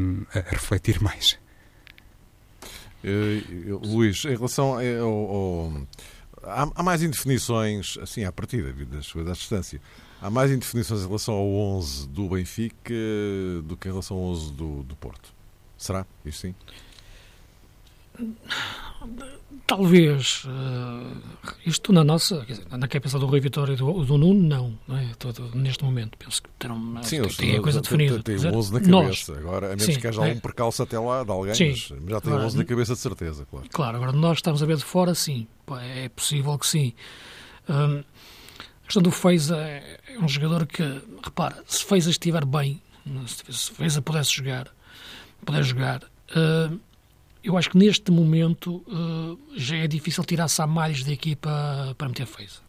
um, 0.00 0.26
a 0.34 0.40
refletir 0.40 1.00
mais. 1.00 1.38
Uh, 3.04 3.78
Luís, 3.86 4.24
em 4.24 4.34
relação 4.34 4.74
ao. 4.74 4.82
ao 4.82 5.86
há, 6.42 6.68
há, 6.74 6.82
mais 6.82 7.04
indefinições, 7.04 7.96
assim, 8.02 8.24
à 8.24 8.32
partida, 8.32 8.72
das 8.72 9.14
à 9.14 9.32
distância. 9.32 9.80
Há 10.20 10.28
mais 10.28 10.50
indefinições 10.50 11.02
em 11.02 11.06
relação 11.06 11.34
ao 11.34 11.46
11 11.46 12.08
do 12.08 12.28
Benfica 12.30 12.94
do 13.62 13.76
que 13.76 13.86
em 13.86 13.92
relação 13.92 14.16
ao 14.16 14.24
11 14.24 14.52
do, 14.54 14.82
do 14.82 14.96
Porto. 14.96 15.41
Será? 15.82 16.06
Isso 16.24 16.42
sim? 16.42 16.54
Talvez. 19.66 20.44
Uh, 20.44 21.20
isto 21.66 21.92
na 21.92 22.04
nossa, 22.04 22.44
quer 22.44 22.52
dizer, 22.52 22.66
na 22.70 22.86
cabeça 22.86 23.18
do 23.18 23.26
Rui 23.26 23.40
Vitória 23.40 23.72
e 23.72 23.76
do, 23.76 24.04
do 24.04 24.16
Nuno, 24.16 24.46
não. 24.46 24.78
não 24.86 24.96
é? 24.96 25.10
Todo, 25.18 25.50
neste 25.56 25.82
momento, 25.82 26.16
penso 26.16 26.40
que 26.40 26.48
terão 26.56 27.02
sim, 27.02 27.20
tem 27.36 27.56
a 27.56 27.60
coisa 27.60 27.80
definida. 27.80 28.22
Tem 28.22 28.36
o 28.36 28.54
11 28.54 28.72
na 28.74 28.80
cabeça. 28.80 28.92
Nós, 28.92 29.30
agora, 29.30 29.66
a 29.66 29.68
menos 29.70 29.82
sim, 29.82 29.98
que 29.98 30.06
haja 30.06 30.24
é, 30.24 30.28
algum 30.28 30.40
percalço 30.40 30.84
até 30.84 30.96
lá 31.00 31.24
de 31.24 31.30
alguém, 31.32 31.54
sim, 31.54 31.70
mas 31.70 32.10
já 32.10 32.20
tem 32.20 32.32
o 32.32 32.36
11 32.36 32.58
na 32.58 32.64
cabeça 32.64 32.92
de 32.94 33.00
certeza, 33.00 33.44
claro. 33.50 33.66
Claro, 33.72 33.96
agora 33.96 34.12
nós 34.12 34.38
estamos 34.38 34.62
a 34.62 34.66
ver 34.66 34.76
de 34.76 34.84
fora, 34.84 35.16
sim. 35.16 35.48
É 35.96 36.08
possível 36.10 36.56
que 36.58 36.66
sim. 36.66 36.92
Um, 37.68 38.04
a 38.82 38.84
questão 38.84 39.02
do 39.02 39.10
Feiza 39.10 39.56
é, 39.56 39.98
é 40.14 40.18
um 40.20 40.28
jogador 40.28 40.64
que, 40.64 40.84
repara, 41.24 41.60
se 41.66 41.84
Feiza 41.84 42.08
estiver 42.08 42.44
bem, 42.44 42.80
se 43.50 43.72
Feiza 43.72 44.00
pudesse 44.00 44.32
jogar, 44.32 44.72
puder 45.44 45.62
jogar. 45.62 46.02
Uh, 46.30 46.80
eu 47.42 47.56
acho 47.56 47.70
que 47.70 47.76
neste 47.76 48.10
momento 48.10 48.76
uh, 48.86 49.38
já 49.56 49.76
é 49.76 49.86
difícil 49.86 50.24
tirar 50.24 50.48
Samares 50.48 51.04
da 51.04 51.12
equipa 51.12 51.94
para 51.98 52.08
meter 52.08 52.26
Feiza. 52.26 52.60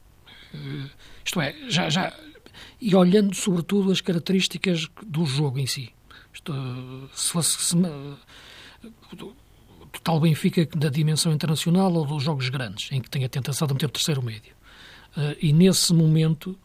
Uh, 0.53 0.89
isto 1.23 1.39
é, 1.39 1.55
já, 1.69 1.89
já. 1.89 2.13
E 2.81 2.95
olhando 2.95 3.35
sobretudo 3.35 3.91
as 3.91 4.01
características 4.01 4.87
do 5.05 5.25
jogo 5.25 5.59
em 5.59 5.67
si. 5.67 5.89
Isto, 6.33 6.53
se 7.13 7.31
fosse. 7.31 7.57
Se, 7.59 7.75
total 9.93 10.19
Benfica 10.19 10.65
da 10.75 10.89
dimensão 10.89 11.31
internacional 11.31 11.93
ou 11.93 12.05
dos 12.05 12.23
jogos 12.23 12.49
grandes, 12.49 12.91
em 12.91 12.99
que 12.99 13.09
tem 13.09 13.23
a 13.23 13.29
tentação 13.29 13.67
de 13.67 13.73
meter 13.75 13.85
o 13.85 13.89
terceiro 13.89 14.23
médio. 14.23 14.55
Uh, 15.15 15.37
e 15.39 15.53
nesse 15.53 15.93
momento, 15.93 16.57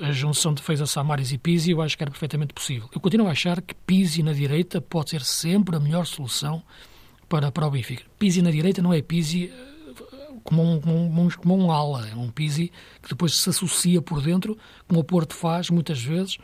a 0.00 0.12
junção 0.12 0.54
de 0.54 0.62
Feiza 0.62 0.86
Samaris 0.86 1.32
e 1.32 1.38
Pizzi 1.38 1.70
eu 1.70 1.82
acho 1.82 1.96
que 1.96 2.02
era 2.02 2.10
perfeitamente 2.10 2.54
possível. 2.54 2.88
Eu 2.94 3.00
continuo 3.00 3.28
a 3.28 3.32
achar 3.32 3.60
que 3.60 3.74
Pizzi 3.74 4.22
na 4.22 4.32
direita 4.32 4.80
pode 4.80 5.10
ser 5.10 5.22
sempre 5.22 5.76
a 5.76 5.80
melhor 5.80 6.06
solução 6.06 6.62
para, 7.28 7.52
para 7.52 7.66
o 7.66 7.70
Benfica. 7.70 8.04
Pizzi 8.18 8.40
na 8.40 8.50
direita 8.50 8.80
não 8.80 8.92
é 8.92 9.02
Pizzi 9.02 9.52
eh, 9.52 10.32
como 10.42 10.62
um, 10.62 10.80
como, 10.80 11.22
um, 11.22 11.30
como 11.30 11.58
um 11.58 11.70
ala, 11.70 12.08
é 12.08 12.14
um 12.14 12.30
Pizzi 12.30 12.72
que 13.02 13.10
depois 13.10 13.36
se 13.36 13.50
associa 13.50 14.00
por 14.00 14.22
dentro, 14.22 14.56
como 14.88 15.00
o 15.00 15.04
Porto 15.04 15.34
faz 15.34 15.68
muitas 15.68 16.02
vezes 16.02 16.38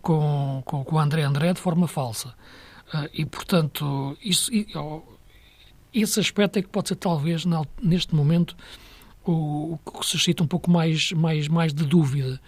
com, 0.00 0.62
com, 0.64 0.84
com 0.84 0.96
o 0.96 0.98
André 0.98 1.22
André 1.22 1.52
de 1.52 1.60
forma 1.60 1.88
falsa. 1.88 2.34
E, 3.14 3.24
portanto, 3.24 4.16
isso, 4.22 4.50
oh, 4.74 5.02
esse 5.94 6.20
aspecto 6.20 6.58
é 6.58 6.62
que 6.62 6.68
pode 6.68 6.88
ser, 6.88 6.96
talvez, 6.96 7.44
neste 7.82 8.14
momento, 8.14 8.54
o, 9.30 9.78
que 9.84 10.06
suscita 10.06 10.42
um 10.42 10.46
pouco 10.46 10.70
mais, 10.70 11.12
mais, 11.12 11.48
mais 11.48 11.72
de 11.72 11.84
dúvida 11.84 12.40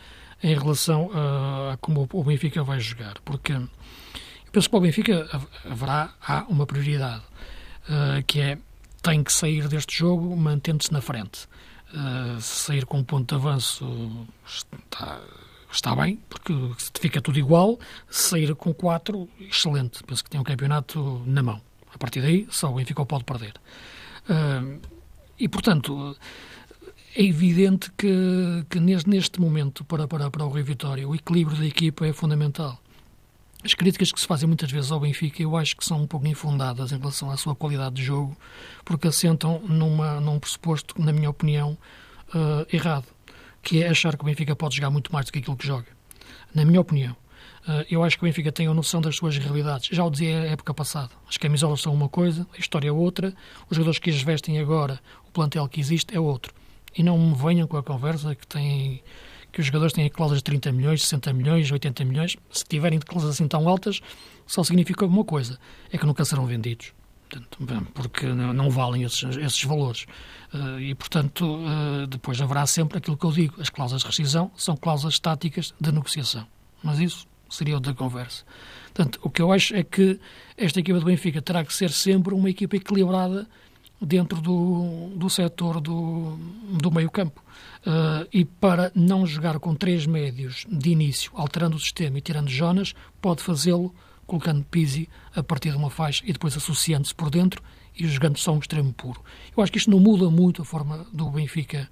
em 0.42 0.54
relação 0.54 1.10
a, 1.12 1.72
a 1.72 1.76
como 1.78 2.08
o 2.12 2.24
Benfica 2.24 2.62
vai 2.62 2.80
jogar. 2.80 3.14
Porque 3.24 3.52
eu 3.52 3.68
penso 4.52 4.68
que 4.68 4.70
para 4.70 4.78
o 4.78 4.82
Benfica 4.82 5.28
haverá 5.64 6.14
há 6.20 6.44
uma 6.48 6.66
prioridade 6.66 7.22
uh, 7.88 8.22
que 8.26 8.40
é 8.40 8.58
tem 9.02 9.22
que 9.22 9.32
sair 9.32 9.68
deste 9.68 9.98
jogo 9.98 10.34
mantendo-se 10.34 10.90
na 10.92 11.00
frente. 11.00 11.46
Uh, 11.92 12.40
sair 12.40 12.86
com 12.86 12.98
um 12.98 13.04
ponto 13.04 13.28
de 13.28 13.34
avanço 13.34 14.26
está, 14.46 15.20
está 15.70 15.94
bem, 15.94 16.18
porque 16.28 16.54
fica 16.98 17.20
tudo 17.20 17.38
igual. 17.38 17.78
Sair 18.08 18.54
com 18.54 18.72
quatro, 18.72 19.28
excelente. 19.38 20.02
Penso 20.04 20.24
que 20.24 20.30
tem 20.30 20.40
um 20.40 20.44
campeonato 20.44 21.22
na 21.26 21.42
mão. 21.42 21.60
A 21.94 21.98
partir 21.98 22.22
daí, 22.22 22.46
só 22.50 22.70
o 22.70 22.76
Benfica 22.76 23.04
pode 23.04 23.24
perder. 23.24 23.52
Uh, 24.28 24.80
e, 25.38 25.48
portanto, 25.48 26.16
é 27.16 27.22
evidente 27.22 27.92
que, 27.96 28.66
que 28.68 28.80
neste 28.80 29.40
momento, 29.40 29.84
para, 29.84 30.08
para, 30.08 30.28
para 30.30 30.44
o 30.44 30.48
Rio 30.48 30.64
Vitória, 30.64 31.08
o 31.08 31.14
equilíbrio 31.14 31.56
da 31.56 31.64
equipa 31.64 32.04
é 32.04 32.12
fundamental. 32.12 32.76
As 33.64 33.72
críticas 33.72 34.10
que 34.10 34.20
se 34.20 34.26
fazem 34.26 34.48
muitas 34.48 34.70
vezes 34.70 34.90
ao 34.90 34.98
Benfica 34.98 35.40
eu 35.40 35.56
acho 35.56 35.76
que 35.76 35.84
são 35.84 36.02
um 36.02 36.06
pouco 36.06 36.26
infundadas 36.26 36.92
em 36.92 36.98
relação 36.98 37.30
à 37.30 37.36
sua 37.36 37.54
qualidade 37.54 37.94
de 37.94 38.02
jogo, 38.02 38.36
porque 38.84 39.06
assentam 39.06 39.60
numa, 39.60 40.20
num 40.20 40.40
pressuposto, 40.40 41.00
na 41.00 41.12
minha 41.12 41.30
opinião, 41.30 41.78
uh, 42.34 42.66
errado, 42.74 43.06
que 43.62 43.82
é 43.82 43.88
achar 43.88 44.16
que 44.16 44.22
o 44.22 44.26
Benfica 44.26 44.56
pode 44.56 44.76
jogar 44.76 44.90
muito 44.90 45.12
mais 45.12 45.24
do 45.26 45.32
que 45.32 45.38
aquilo 45.38 45.56
que 45.56 45.66
joga. 45.66 45.86
Na 46.52 46.64
minha 46.64 46.80
opinião. 46.80 47.16
Uh, 47.66 47.86
eu 47.88 48.02
acho 48.02 48.18
que 48.18 48.24
o 48.24 48.26
Benfica 48.26 48.50
tem 48.52 48.66
a 48.66 48.74
noção 48.74 49.00
das 49.00 49.16
suas 49.16 49.38
realidades. 49.38 49.88
Já 49.90 50.04
o 50.04 50.10
dizia 50.10 50.40
a 50.40 50.46
época 50.46 50.74
passada. 50.74 51.10
As 51.26 51.36
camisolas 51.36 51.80
são 51.80 51.94
uma 51.94 52.08
coisa, 52.08 52.46
a 52.54 52.58
história 52.58 52.88
é 52.88 52.92
outra, 52.92 53.32
os 53.70 53.76
jogadores 53.76 54.00
que 54.00 54.10
as 54.10 54.20
vestem 54.20 54.58
agora, 54.58 55.00
o 55.26 55.30
plantel 55.30 55.66
que 55.68 55.80
existe 55.80 56.14
é 56.14 56.20
outro. 56.20 56.52
E 56.96 57.02
não 57.02 57.18
me 57.18 57.34
venham 57.34 57.66
com 57.66 57.76
a 57.76 57.82
conversa 57.82 58.34
que 58.34 58.46
tem 58.46 59.02
que 59.54 59.60
os 59.60 59.66
jogadores 59.66 59.92
têm 59.92 60.08
cláusulas 60.10 60.40
de 60.40 60.44
30 60.44 60.72
milhões, 60.72 61.02
60 61.02 61.32
milhões, 61.32 61.70
80 61.70 62.04
milhões. 62.04 62.36
Se 62.50 62.64
tiverem 62.64 62.98
cláusulas 62.98 63.36
assim 63.36 63.46
tão 63.46 63.68
altas, 63.68 64.00
só 64.46 64.64
significa 64.64 65.06
uma 65.06 65.24
coisa: 65.24 65.58
é 65.92 65.96
que 65.96 66.04
nunca 66.04 66.24
serão 66.24 66.44
vendidos. 66.44 66.92
porque 67.94 68.26
não 68.26 68.68
valem 68.68 69.04
esses, 69.04 69.36
esses 69.36 69.62
valores. 69.62 70.06
Eh, 70.52 70.80
e, 70.80 70.94
portanto, 70.96 71.60
eh, 71.66 72.06
depois 72.08 72.40
haverá 72.40 72.66
sempre 72.66 72.98
aquilo 72.98 73.16
que 73.16 73.24
eu 73.24 73.30
digo: 73.30 73.60
as 73.60 73.70
cláusulas 73.70 74.02
de 74.02 74.08
rescisão 74.08 74.50
são 74.56 74.76
cláusulas 74.76 75.14
estáticas 75.14 75.72
de 75.80 75.92
negociação. 75.92 76.46
Mas 76.82 76.98
isso 76.98 77.24
seria 77.48 77.76
outra 77.76 77.94
conversa. 77.94 78.44
Portanto, 78.92 79.20
o 79.22 79.30
que 79.30 79.40
eu 79.40 79.52
acho 79.52 79.74
é 79.74 79.84
que 79.84 80.18
esta 80.56 80.80
equipa 80.80 80.98
do 80.98 81.06
Benfica 81.06 81.40
terá 81.40 81.64
que 81.64 81.72
ser 81.72 81.90
sempre 81.90 82.34
uma 82.34 82.50
equipa 82.50 82.76
equilibrada 82.76 83.48
dentro 84.00 84.40
do, 84.40 85.10
do 85.16 85.30
setor 85.30 85.80
do, 85.80 86.36
do 86.80 86.90
meio-campo. 86.90 87.42
Uh, 87.86 88.26
e 88.32 88.44
para 88.44 88.90
não 88.94 89.26
jogar 89.26 89.58
com 89.58 89.74
três 89.74 90.06
médios 90.06 90.66
de 90.68 90.90
início, 90.90 91.30
alterando 91.34 91.76
o 91.76 91.80
sistema 91.80 92.18
e 92.18 92.20
tirando 92.20 92.48
Jonas, 92.48 92.94
pode 93.20 93.42
fazê-lo 93.42 93.94
colocando 94.26 94.64
Pizzi 94.64 95.08
a 95.34 95.42
partir 95.42 95.70
de 95.70 95.76
uma 95.76 95.90
faixa 95.90 96.22
e 96.26 96.32
depois 96.32 96.56
associando-se 96.56 97.14
por 97.14 97.30
dentro 97.30 97.62
e 97.96 98.06
jogando 98.08 98.38
só 98.38 98.52
um 98.52 98.58
extremo 98.58 98.92
puro. 98.92 99.20
Eu 99.56 99.62
acho 99.62 99.70
que 99.70 99.78
isto 99.78 99.90
não 99.90 100.00
muda 100.00 100.30
muito 100.30 100.62
a 100.62 100.64
forma 100.64 101.06
do 101.12 101.30
Benfica 101.30 101.88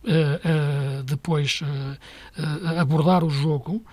Uh, 0.00 1.02
depois 1.02 1.60
uh, 1.60 2.78
abordar 2.78 3.24
o 3.24 3.28
jogo 3.28 3.84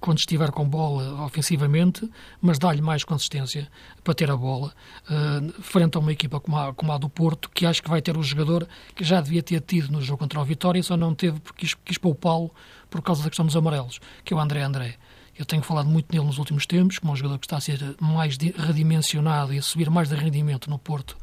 quando 0.00 0.18
estiver 0.18 0.50
com 0.52 0.66
bola 0.68 1.24
ofensivamente, 1.24 2.08
mas 2.40 2.58
dá-lhe 2.58 2.80
mais 2.80 3.02
consistência 3.02 3.68
para 4.04 4.14
ter 4.14 4.30
a 4.30 4.36
bola 4.36 4.72
frente 5.60 5.96
a 5.96 6.00
uma 6.00 6.12
equipa 6.12 6.40
como 6.40 6.56
a, 6.56 6.72
como 6.72 6.92
a, 6.92 6.98
do 6.98 7.08
Porto, 7.08 7.50
que 7.50 7.66
acho 7.66 7.82
que 7.82 7.90
vai 7.90 8.00
ter 8.00 8.16
o 8.16 8.22
jogador 8.22 8.66
que 8.94 9.04
já 9.04 9.20
devia 9.20 9.42
ter 9.42 9.60
tido 9.60 9.90
no 9.92 10.00
jogo 10.00 10.18
contra 10.18 10.40
o 10.40 10.44
Vitória, 10.44 10.82
só 10.82 10.96
não 10.96 11.14
teve 11.14 11.38
porque 11.40 11.66
quis, 11.66 11.74
quis 11.74 11.98
poupá-lo 11.98 12.50
por 12.88 13.02
causa 13.02 13.22
da 13.22 13.28
questão 13.28 13.46
dos 13.46 13.56
amarelos, 13.56 14.00
que 14.24 14.32
é 14.32 14.36
o 14.36 14.40
André 14.40 14.62
André. 14.62 14.96
Eu 15.38 15.44
tenho 15.44 15.62
falado 15.62 15.88
muito 15.88 16.12
nele 16.12 16.26
nos 16.26 16.38
últimos 16.38 16.66
tempos, 16.66 16.98
como 16.98 17.12
um 17.12 17.16
jogador 17.16 17.38
que 17.38 17.46
está 17.46 17.56
a 17.56 17.60
ser 17.60 17.96
mais 18.00 18.36
redimensionado 18.36 19.54
e 19.54 19.58
a 19.58 19.62
subir 19.62 19.88
mais 19.90 20.08
de 20.08 20.14
rendimento 20.14 20.68
no 20.68 20.78
Porto 20.78 21.16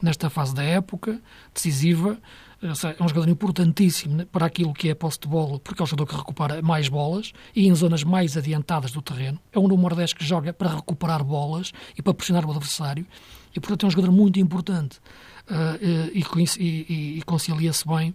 nesta 0.00 0.28
fase 0.28 0.54
da 0.54 0.62
época, 0.62 1.20
decisiva. 1.52 2.18
É 2.64 3.02
um 3.02 3.08
jogador 3.08 3.28
importantíssimo 3.28 4.24
para 4.26 4.46
aquilo 4.46 4.72
que 4.72 4.88
é 4.88 4.94
posse 4.94 5.20
de 5.20 5.28
bola, 5.28 5.60
porque 5.60 5.82
é 5.82 5.84
um 5.84 5.86
jogador 5.86 6.06
que 6.06 6.16
recupera 6.16 6.62
mais 6.62 6.88
bolas 6.88 7.32
e 7.54 7.66
em 7.66 7.74
zonas 7.74 8.02
mais 8.02 8.36
adiantadas 8.38 8.90
do 8.90 9.02
terreno. 9.02 9.38
É 9.52 9.58
um 9.58 9.68
número 9.68 9.94
10 9.94 10.14
que 10.14 10.24
joga 10.24 10.52
para 10.52 10.74
recuperar 10.74 11.22
bolas 11.22 11.72
e 11.96 12.00
para 12.00 12.14
pressionar 12.14 12.46
o 12.46 12.50
adversário. 12.50 13.06
E, 13.54 13.60
portanto, 13.60 13.84
é 13.84 13.86
um 13.88 13.90
jogador 13.90 14.12
muito 14.12 14.40
importante 14.40 14.98
uh, 15.50 16.10
e, 16.12 16.24
e, 16.58 17.18
e 17.18 17.22
concilia-se 17.22 17.86
bem 17.86 18.14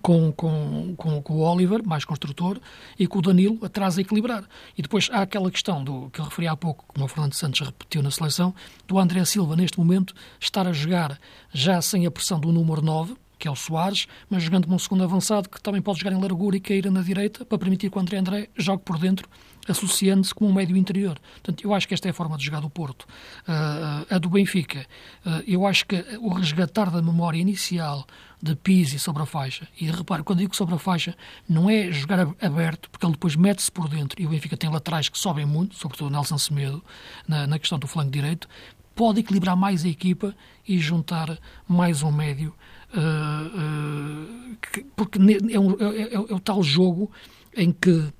com, 0.00 0.32
com, 0.32 0.94
com, 0.96 1.22
com, 1.22 1.34
o 1.34 1.40
Oliver, 1.40 1.82
mais 1.84 2.04
construtor, 2.04 2.58
e 2.98 3.06
com 3.06 3.18
o 3.18 3.22
Danilo 3.22 3.58
atrás 3.62 3.98
a 3.98 4.00
equilibrar. 4.00 4.44
E 4.76 4.82
depois 4.82 5.08
há 5.12 5.22
aquela 5.22 5.50
questão 5.50 5.82
do 5.82 6.10
que 6.10 6.20
eu 6.20 6.24
referi 6.24 6.48
há 6.48 6.56
pouco, 6.56 6.84
como 6.88 7.04
o 7.04 7.08
Fernando 7.08 7.34
Santos 7.34 7.60
repetiu 7.60 8.02
na 8.02 8.10
seleção, 8.10 8.54
do 8.86 8.98
André 8.98 9.24
Silva, 9.24 9.56
neste 9.56 9.78
momento, 9.78 10.14
estar 10.40 10.66
a 10.66 10.72
jogar 10.72 11.18
já 11.52 11.80
sem 11.82 12.06
a 12.06 12.10
pressão 12.10 12.40
do 12.40 12.50
número 12.50 12.80
9, 12.80 13.14
que 13.44 13.48
é 13.48 13.50
o 13.50 13.54
Soares, 13.54 14.06
mas 14.30 14.42
jogando 14.42 14.64
como 14.64 14.76
um 14.76 14.78
segundo 14.78 15.04
avançado 15.04 15.50
que 15.50 15.60
também 15.60 15.82
pode 15.82 15.98
jogar 15.98 16.16
em 16.16 16.18
largura 16.18 16.56
e 16.56 16.60
cair 16.60 16.90
na 16.90 17.02
direita 17.02 17.44
para 17.44 17.58
permitir 17.58 17.90
que 17.90 17.98
o 17.98 18.00
André 18.00 18.16
André 18.16 18.48
jogue 18.56 18.82
por 18.82 18.98
dentro, 18.98 19.28
associando-se 19.68 20.34
como 20.34 20.48
um 20.48 20.54
médio 20.54 20.74
interior. 20.74 21.18
Portanto, 21.34 21.62
eu 21.62 21.74
acho 21.74 21.86
que 21.86 21.92
esta 21.92 22.08
é 22.08 22.10
a 22.10 22.14
forma 22.14 22.38
de 22.38 22.44
jogar 22.46 22.60
do 22.60 22.70
Porto. 22.70 23.02
Uh, 23.02 24.14
a 24.14 24.16
do 24.16 24.30
Benfica, 24.30 24.86
uh, 25.26 25.42
eu 25.46 25.66
acho 25.66 25.84
que 25.84 25.94
o 26.22 26.30
resgatar 26.30 26.90
da 26.90 27.02
memória 27.02 27.36
inicial 27.38 28.06
de 28.42 28.56
Pizzi 28.56 28.98
sobre 28.98 29.22
a 29.22 29.26
faixa, 29.26 29.68
e 29.78 29.90
repare, 29.90 30.22
quando 30.22 30.38
digo 30.38 30.56
sobre 30.56 30.74
a 30.74 30.78
faixa, 30.78 31.14
não 31.46 31.68
é 31.68 31.92
jogar 31.92 32.20
aberto, 32.40 32.88
porque 32.88 33.04
ele 33.04 33.12
depois 33.12 33.36
mete-se 33.36 33.70
por 33.70 33.90
dentro, 33.90 34.22
e 34.22 34.24
o 34.24 34.30
Benfica 34.30 34.56
tem 34.56 34.70
laterais 34.70 35.10
que 35.10 35.18
sobem 35.18 35.44
muito, 35.44 35.74
sobretudo 35.74 36.10
Nelson 36.10 36.38
Semedo, 36.38 36.82
na, 37.28 37.46
na 37.46 37.58
questão 37.58 37.78
do 37.78 37.86
flanco 37.86 38.10
direito, 38.10 38.48
pode 38.94 39.20
equilibrar 39.20 39.54
mais 39.54 39.84
a 39.84 39.88
equipa 39.88 40.34
e 40.66 40.78
juntar 40.78 41.38
mais 41.68 42.02
um 42.02 42.10
médio 42.10 42.54
Uh, 42.94 44.56
que, 44.56 44.84
porque 44.94 45.18
é, 45.18 45.58
um, 45.58 45.72
é, 45.72 46.02
é, 46.02 46.14
é, 46.14 46.18
o 46.18 46.38
tal 46.38 46.62
jogo 46.62 47.10
em 47.56 47.72
que 47.72 48.12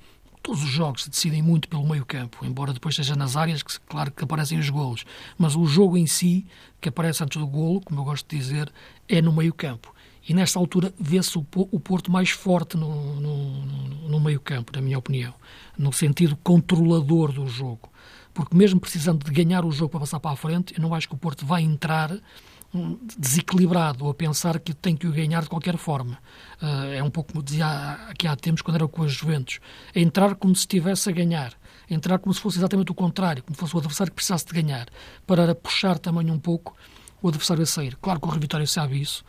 todos 0.43 0.65
os 0.65 0.69
jogos 0.69 1.05
se 1.05 1.11
decidem 1.11 1.41
muito 1.41 1.69
pelo 1.69 1.89
meio 1.89 2.05
campo, 2.05 2.45
embora 2.45 2.73
depois 2.73 2.97
seja 2.97 3.15
nas 3.15 3.37
áreas 3.37 3.63
que, 3.63 3.79
claro, 3.81 4.11
que 4.11 4.25
aparecem 4.25 4.59
os 4.59 4.69
golos, 4.69 5.05
mas 5.39 5.55
o 5.55 5.65
jogo 5.65 5.97
em 5.97 6.07
si, 6.07 6.45
que 6.81 6.89
aparece 6.89 7.23
antes 7.23 7.41
do 7.41 7.47
golo, 7.47 7.81
como 7.81 8.01
eu 8.01 8.05
gosto 8.05 8.29
de 8.29 8.37
dizer, 8.37 8.71
é 9.09 9.23
no 9.23 9.33
meio 9.33 9.55
campo. 9.55 9.95
E 10.29 10.35
nesta 10.35 10.59
altura 10.59 10.93
vê-se 10.99 11.39
o, 11.39 11.47
o 11.55 11.79
Porto 11.79 12.11
mais 12.11 12.31
forte 12.31 12.77
no, 12.77 13.21
no, 13.21 13.65
no 14.09 14.21
meio 14.21 14.41
campo, 14.41 14.73
na 14.75 14.83
minha 14.83 14.99
opinião, 14.99 15.35
no 15.79 15.93
sentido 15.93 16.37
controlador 16.37 17.31
do 17.33 17.47
jogo. 17.47 17.91
Porque 18.33 18.57
mesmo 18.57 18.81
precisando 18.81 19.25
de 19.25 19.31
ganhar 19.31 19.65
o 19.65 19.71
jogo 19.71 19.91
para 19.91 20.01
passar 20.01 20.19
para 20.19 20.33
a 20.33 20.37
frente, 20.37 20.75
eu 20.77 20.83
não 20.83 20.95
acho 20.95 21.09
que 21.09 21.15
o 21.15 21.19
Porto 21.19 21.47
vai 21.47 21.63
entrar 21.63 22.11
desequilibrado 23.17 24.09
a 24.09 24.15
pensar 24.15 24.59
que 24.59 24.75
tem 24.75 24.97
que 24.97 25.07
o 25.07 25.13
ganhar 25.13 25.43
de 25.43 25.49
qualquer 25.49 25.77
forma. 25.77 26.19
Uh, 26.61 26.95
é 26.95 27.03
um 27.03 27.11
pouco 27.11 27.33
como 27.33 27.45
dizia 27.45 27.67
aqui 28.09 28.27
há 28.27 28.35
tempos 28.35 28.63
quando 28.63 28.77
era 28.77 28.89
com 28.89 29.03
as 29.03 29.13
Juventus. 29.13 29.61
É 29.95 30.01
entrar 30.01 30.35
como 30.35 30.55
se 30.55 30.61
estivesse 30.61 31.09
a 31.09 31.13
ganhar. 31.13 31.55
Entrar 31.89 32.19
como 32.19 32.35
se 32.35 32.41
fosse 32.41 32.59
exatamente 32.59 32.91
o 32.91 32.95
contrário, 32.95 33.43
como 33.43 33.55
se 33.55 33.61
fosse 33.61 33.75
o 33.75 33.79
adversário 33.79 34.11
que 34.11 34.17
precisasse 34.17 34.47
de 34.47 34.53
ganhar, 34.53 34.89
para 35.27 35.55
puxar 35.55 35.99
também 35.99 36.31
um 36.31 36.39
pouco 36.39 36.77
o 37.23 37.29
adversário 37.29 37.63
a 37.63 37.67
sair. 37.67 37.97
Claro 38.01 38.21
que 38.21 38.27
o 38.27 38.31
Rui 38.31 38.41
Vitória 38.41 38.67
sabe 38.67 39.01
isso. 39.01 39.25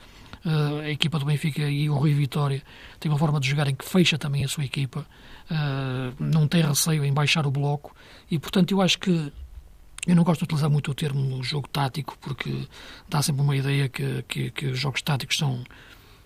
Uh, 0.46 0.80
a 0.82 0.90
equipa 0.90 1.18
do 1.18 1.26
Benfica 1.26 1.62
e 1.62 1.90
o 1.90 1.96
Rui 1.96 2.14
Vitória 2.14 2.62
tem 3.00 3.12
uma 3.12 3.18
forma 3.18 3.40
de 3.40 3.50
jogar 3.50 3.68
em 3.68 3.76
que 3.76 3.84
fecha 3.84 4.18
também 4.18 4.44
a 4.44 4.48
sua 4.48 4.64
equipa. 4.64 5.06
Uh, 5.50 6.16
não 6.20 6.48
tem 6.48 6.62
receio 6.62 7.04
em 7.04 7.14
baixar 7.14 7.46
o 7.46 7.52
bloco. 7.52 7.96
E, 8.30 8.38
portanto, 8.38 8.72
eu 8.72 8.82
acho 8.82 9.00
que 9.00 9.32
eu 10.06 10.16
não 10.16 10.24
gosto 10.24 10.40
de 10.40 10.46
utilizar 10.46 10.70
muito 10.70 10.92
o 10.92 10.94
termo 10.94 11.44
jogo 11.44 11.68
tático, 11.68 12.18
porque 12.20 12.68
dá 13.10 13.22
sempre 13.22 13.42
uma 13.42 13.56
ideia 13.56 13.90
que, 13.90 14.24
que, 14.28 14.52
que 14.52 14.66
os 14.68 14.80
jogos 14.80 15.02
táticos 15.02 15.38
são, 15.38 15.64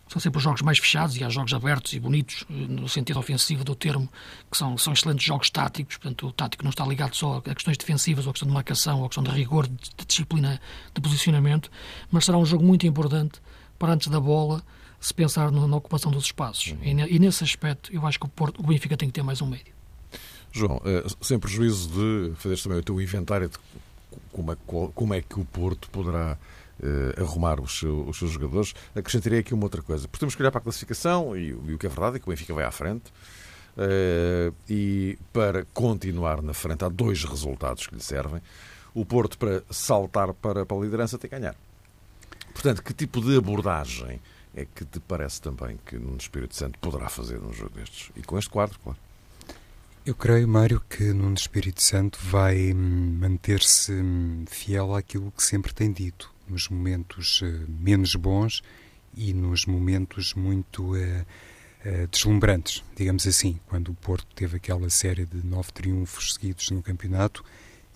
são 0.07 0.19
sempre 0.19 0.37
os 0.37 0.43
jogos 0.43 0.61
mais 0.61 0.79
fechados 0.79 1.15
e 1.15 1.23
há 1.23 1.29
jogos 1.29 1.53
abertos 1.53 1.93
e 1.93 1.99
bonitos, 1.99 2.43
eh, 2.49 2.53
no 2.53 2.89
sentido 2.89 3.19
ofensivo 3.19 3.63
do 3.63 3.75
termo, 3.75 4.09
que 4.51 4.57
são, 4.57 4.77
são 4.77 4.91
excelentes 4.91 5.25
jogos 5.25 5.49
táticos. 5.49 5.97
Portanto, 5.97 6.27
o 6.27 6.31
tático 6.31 6.63
não 6.63 6.71
está 6.71 6.85
ligado 6.85 7.15
só 7.15 7.37
a 7.37 7.53
questões 7.53 7.77
defensivas, 7.77 8.25
ou 8.25 8.31
a 8.31 8.33
questão 8.33 8.47
de 8.47 8.53
marcação, 8.53 8.99
ou 8.99 9.05
a 9.05 9.07
questão 9.07 9.23
de 9.23 9.31
rigor, 9.31 9.67
de, 9.67 9.73
de 9.73 10.05
disciplina 10.05 10.59
de 10.93 11.01
posicionamento, 11.01 11.71
mas 12.11 12.25
será 12.25 12.37
um 12.37 12.45
jogo 12.45 12.63
muito 12.63 12.85
importante 12.85 13.39
para 13.77 13.93
antes 13.93 14.07
da 14.07 14.19
bola 14.19 14.61
se 14.99 15.13
pensar 15.13 15.51
na, 15.51 15.67
na 15.67 15.77
ocupação 15.77 16.11
dos 16.11 16.25
espaços. 16.25 16.73
Uhum. 16.73 16.79
E, 16.83 17.15
e, 17.15 17.19
nesse 17.19 17.43
aspecto, 17.43 17.93
eu 17.93 18.05
acho 18.05 18.19
que 18.19 18.25
o, 18.25 18.29
Porto, 18.29 18.59
o 18.59 18.67
Benfica 18.67 18.97
tem 18.97 19.07
que 19.07 19.13
ter 19.13 19.23
mais 19.23 19.41
um 19.41 19.47
médio. 19.47 19.78
João, 20.51 20.81
eh, 20.85 21.05
sem 21.21 21.37
prejuízo 21.37 21.89
de 21.89 22.35
fazeres 22.35 22.63
também 22.63 22.79
o 22.79 22.83
teu 22.83 22.99
inventário 22.99 23.49
de 23.49 23.57
como 24.31 24.51
é, 24.51 24.57
como 24.93 25.13
é 25.13 25.21
que 25.21 25.39
o 25.39 25.45
Porto 25.45 25.89
poderá 25.89 26.37
uh, 26.79 27.21
arrumar 27.21 27.59
os, 27.59 27.79
seus 27.79 28.31
jogadores, 28.31 28.73
acrescentaria 28.95 29.39
aqui 29.39 29.53
uma 29.53 29.63
outra 29.63 29.81
coisa. 29.81 30.07
Porque 30.07 30.19
temos 30.19 30.35
que 30.35 30.41
olhar 30.41 30.51
para 30.51 30.59
a 30.59 30.63
classificação 30.63 31.35
e, 31.35 31.53
o 31.53 31.77
que 31.77 31.85
é 31.85 31.89
verdade 31.89 32.17
é 32.17 32.19
que 32.19 32.27
o 32.27 32.29
Benfica 32.29 32.53
vai 32.53 32.65
à 32.65 32.71
frente. 32.71 33.11
Uh, 33.77 34.53
e 34.67 35.17
para 35.31 35.65
continuar 35.73 36.41
na 36.41 36.53
frente, 36.53 36.83
há 36.83 36.89
dois 36.89 37.23
resultados 37.23 37.87
que 37.87 37.95
lhe 37.95 38.01
servem. 38.01 38.41
O 38.93 39.05
Porto, 39.05 39.37
para 39.37 39.63
saltar 39.69 40.33
para, 40.33 40.65
para 40.65 40.77
a 40.77 40.79
liderança, 40.79 41.17
tem 41.17 41.29
que 41.29 41.37
ganhar. 41.37 41.55
Portanto, 42.53 42.83
que 42.83 42.93
tipo 42.93 43.21
de 43.21 43.37
abordagem 43.37 44.19
é 44.55 44.65
que 44.65 44.83
te 44.83 44.99
parece 44.99 45.41
também 45.41 45.79
que 45.85 45.97
no 45.97 46.17
Espírito 46.17 46.55
Santo 46.55 46.79
poderá 46.79 47.07
fazer 47.07 47.39
num 47.39 47.53
jogo 47.53 47.75
destes? 47.75 48.11
E 48.15 48.21
com 48.21 48.37
este 48.37 48.49
quadro, 48.49 48.77
claro. 48.79 48.97
Eu 50.05 50.15
creio, 50.15 50.47
Mário, 50.47 50.81
que 50.89 51.11
Nuno 51.11 51.35
Espírito 51.35 51.83
Santo 51.83 52.17
vai 52.23 52.71
hum, 52.73 53.17
manter-se 53.19 53.91
hum, 53.91 54.45
fiel 54.47 54.95
àquilo 54.95 55.31
que 55.31 55.43
sempre 55.43 55.73
tem 55.73 55.91
dito, 55.91 56.33
nos 56.47 56.69
momentos 56.69 57.41
uh, 57.41 57.65
menos 57.67 58.15
bons 58.15 58.63
e 59.13 59.33
nos 59.33 59.65
momentos 59.65 60.33
muito 60.33 60.95
uh, 60.95 60.95
uh, 60.95 62.07
deslumbrantes, 62.09 62.81
digamos 62.95 63.27
assim, 63.27 63.59
quando 63.67 63.89
o 63.89 63.93
Porto 63.93 64.25
teve 64.33 64.55
aquela 64.55 64.89
série 64.89 65.25
de 65.25 65.45
nove 65.45 65.71
triunfos 65.73 66.35
seguidos 66.35 66.71
no 66.71 66.81
campeonato 66.81 67.43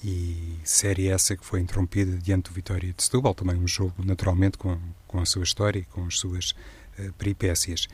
e 0.03 0.59
série 0.65 1.07
essa 1.07 1.37
que 1.37 1.45
foi 1.45 1.61
interrompida 1.61 2.17
diante 2.17 2.49
do 2.49 2.53
Vitória 2.53 2.93
de 2.93 3.01
Setúbal, 3.01 3.33
também 3.33 3.55
um 3.55 3.67
jogo 3.67 4.03
naturalmente 4.05 4.57
com, 4.57 4.77
com 5.07 5.21
a 5.21 5.25
sua 5.25 5.43
história 5.43 5.79
e 5.79 5.85
com 5.85 6.05
as 6.05 6.19
suas 6.19 6.53
peripécias. 7.17 7.87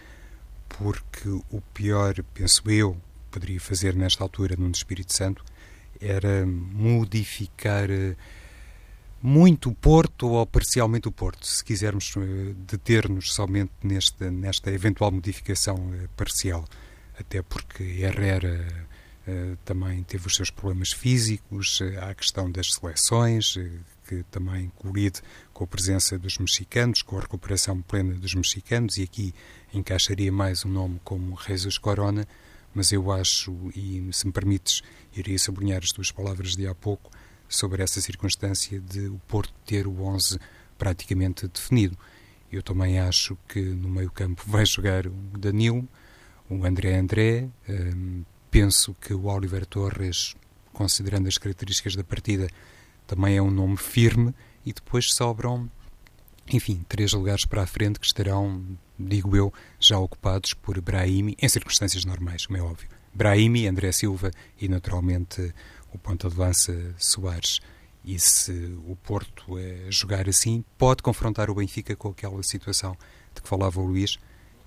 Porque 0.68 1.30
o 1.30 1.62
pior, 1.74 2.16
penso 2.34 2.70
eu, 2.70 2.98
poderia 3.30 3.60
fazer 3.60 3.96
nesta 3.96 4.24
altura 4.24 4.56
no 4.58 4.70
Espírito 4.72 5.14
Santo 5.14 5.44
era 6.00 6.46
modificar 6.46 7.90
eh, 7.90 8.16
muito 9.22 9.70
o 9.70 9.76
Porto 9.76 10.30
ou 10.30 10.46
parcialmente 10.46 11.08
o 11.08 11.12
Porto, 11.12 11.46
se 11.46 11.64
quisermos 11.64 12.14
eh, 12.16 12.54
deter-nos 12.68 13.34
somente 13.34 13.72
nesta, 13.84 14.32
nesta 14.32 14.72
eventual 14.72 15.12
modificação 15.12 15.94
eh, 15.94 16.08
parcial. 16.16 16.66
Até 17.20 17.42
porque 17.42 17.84
Herrera 17.84 18.66
também 19.64 20.02
teve 20.02 20.26
os 20.26 20.36
seus 20.36 20.50
problemas 20.50 20.92
físicos, 20.92 21.84
há 22.02 22.10
a 22.10 22.16
questão 22.16 22.50
das 22.50 22.74
seleções, 22.74 23.60
que 24.08 24.24
também 24.32 24.72
colide 24.78 25.22
com 25.54 25.66
a 25.66 25.68
presença 25.68 26.18
dos 26.18 26.40
mexicanos, 26.40 27.04
com 27.04 27.18
a 27.18 27.22
recuperação 27.22 27.80
plena 27.80 28.16
dos 28.16 28.34
mexicanos, 28.34 28.98
e 28.98 29.04
aqui 29.04 29.36
encaixaria 29.72 30.32
mais 30.32 30.66
um 30.66 30.70
nome 30.70 31.00
como 31.04 31.38
Jesus 31.40 31.78
Corona, 31.78 32.28
mas 32.74 32.92
eu 32.92 33.12
acho, 33.12 33.54
e 33.76 34.08
se 34.12 34.26
me 34.26 34.32
permites, 34.32 34.82
iria 35.16 35.38
sublinhar 35.38 35.82
as 35.84 35.90
tuas 35.90 36.12
palavras 36.12 36.56
de 36.56 36.68
há 36.68 36.76
pouco 36.76 37.10
sobre 37.48 37.82
essa 37.82 38.00
circunstância 38.00 38.80
de 38.80 39.08
o 39.08 39.20
Porto 39.28 39.54
ter 39.66 39.88
o 39.88 40.02
11 40.04 40.40
praticamente 40.78 41.48
definido. 41.48 41.98
Eu 42.52 42.64
também 42.64 43.00
acho 43.00 43.38
que 43.48 43.62
no 43.62 43.90
meio-campo 43.90 44.44
vai 44.48 44.66
jogar 44.66 45.06
o 45.08 45.38
Danilo, 45.38 45.88
o 46.50 46.66
André 46.66 46.98
André. 46.98 47.48
Hum, 47.68 48.24
penso 48.50 48.96
que 49.00 49.14
o 49.14 49.26
Oliver 49.26 49.66
Torres, 49.66 50.36
considerando 50.74 51.28
as 51.28 51.38
características 51.38 51.96
da 51.96 52.04
partida, 52.04 52.48
também 53.06 53.38
é 53.38 53.42
um 53.42 53.52
nome 53.52 53.78
firme. 53.78 54.34
E 54.66 54.74
depois 54.74 55.14
sobram 55.14 55.70
enfim, 56.52 56.84
três 56.88 57.14
lugares 57.14 57.46
para 57.46 57.64
a 57.64 57.68
frente 57.68 58.00
que 58.00 58.06
estarão, 58.06 58.64
digo 58.98 59.36
eu, 59.36 59.54
já 59.80 59.98
ocupados 59.98 60.54
por 60.54 60.80
Brahimi, 60.82 61.38
em 61.40 61.50
circunstâncias 61.50 62.06
normais, 62.06 62.46
como 62.46 62.58
é 62.58 62.62
óbvio. 62.62 62.90
Brahimi, 63.14 63.68
André 63.68 63.92
Silva 63.92 64.32
e, 64.60 64.68
naturalmente, 64.68 65.54
o 65.94 65.98
ponta 65.98 66.30
de 66.30 66.38
lança 66.38 66.96
Soares. 66.98 67.60
E 68.04 68.18
se 68.20 68.52
o 68.88 68.96
Porto 68.96 69.58
é 69.58 69.92
jogar 69.92 70.28
assim, 70.28 70.64
pode 70.78 71.04
confrontar 71.04 71.50
o 71.50 71.56
Benfica 71.56 71.96
com 71.96 72.10
aquela 72.10 72.42
situação 72.44 72.98
de 73.36 73.42
que 73.42 73.50
falava 73.50 73.80
o 73.80 73.86
Luís, 73.86 74.18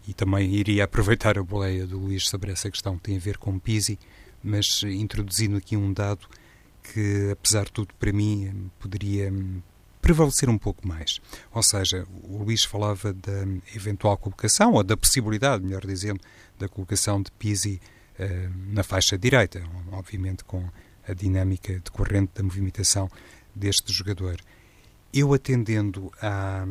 e 0.06 0.12
também 0.12 0.52
iria 0.52 0.84
aproveitar 0.84 1.38
a 1.38 1.42
boleia 1.42 1.86
do 1.86 1.98
Luís 1.98 2.28
sobre 2.28 2.50
essa 2.50 2.70
questão 2.70 2.96
que 2.96 3.04
tem 3.04 3.16
a 3.16 3.20
ver 3.20 3.38
com 3.38 3.58
Pisi, 3.58 3.98
mas 4.42 4.82
introduzindo 4.82 5.56
aqui 5.56 5.76
um 5.76 5.92
dado 5.92 6.26
que, 6.82 7.30
apesar 7.30 7.64
de 7.66 7.72
tudo, 7.72 7.94
para 7.94 8.12
mim, 8.12 8.70
poderia 8.80 9.32
prevalecer 10.02 10.50
um 10.50 10.58
pouco 10.58 10.86
mais. 10.86 11.20
Ou 11.52 11.62
seja, 11.62 12.04
o 12.24 12.42
Luís 12.42 12.64
falava 12.64 13.12
da 13.12 13.44
eventual 13.74 14.18
colocação, 14.18 14.72
ou 14.72 14.82
da 14.82 14.96
possibilidade, 14.96 15.64
melhor 15.64 15.86
dizendo, 15.86 16.20
da 16.58 16.68
colocação 16.68 17.22
de 17.22 17.30
Pisi 17.32 17.80
uh, 18.18 18.52
na 18.74 18.82
faixa 18.82 19.16
direita, 19.16 19.62
obviamente 19.92 20.44
com 20.44 20.68
a 21.08 21.14
dinâmica 21.14 21.72
decorrente 21.74 22.32
da 22.34 22.42
movimentação 22.42 23.08
deste 23.54 23.92
jogador. 23.92 24.40
Eu 25.14 25.32
atendendo 25.32 26.12
à, 26.20 26.64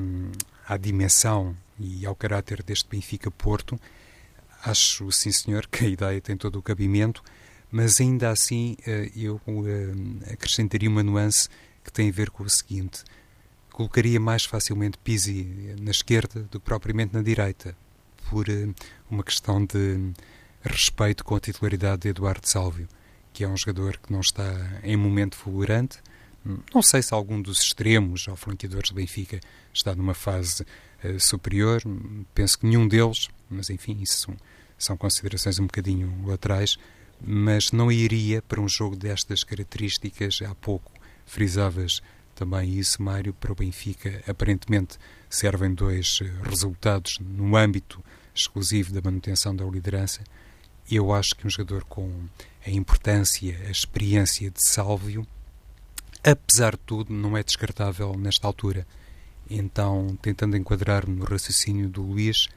à 0.67 0.77
dimensão 0.77 1.55
e 1.79 2.05
ao 2.05 2.15
caráter 2.15 2.61
deste 2.61 2.89
Benfica-Porto, 2.89 3.79
acho, 4.63 5.11
sim 5.11 5.31
senhor, 5.31 5.67
que 5.67 5.85
a 5.85 5.87
ideia 5.87 6.21
tem 6.21 6.35
todo 6.35 6.59
o 6.59 6.61
cabimento, 6.61 7.23
mas 7.71 8.01
ainda 8.01 8.29
assim 8.29 8.75
eh, 8.85 9.09
eu 9.15 9.39
eh, 9.47 10.33
acrescentaria 10.33 10.89
uma 10.89 11.01
nuance 11.01 11.47
que 11.83 11.91
tem 11.91 12.09
a 12.09 12.11
ver 12.11 12.29
com 12.29 12.43
o 12.43 12.49
seguinte 12.49 13.03
colocaria 13.71 14.19
mais 14.19 14.45
facilmente 14.45 14.97
Pisi 14.97 15.75
na 15.79 15.91
esquerda 15.91 16.41
do 16.43 16.59
que 16.59 16.65
propriamente 16.65 17.13
na 17.13 17.21
direita, 17.21 17.75
por 18.29 18.47
uh, 18.47 18.75
uma 19.09 19.23
questão 19.23 19.65
de 19.65 20.11
respeito 20.63 21.23
com 21.23 21.35
a 21.35 21.39
titularidade 21.39 22.03
de 22.03 22.09
Eduardo 22.09 22.47
Sálvio, 22.47 22.87
que 23.33 23.43
é 23.43 23.47
um 23.47 23.57
jogador 23.57 23.97
que 23.97 24.11
não 24.11 24.19
está 24.19 24.43
em 24.83 24.95
momento 24.95 25.35
fulgurante. 25.35 25.99
Não 26.73 26.81
sei 26.81 27.01
se 27.01 27.13
algum 27.13 27.41
dos 27.41 27.61
extremos 27.61 28.27
ou 28.27 28.35
flanqueadores 28.35 28.89
do 28.89 28.95
Benfica 28.95 29.39
está 29.73 29.95
numa 29.95 30.13
fase 30.13 30.63
uh, 31.03 31.19
superior. 31.19 31.81
Penso 32.33 32.59
que 32.59 32.65
nenhum 32.65 32.87
deles, 32.87 33.29
mas 33.49 33.69
enfim, 33.69 33.99
isso 34.01 34.19
são, 34.19 34.37
são 34.77 34.97
considerações 34.97 35.59
um 35.59 35.65
bocadinho 35.65 36.25
laterais. 36.25 36.77
Mas 37.23 37.71
não 37.71 37.91
iria 37.91 38.41
para 38.41 38.59
um 38.59 38.67
jogo 38.67 38.95
destas 38.95 39.43
características. 39.43 40.39
Há 40.41 40.55
pouco 40.55 40.91
frisavas 41.25 42.01
também 42.41 42.79
isso, 42.79 43.03
Mário, 43.03 43.35
para 43.35 43.51
o 43.51 43.55
Benfica, 43.55 44.23
aparentemente 44.27 44.97
servem 45.29 45.75
dois 45.75 46.17
eh, 46.23 46.49
resultados 46.49 47.19
no 47.19 47.55
âmbito 47.55 48.03
exclusivo 48.33 48.91
da 48.91 48.99
manutenção 48.99 49.55
da 49.55 49.63
liderança. 49.63 50.23
Eu 50.89 51.13
acho 51.13 51.35
que 51.35 51.45
um 51.45 51.49
jogador 51.51 51.83
com 51.83 52.11
a 52.65 52.71
importância, 52.71 53.55
a 53.67 53.69
experiência 53.69 54.49
de 54.49 54.67
Sálvio, 54.67 55.23
apesar 56.23 56.71
de 56.71 56.81
tudo, 56.83 57.13
não 57.13 57.37
é 57.37 57.43
descartável 57.43 58.17
nesta 58.17 58.47
altura. 58.47 58.87
Então, 59.47 60.17
tentando 60.19 60.57
enquadrar-me 60.57 61.15
no 61.15 61.25
raciocínio 61.25 61.89
do 61.89 62.01
Luís, 62.01 62.47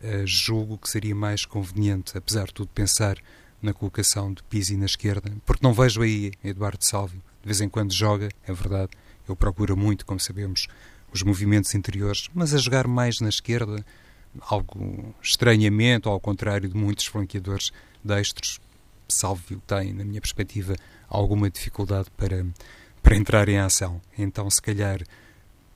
uh, 0.00 0.24
julgo 0.24 0.78
que 0.78 0.88
seria 0.88 1.16
mais 1.16 1.44
conveniente, 1.44 2.16
apesar 2.16 2.46
de 2.46 2.54
tudo, 2.54 2.68
pensar 2.68 3.16
na 3.60 3.72
colocação 3.72 4.32
de 4.32 4.40
Pisi 4.44 4.76
na 4.76 4.86
esquerda, 4.86 5.32
porque 5.44 5.66
não 5.66 5.74
vejo 5.74 6.00
aí 6.00 6.30
Eduardo 6.44 6.84
Sálvio. 6.84 7.20
De 7.42 7.46
vez 7.46 7.60
em 7.60 7.68
quando 7.68 7.92
joga, 7.92 8.28
é 8.46 8.52
verdade, 8.52 8.90
ele 9.28 9.36
procura 9.36 9.74
muito, 9.76 10.04
como 10.04 10.20
sabemos, 10.20 10.68
os 11.12 11.22
movimentos 11.22 11.74
interiores, 11.74 12.28
mas 12.34 12.54
a 12.54 12.58
jogar 12.58 12.86
mais 12.86 13.20
na 13.20 13.28
esquerda, 13.28 13.84
algo 14.40 15.14
estranhamente, 15.22 16.08
ao 16.08 16.18
contrário 16.18 16.68
de 16.68 16.76
muitos 16.76 17.06
flanqueadores 17.06 17.70
destros, 18.02 18.60
Salvio 19.08 19.60
tem, 19.66 19.92
na 19.92 20.04
minha 20.04 20.20
perspectiva, 20.20 20.74
alguma 21.08 21.50
dificuldade 21.50 22.10
para, 22.16 22.46
para 23.02 23.16
entrar 23.16 23.48
em 23.48 23.58
ação. 23.58 24.00
Então, 24.16 24.48
se 24.48 24.62
calhar, 24.62 25.02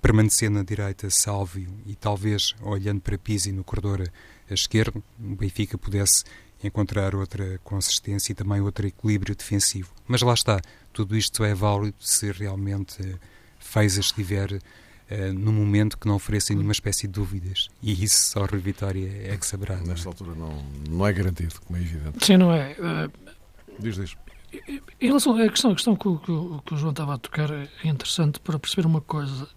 permanecer 0.00 0.50
na 0.50 0.62
direita 0.62 1.10
Salvio 1.10 1.68
e 1.84 1.94
talvez, 1.94 2.54
olhando 2.62 3.00
para 3.00 3.18
Pisi 3.18 3.52
no 3.52 3.62
corredor 3.62 4.10
esquerdo, 4.50 5.02
o 5.18 5.34
Benfica 5.36 5.76
pudesse 5.76 6.24
encontrar 6.62 7.14
outra 7.14 7.60
consistência 7.62 8.32
e 8.32 8.34
também 8.34 8.60
outro 8.60 8.86
equilíbrio 8.86 9.34
defensivo. 9.34 9.92
Mas 10.06 10.22
lá 10.22 10.32
está, 10.32 10.60
tudo 10.92 11.16
isto 11.16 11.44
é 11.44 11.54
válido 11.54 11.96
se 12.00 12.30
realmente 12.32 13.18
Feiza 13.66 14.00
estiver 14.00 14.52
uh, 14.52 15.32
num 15.34 15.52
momento 15.52 15.98
que 15.98 16.06
não 16.06 16.14
ofereça 16.14 16.54
nenhuma 16.54 16.72
espécie 16.72 17.06
de 17.06 17.12
dúvidas. 17.12 17.68
E 17.82 18.04
isso 18.04 18.32
só 18.32 18.44
a 18.44 18.46
Rui 18.46 18.60
Vitória 18.60 19.08
é 19.24 19.36
que 19.36 19.46
saberá. 19.46 19.76
Nesta 19.76 19.94
não 19.94 20.02
é? 20.02 20.06
altura 20.06 20.34
não, 20.34 20.64
não 20.88 21.06
é 21.06 21.12
garantido, 21.12 21.54
como 21.60 21.78
é 21.78 21.82
evidente. 21.82 22.24
Sim, 22.24 22.36
não 22.36 22.52
é. 22.52 22.76
Uh, 22.78 23.12
diz, 23.78 23.96
diz. 23.96 24.16
Em 25.00 25.06
relação 25.06 25.36
à 25.36 25.48
questão, 25.48 25.72
a 25.72 25.74
questão 25.74 25.96
que, 25.96 26.08
que, 26.18 26.62
que 26.64 26.74
o 26.74 26.76
João 26.76 26.90
estava 26.90 27.14
a 27.14 27.18
tocar 27.18 27.50
é 27.52 27.68
interessante 27.84 28.40
para 28.40 28.58
perceber 28.58 28.86
uma 28.86 29.00
coisa. 29.00 29.48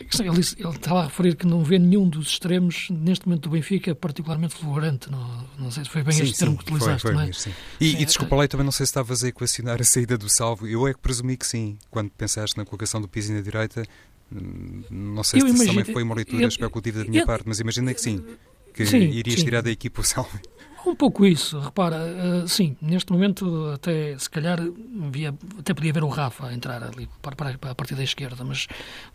Ele, 0.00 0.28
ele 0.28 0.76
estava 0.76 1.00
a 1.00 1.04
referir 1.04 1.36
que 1.36 1.46
não 1.46 1.62
vê 1.62 1.78
nenhum 1.78 2.08
dos 2.08 2.28
extremos 2.28 2.88
neste 2.90 3.26
momento 3.26 3.42
do 3.42 3.50
Benfica 3.50 3.94
particularmente 3.94 4.54
fulgurante. 4.54 5.10
Não, 5.10 5.46
não 5.58 5.70
sei 5.70 5.84
se 5.84 5.90
foi 5.90 6.02
bem 6.02 6.14
sim, 6.14 6.22
este 6.22 6.34
sim, 6.34 6.44
termo 6.44 6.56
que 6.56 6.64
utilizaste, 6.64 7.02
foi, 7.02 7.14
foi 7.14 7.28
é? 7.28 7.32
sim. 7.32 7.52
E, 7.80 7.90
sim, 7.90 7.96
e 8.00 8.04
desculpa 8.04 8.36
lá, 8.36 8.48
também 8.48 8.64
não 8.64 8.72
sei 8.72 8.86
se 8.86 8.90
estavas 8.90 9.22
a 9.22 9.28
equacionar 9.28 9.80
a 9.80 9.84
saída 9.84 10.16
do 10.16 10.28
salvo. 10.28 10.66
Eu 10.66 10.88
é 10.88 10.94
que 10.94 11.00
presumi 11.00 11.36
que 11.36 11.46
sim. 11.46 11.76
Quando 11.90 12.10
pensaste 12.10 12.56
na 12.56 12.64
colocação 12.64 13.00
do 13.00 13.08
Pizzi 13.08 13.32
na 13.32 13.40
direita, 13.40 13.82
hum, 14.32 14.82
não 14.90 15.22
sei 15.22 15.42
eu 15.42 15.46
se 15.46 15.54
imagine, 15.54 15.76
também 15.76 15.92
foi 15.92 16.02
uma 16.02 16.14
leitura 16.14 16.42
eu, 16.42 16.48
especulativa 16.48 17.04
da 17.04 17.10
minha 17.10 17.22
eu, 17.22 17.26
parte, 17.26 17.44
mas 17.46 17.60
imaginei 17.60 17.94
que 17.94 18.00
sim. 18.00 18.24
Que 18.72 18.82
irias 18.84 19.42
tirar 19.42 19.60
da 19.60 19.70
equipa 19.70 20.00
o 20.00 20.04
salvo. 20.04 20.40
Um 20.84 20.96
pouco 20.96 21.24
isso, 21.24 21.60
repara, 21.60 21.96
uh, 21.96 22.48
sim, 22.48 22.76
neste 22.82 23.12
momento 23.12 23.70
até 23.72 24.18
se 24.18 24.28
calhar 24.28 24.58
via, 25.10 25.32
até 25.58 25.72
podia 25.72 25.92
ver 25.92 26.02
o 26.02 26.08
Rafa 26.08 26.52
entrar 26.52 26.82
ali 26.82 27.08
para, 27.20 27.36
para, 27.36 27.56
para 27.56 27.70
a 27.70 27.74
partir 27.74 27.94
da 27.94 28.02
esquerda, 28.02 28.42
mas, 28.44 28.66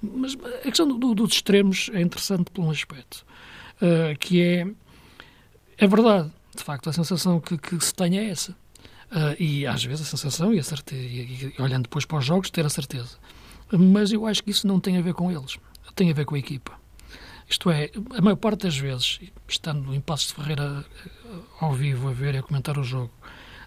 mas 0.01 0.36
a 0.36 0.69
questão 0.69 0.88
do, 0.88 1.13
dos 1.13 1.34
extremos 1.34 1.89
é 1.93 2.01
interessante 2.01 2.51
por 2.51 2.63
um 2.63 2.69
aspecto, 2.69 3.25
uh, 3.82 4.17
que 4.17 4.41
é, 4.41 4.67
é 5.77 5.88
verdade, 5.88 6.32
de 6.56 6.63
facto, 6.63 6.89
a 6.89 6.93
sensação 6.93 7.39
que, 7.41 7.58
que 7.58 7.84
se 7.84 7.93
tem 7.93 8.17
é 8.17 8.30
essa. 8.30 8.51
Uh, 9.12 9.41
e 9.41 9.65
às 9.67 9.84
vezes 9.84 10.01
a 10.01 10.10
sensação, 10.10 10.53
e, 10.53 10.60
a 10.60 10.63
certeza, 10.63 11.01
e, 11.01 11.53
e 11.58 11.62
olhando 11.62 11.84
depois 11.84 12.06
para 12.06 12.17
os 12.17 12.25
jogos, 12.25 12.49
ter 12.49 12.65
a 12.65 12.69
certeza. 12.69 13.17
Mas 13.71 14.12
eu 14.12 14.25
acho 14.25 14.43
que 14.43 14.51
isso 14.51 14.65
não 14.65 14.80
tem 14.80 14.97
a 14.97 15.01
ver 15.01 15.13
com 15.13 15.32
eles, 15.32 15.58
tem 15.95 16.10
a 16.10 16.13
ver 16.13 16.25
com 16.25 16.36
a 16.36 16.39
equipa. 16.39 16.73
Isto 17.49 17.69
é, 17.69 17.89
a 18.17 18.21
maior 18.21 18.36
parte 18.36 18.63
das 18.63 18.77
vezes, 18.77 19.19
estando 19.47 19.93
em 19.93 20.01
Passos 20.01 20.27
de 20.27 20.33
Ferreira 20.33 20.86
eh, 21.05 21.10
ao 21.62 21.73
vivo 21.73 22.10
a 22.10 22.12
ver 22.12 22.36
e 22.36 22.39
a 22.39 22.43
comentar 22.43 22.77
o 22.77 22.83
jogo, 22.83 23.13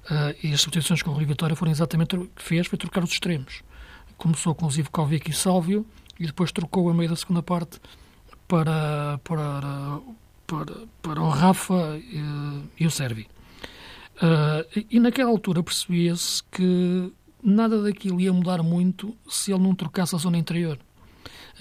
uh, 0.04 0.36
e 0.42 0.52
as 0.52 0.60
substituições 0.60 1.02
com 1.02 1.10
o 1.10 1.14
Rui 1.14 1.24
Vitória 1.24 1.56
foram 1.56 1.72
exatamente 1.72 2.14
o 2.14 2.26
que 2.26 2.42
fez, 2.42 2.66
foi 2.66 2.78
trocar 2.78 3.02
os 3.02 3.10
extremos. 3.10 3.62
Começou 4.18 4.54
com 4.54 4.66
o 4.66 4.70
Zivkovic 4.70 5.30
e 5.30 5.32
Sálvio, 5.32 5.86
e 6.18 6.26
depois 6.26 6.52
trocou 6.52 6.90
a 6.90 6.94
meio 6.94 7.08
da 7.08 7.16
segunda 7.16 7.42
parte 7.42 7.80
para, 8.46 9.18
para, 9.24 10.00
para, 10.46 10.72
para 11.00 11.22
o 11.22 11.30
Rafa 11.30 11.98
e, 11.98 12.18
eh, 12.18 12.62
e 12.80 12.86
o 12.86 12.90
Servi. 12.90 13.26
Uh, 14.16 14.84
e 14.90 15.00
naquela 15.00 15.30
altura 15.30 15.62
percebia-se 15.62 16.42
que 16.50 17.10
nada 17.42 17.82
daquilo 17.82 18.20
ia 18.20 18.30
mudar 18.30 18.62
muito 18.62 19.16
se 19.26 19.50
ele 19.50 19.62
não 19.62 19.74
trocasse 19.74 20.14
a 20.14 20.18
zona 20.18 20.36
interior. 20.36 20.78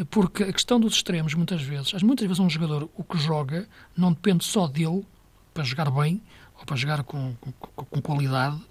Porque 0.10 0.44
a 0.44 0.54
questão 0.54 0.80
dos 0.80 0.96
extremos, 0.96 1.34
muitas 1.34 1.62
vezes, 1.62 2.02
muitas 2.04 2.26
vezes 2.26 2.40
um 2.40 2.50
jogador, 2.50 2.90
o 2.96 3.04
que 3.04 3.18
joga, 3.18 3.68
não 3.96 4.12
depende 4.14 4.46
só 4.46 4.68
dele 4.68 5.06
para 5.54 5.64
jogar 5.64 5.90
bem 5.92 6.22
ou 6.58 6.66
para 6.66 6.76
jogar 6.76 7.04
com, 7.04 7.36
com, 7.36 7.52
com 7.86 8.02
qualidade, 8.02 8.62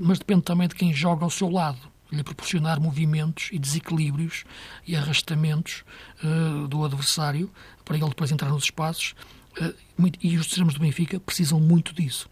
mas 0.00 0.18
depende 0.18 0.42
também 0.42 0.68
de 0.68 0.74
quem 0.74 0.92
joga 0.92 1.24
ao 1.24 1.30
seu 1.30 1.48
lado 1.50 1.78
lhe 2.10 2.22
proporcionar 2.22 2.80
movimentos 2.80 3.50
e 3.52 3.58
desequilíbrios 3.58 4.44
e 4.86 4.96
arrastamentos 4.96 5.84
uh, 6.24 6.66
do 6.66 6.84
adversário 6.84 7.50
para 7.84 7.96
ele 7.96 8.08
depois 8.08 8.32
entrar 8.32 8.48
nos 8.48 8.64
espaços. 8.64 9.14
Uh, 9.60 9.74
muito, 9.96 10.18
e 10.22 10.36
os 10.36 10.46
extremos 10.46 10.74
do 10.74 10.80
Benfica 10.80 11.20
precisam 11.20 11.60
muito 11.60 11.94
disso. 11.94 12.28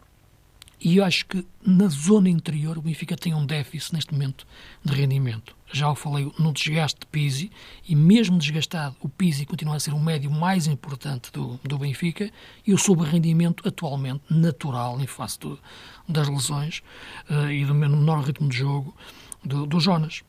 E 0.80 0.96
eu 0.96 1.04
acho 1.04 1.26
que 1.26 1.46
na 1.64 1.88
zona 1.88 2.28
interior 2.28 2.78
o 2.78 2.82
Benfica 2.82 3.16
tem 3.16 3.34
um 3.34 3.44
déficit 3.44 3.94
neste 3.94 4.12
momento 4.12 4.46
de 4.84 4.94
rendimento 4.94 5.55
já 5.72 5.90
o 5.90 5.94
falei 5.94 6.32
no 6.38 6.52
desgaste 6.52 7.00
de 7.00 7.06
Pizzi, 7.06 7.50
e 7.88 7.94
mesmo 7.94 8.38
desgastado, 8.38 8.96
o 9.00 9.08
Pizzi 9.08 9.44
continua 9.44 9.76
a 9.76 9.80
ser 9.80 9.92
o 9.92 10.00
médio 10.00 10.30
mais 10.30 10.66
importante 10.66 11.30
do, 11.32 11.58
do 11.64 11.78
Benfica, 11.78 12.30
e 12.66 12.72
o 12.72 12.78
sobrerendimento 12.78 13.66
atualmente 13.66 14.22
natural 14.30 15.00
em 15.00 15.06
face 15.06 15.38
do, 15.38 15.58
das 16.08 16.28
lesões 16.28 16.82
uh, 17.28 17.50
e 17.50 17.64
do 17.64 17.74
menor 17.74 18.22
ritmo 18.22 18.48
de 18.48 18.58
jogo 18.58 18.94
do, 19.46 19.66
do 19.66 19.80
Jonas. 19.80 20.22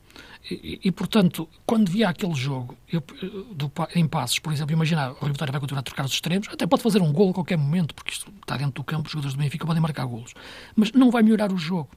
E, 0.50 0.80
e, 0.84 0.92
portanto, 0.92 1.48
quando 1.66 1.90
via 1.90 2.08
aquele 2.08 2.34
jogo 2.34 2.76
eu, 2.90 3.02
do, 3.52 3.70
em 3.94 4.06
passos, 4.06 4.38
por 4.38 4.52
exemplo, 4.52 4.72
imaginar 4.72 5.12
o 5.12 5.20
Rio 5.20 5.32
Vitória 5.32 5.52
vai 5.52 5.60
continuar 5.60 5.80
a 5.80 5.82
trocar 5.82 6.04
os 6.04 6.12
extremos, 6.12 6.48
até 6.50 6.66
pode 6.66 6.82
fazer 6.82 7.02
um 7.02 7.12
golo 7.12 7.30
a 7.30 7.34
qualquer 7.34 7.58
momento, 7.58 7.94
porque 7.94 8.12
isto 8.12 8.32
está 8.40 8.56
dentro 8.56 8.74
do 8.74 8.84
campo, 8.84 9.06
os 9.06 9.12
jogadores 9.12 9.36
do 9.36 9.42
Benfica 9.42 9.66
podem 9.66 9.82
marcar 9.82 10.06
golos, 10.06 10.32
mas 10.74 10.92
não 10.92 11.10
vai 11.10 11.22
melhorar 11.22 11.52
o 11.52 11.58
jogo. 11.58 11.90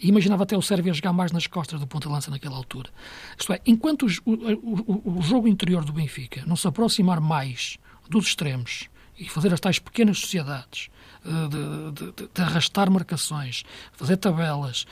E 0.00 0.08
imaginava 0.08 0.44
até 0.44 0.56
o 0.56 0.62
Sérvia 0.62 0.92
jogar 0.92 1.12
mais 1.12 1.32
nas 1.32 1.46
costas 1.46 1.80
do 1.80 1.86
ponto 1.86 2.06
de 2.06 2.14
lança 2.14 2.30
naquela 2.30 2.56
altura. 2.56 2.90
Isto 3.36 3.52
é, 3.52 3.60
enquanto 3.66 4.06
o, 4.06 4.32
o, 4.32 5.18
o 5.18 5.22
jogo 5.22 5.48
interior 5.48 5.84
do 5.84 5.92
Benfica 5.92 6.44
não 6.46 6.54
se 6.54 6.68
aproximar 6.68 7.20
mais 7.20 7.78
dos 8.08 8.26
extremos 8.26 8.88
e 9.18 9.28
fazer 9.28 9.52
as 9.52 9.60
tais 9.60 9.78
pequenas 9.80 10.20
sociedades, 10.20 10.88
de, 11.24 12.12
de, 12.12 12.28
de, 12.34 12.42
arrastar 12.42 12.90
marcações, 12.90 13.64
fazer 13.92 14.16
tabelas, 14.16 14.86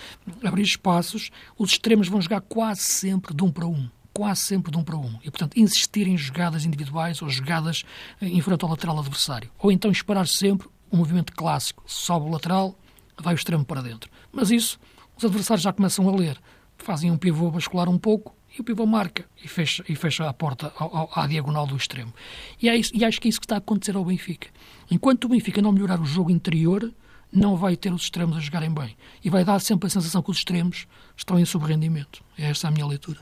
abrir 0.44 0.62
espaços, 0.62 1.30
os 1.58 1.72
extremos 1.72 2.08
vão 2.08 2.20
jogar 2.20 2.40
quase 2.40 2.82
sempre 2.82 3.34
de 3.34 3.42
um 3.42 3.50
para 3.50 3.66
um. 3.66 3.88
Quase 4.12 4.40
sempre 4.40 4.72
de 4.72 4.78
um 4.78 4.82
para 4.82 4.96
um. 4.96 5.18
E, 5.22 5.30
portanto, 5.30 5.58
insistir 5.58 6.08
em 6.08 6.16
jogadas 6.16 6.64
individuais 6.64 7.20
ou 7.20 7.28
jogadas 7.28 7.84
eh, 8.20 8.26
em 8.26 8.40
frente 8.40 8.64
ao 8.64 8.70
lateral 8.70 8.98
adversário. 8.98 9.50
Ou 9.58 9.70
então 9.70 9.90
esperar 9.90 10.26
sempre 10.26 10.68
um 10.90 10.96
movimento 10.96 11.34
clássico. 11.34 11.82
Sobe 11.86 12.26
o 12.26 12.30
lateral, 12.30 12.78
vai 13.18 13.34
o 13.34 13.36
extremo 13.36 13.64
para 13.64 13.82
dentro. 13.82 14.10
Mas 14.32 14.50
isso, 14.50 14.78
os 15.16 15.24
adversários 15.24 15.62
já 15.62 15.72
começam 15.72 16.08
a 16.08 16.16
ler. 16.16 16.40
Fazem 16.78 17.10
um 17.10 17.18
pivô 17.18 17.50
bascular 17.50 17.88
um 17.88 17.98
pouco 17.98 18.34
e 18.56 18.60
o 18.60 18.64
pivô 18.64 18.86
marca 18.86 19.26
e 19.42 19.48
fecha, 19.48 19.84
e 19.88 19.94
fecha 19.94 20.28
a 20.28 20.32
porta 20.32 20.72
ao, 20.78 20.96
ao, 20.96 21.10
à 21.14 21.26
diagonal 21.26 21.66
do 21.66 21.76
extremo. 21.76 22.12
E, 22.60 22.68
é 22.68 22.76
isso, 22.76 22.92
e 22.94 23.04
acho 23.04 23.20
que 23.20 23.28
é 23.28 23.30
isso 23.30 23.40
que 23.40 23.44
está 23.44 23.56
a 23.56 23.58
acontecer 23.58 23.96
ao 23.96 24.04
Benfica. 24.04 24.48
Enquanto 24.90 25.24
o 25.24 25.28
Benfica 25.28 25.60
não 25.60 25.72
melhorar 25.72 26.00
o 26.00 26.04
jogo 26.04 26.30
interior, 26.30 26.92
não 27.32 27.56
vai 27.56 27.76
ter 27.76 27.92
os 27.92 28.02
extremos 28.02 28.36
a 28.36 28.40
jogarem 28.40 28.72
bem. 28.72 28.96
E 29.24 29.30
vai 29.30 29.44
dar 29.44 29.60
sempre 29.60 29.86
a 29.86 29.90
sensação 29.90 30.22
que 30.22 30.30
os 30.30 30.38
extremos 30.38 30.86
estão 31.16 31.38
em 31.38 31.44
subrendimento. 31.44 32.22
É 32.38 32.50
essa 32.50 32.68
a 32.68 32.70
minha 32.70 32.86
leitura. 32.86 33.20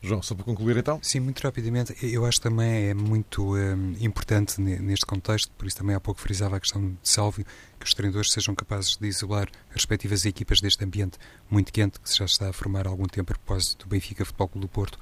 João, 0.00 0.22
só 0.22 0.32
para 0.32 0.44
concluir 0.44 0.76
então? 0.76 1.00
Sim, 1.02 1.20
muito 1.20 1.40
rapidamente. 1.40 1.94
Eu 2.00 2.24
acho 2.24 2.38
que 2.38 2.48
também 2.48 2.90
é 2.90 2.94
muito 2.94 3.56
um, 3.56 3.96
importante 4.00 4.60
neste 4.60 5.04
contexto, 5.04 5.50
por 5.58 5.66
isso 5.66 5.76
também 5.76 5.96
há 5.96 6.00
pouco 6.00 6.20
frisava 6.20 6.56
a 6.56 6.60
questão 6.60 6.90
de 6.90 6.96
Sálvio, 7.02 7.44
que 7.80 7.84
os 7.84 7.94
treinadores 7.94 8.30
sejam 8.30 8.54
capazes 8.54 8.96
de 8.96 9.08
isolar 9.08 9.48
as 9.70 9.76
respectivas 9.76 10.24
equipas 10.24 10.60
deste 10.60 10.84
ambiente 10.84 11.18
muito 11.50 11.72
quente 11.72 11.98
que 11.98 12.08
já 12.08 12.28
se 12.28 12.34
está 12.34 12.48
a 12.48 12.52
formar 12.52 12.86
há 12.86 12.90
algum 12.90 13.06
tempo 13.06 13.32
a 13.32 13.34
propósito 13.34 13.86
do 13.86 13.90
Benfica 13.90 14.24
Futebol 14.24 14.48
Clube 14.48 14.66
do 14.66 14.70
Porto 14.70 14.98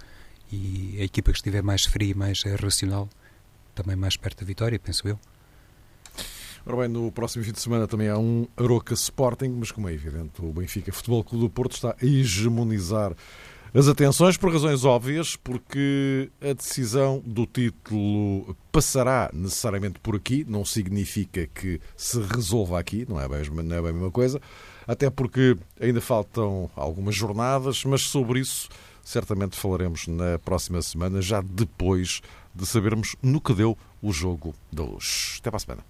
e 0.51 0.97
a 0.99 1.05
equipa 1.05 1.31
que 1.31 1.39
estiver 1.39 1.62
mais 1.62 1.85
fria 1.85 2.12
e 2.12 2.14
mais 2.14 2.43
racional 2.59 3.07
também 3.77 3.95
mais 3.95 4.16
perto 4.16 4.41
da 4.41 4.47
vitória, 4.47 4.79
penso 4.79 5.07
eu. 5.07 5.18
Ora 6.64 6.79
bem, 6.79 6.89
no 6.89 7.12
próximo 7.12 7.45
fim 7.45 7.53
de 7.53 7.61
semana 7.61 7.87
também 7.87 8.09
há 8.09 8.18
um 8.18 8.49
Aroca 8.57 8.95
Sporting, 8.95 9.51
mas 9.51 9.70
como 9.70 9.89
é 9.89 9.93
evidente, 9.93 10.43
o 10.43 10.53
Benfica 10.53 10.93
Futebol 10.93 11.22
Clube 11.22 11.45
do 11.45 11.51
Porto 11.51 11.72
está 11.72 11.91
a 11.91 12.05
hegemonizar 12.05 13.14
as 13.72 13.89
atenções 13.89 14.37
por 14.37 14.51
razões 14.51 14.85
óbvias, 14.85 15.37
porque 15.37 16.31
a 16.41 16.55
decisão 16.55 17.22
do 17.24 17.47
título 17.47 18.57
passará 18.72 19.31
necessariamente 19.33 20.01
por 20.01 20.16
aqui, 20.16 20.45
não 20.49 20.64
significa 20.64 21.47
que 21.47 21.81
se 21.95 22.18
resolva 22.20 22.81
aqui, 22.81 23.07
não 23.09 23.20
é 23.20 23.29
não 23.29 23.77
é 23.77 23.83
bem 23.83 23.91
a 23.91 23.93
mesma 23.93 24.11
coisa, 24.11 24.41
até 24.89 25.11
porque 25.11 25.57
ainda 25.81 26.01
faltam 26.01 26.70
algumas 26.74 27.14
jornadas, 27.14 27.85
mas 27.85 28.03
sobre 28.03 28.41
isso 28.41 28.68
certamente 29.05 29.57
falaremos 29.57 30.09
na 30.09 30.39
próxima 30.39 30.83
semana, 30.83 31.22
já 31.22 31.41
depois 31.41 32.22
de 32.57 32.66
sabermos 32.66 33.16
no 33.22 33.40
que 33.40 33.52
deu 33.52 33.76
o 34.02 34.12
jogo 34.12 34.54
da 34.72 34.82
luz. 34.82 35.36
Até 35.40 35.50
para 35.50 35.59
a 35.59 35.61
semana. 35.61 35.84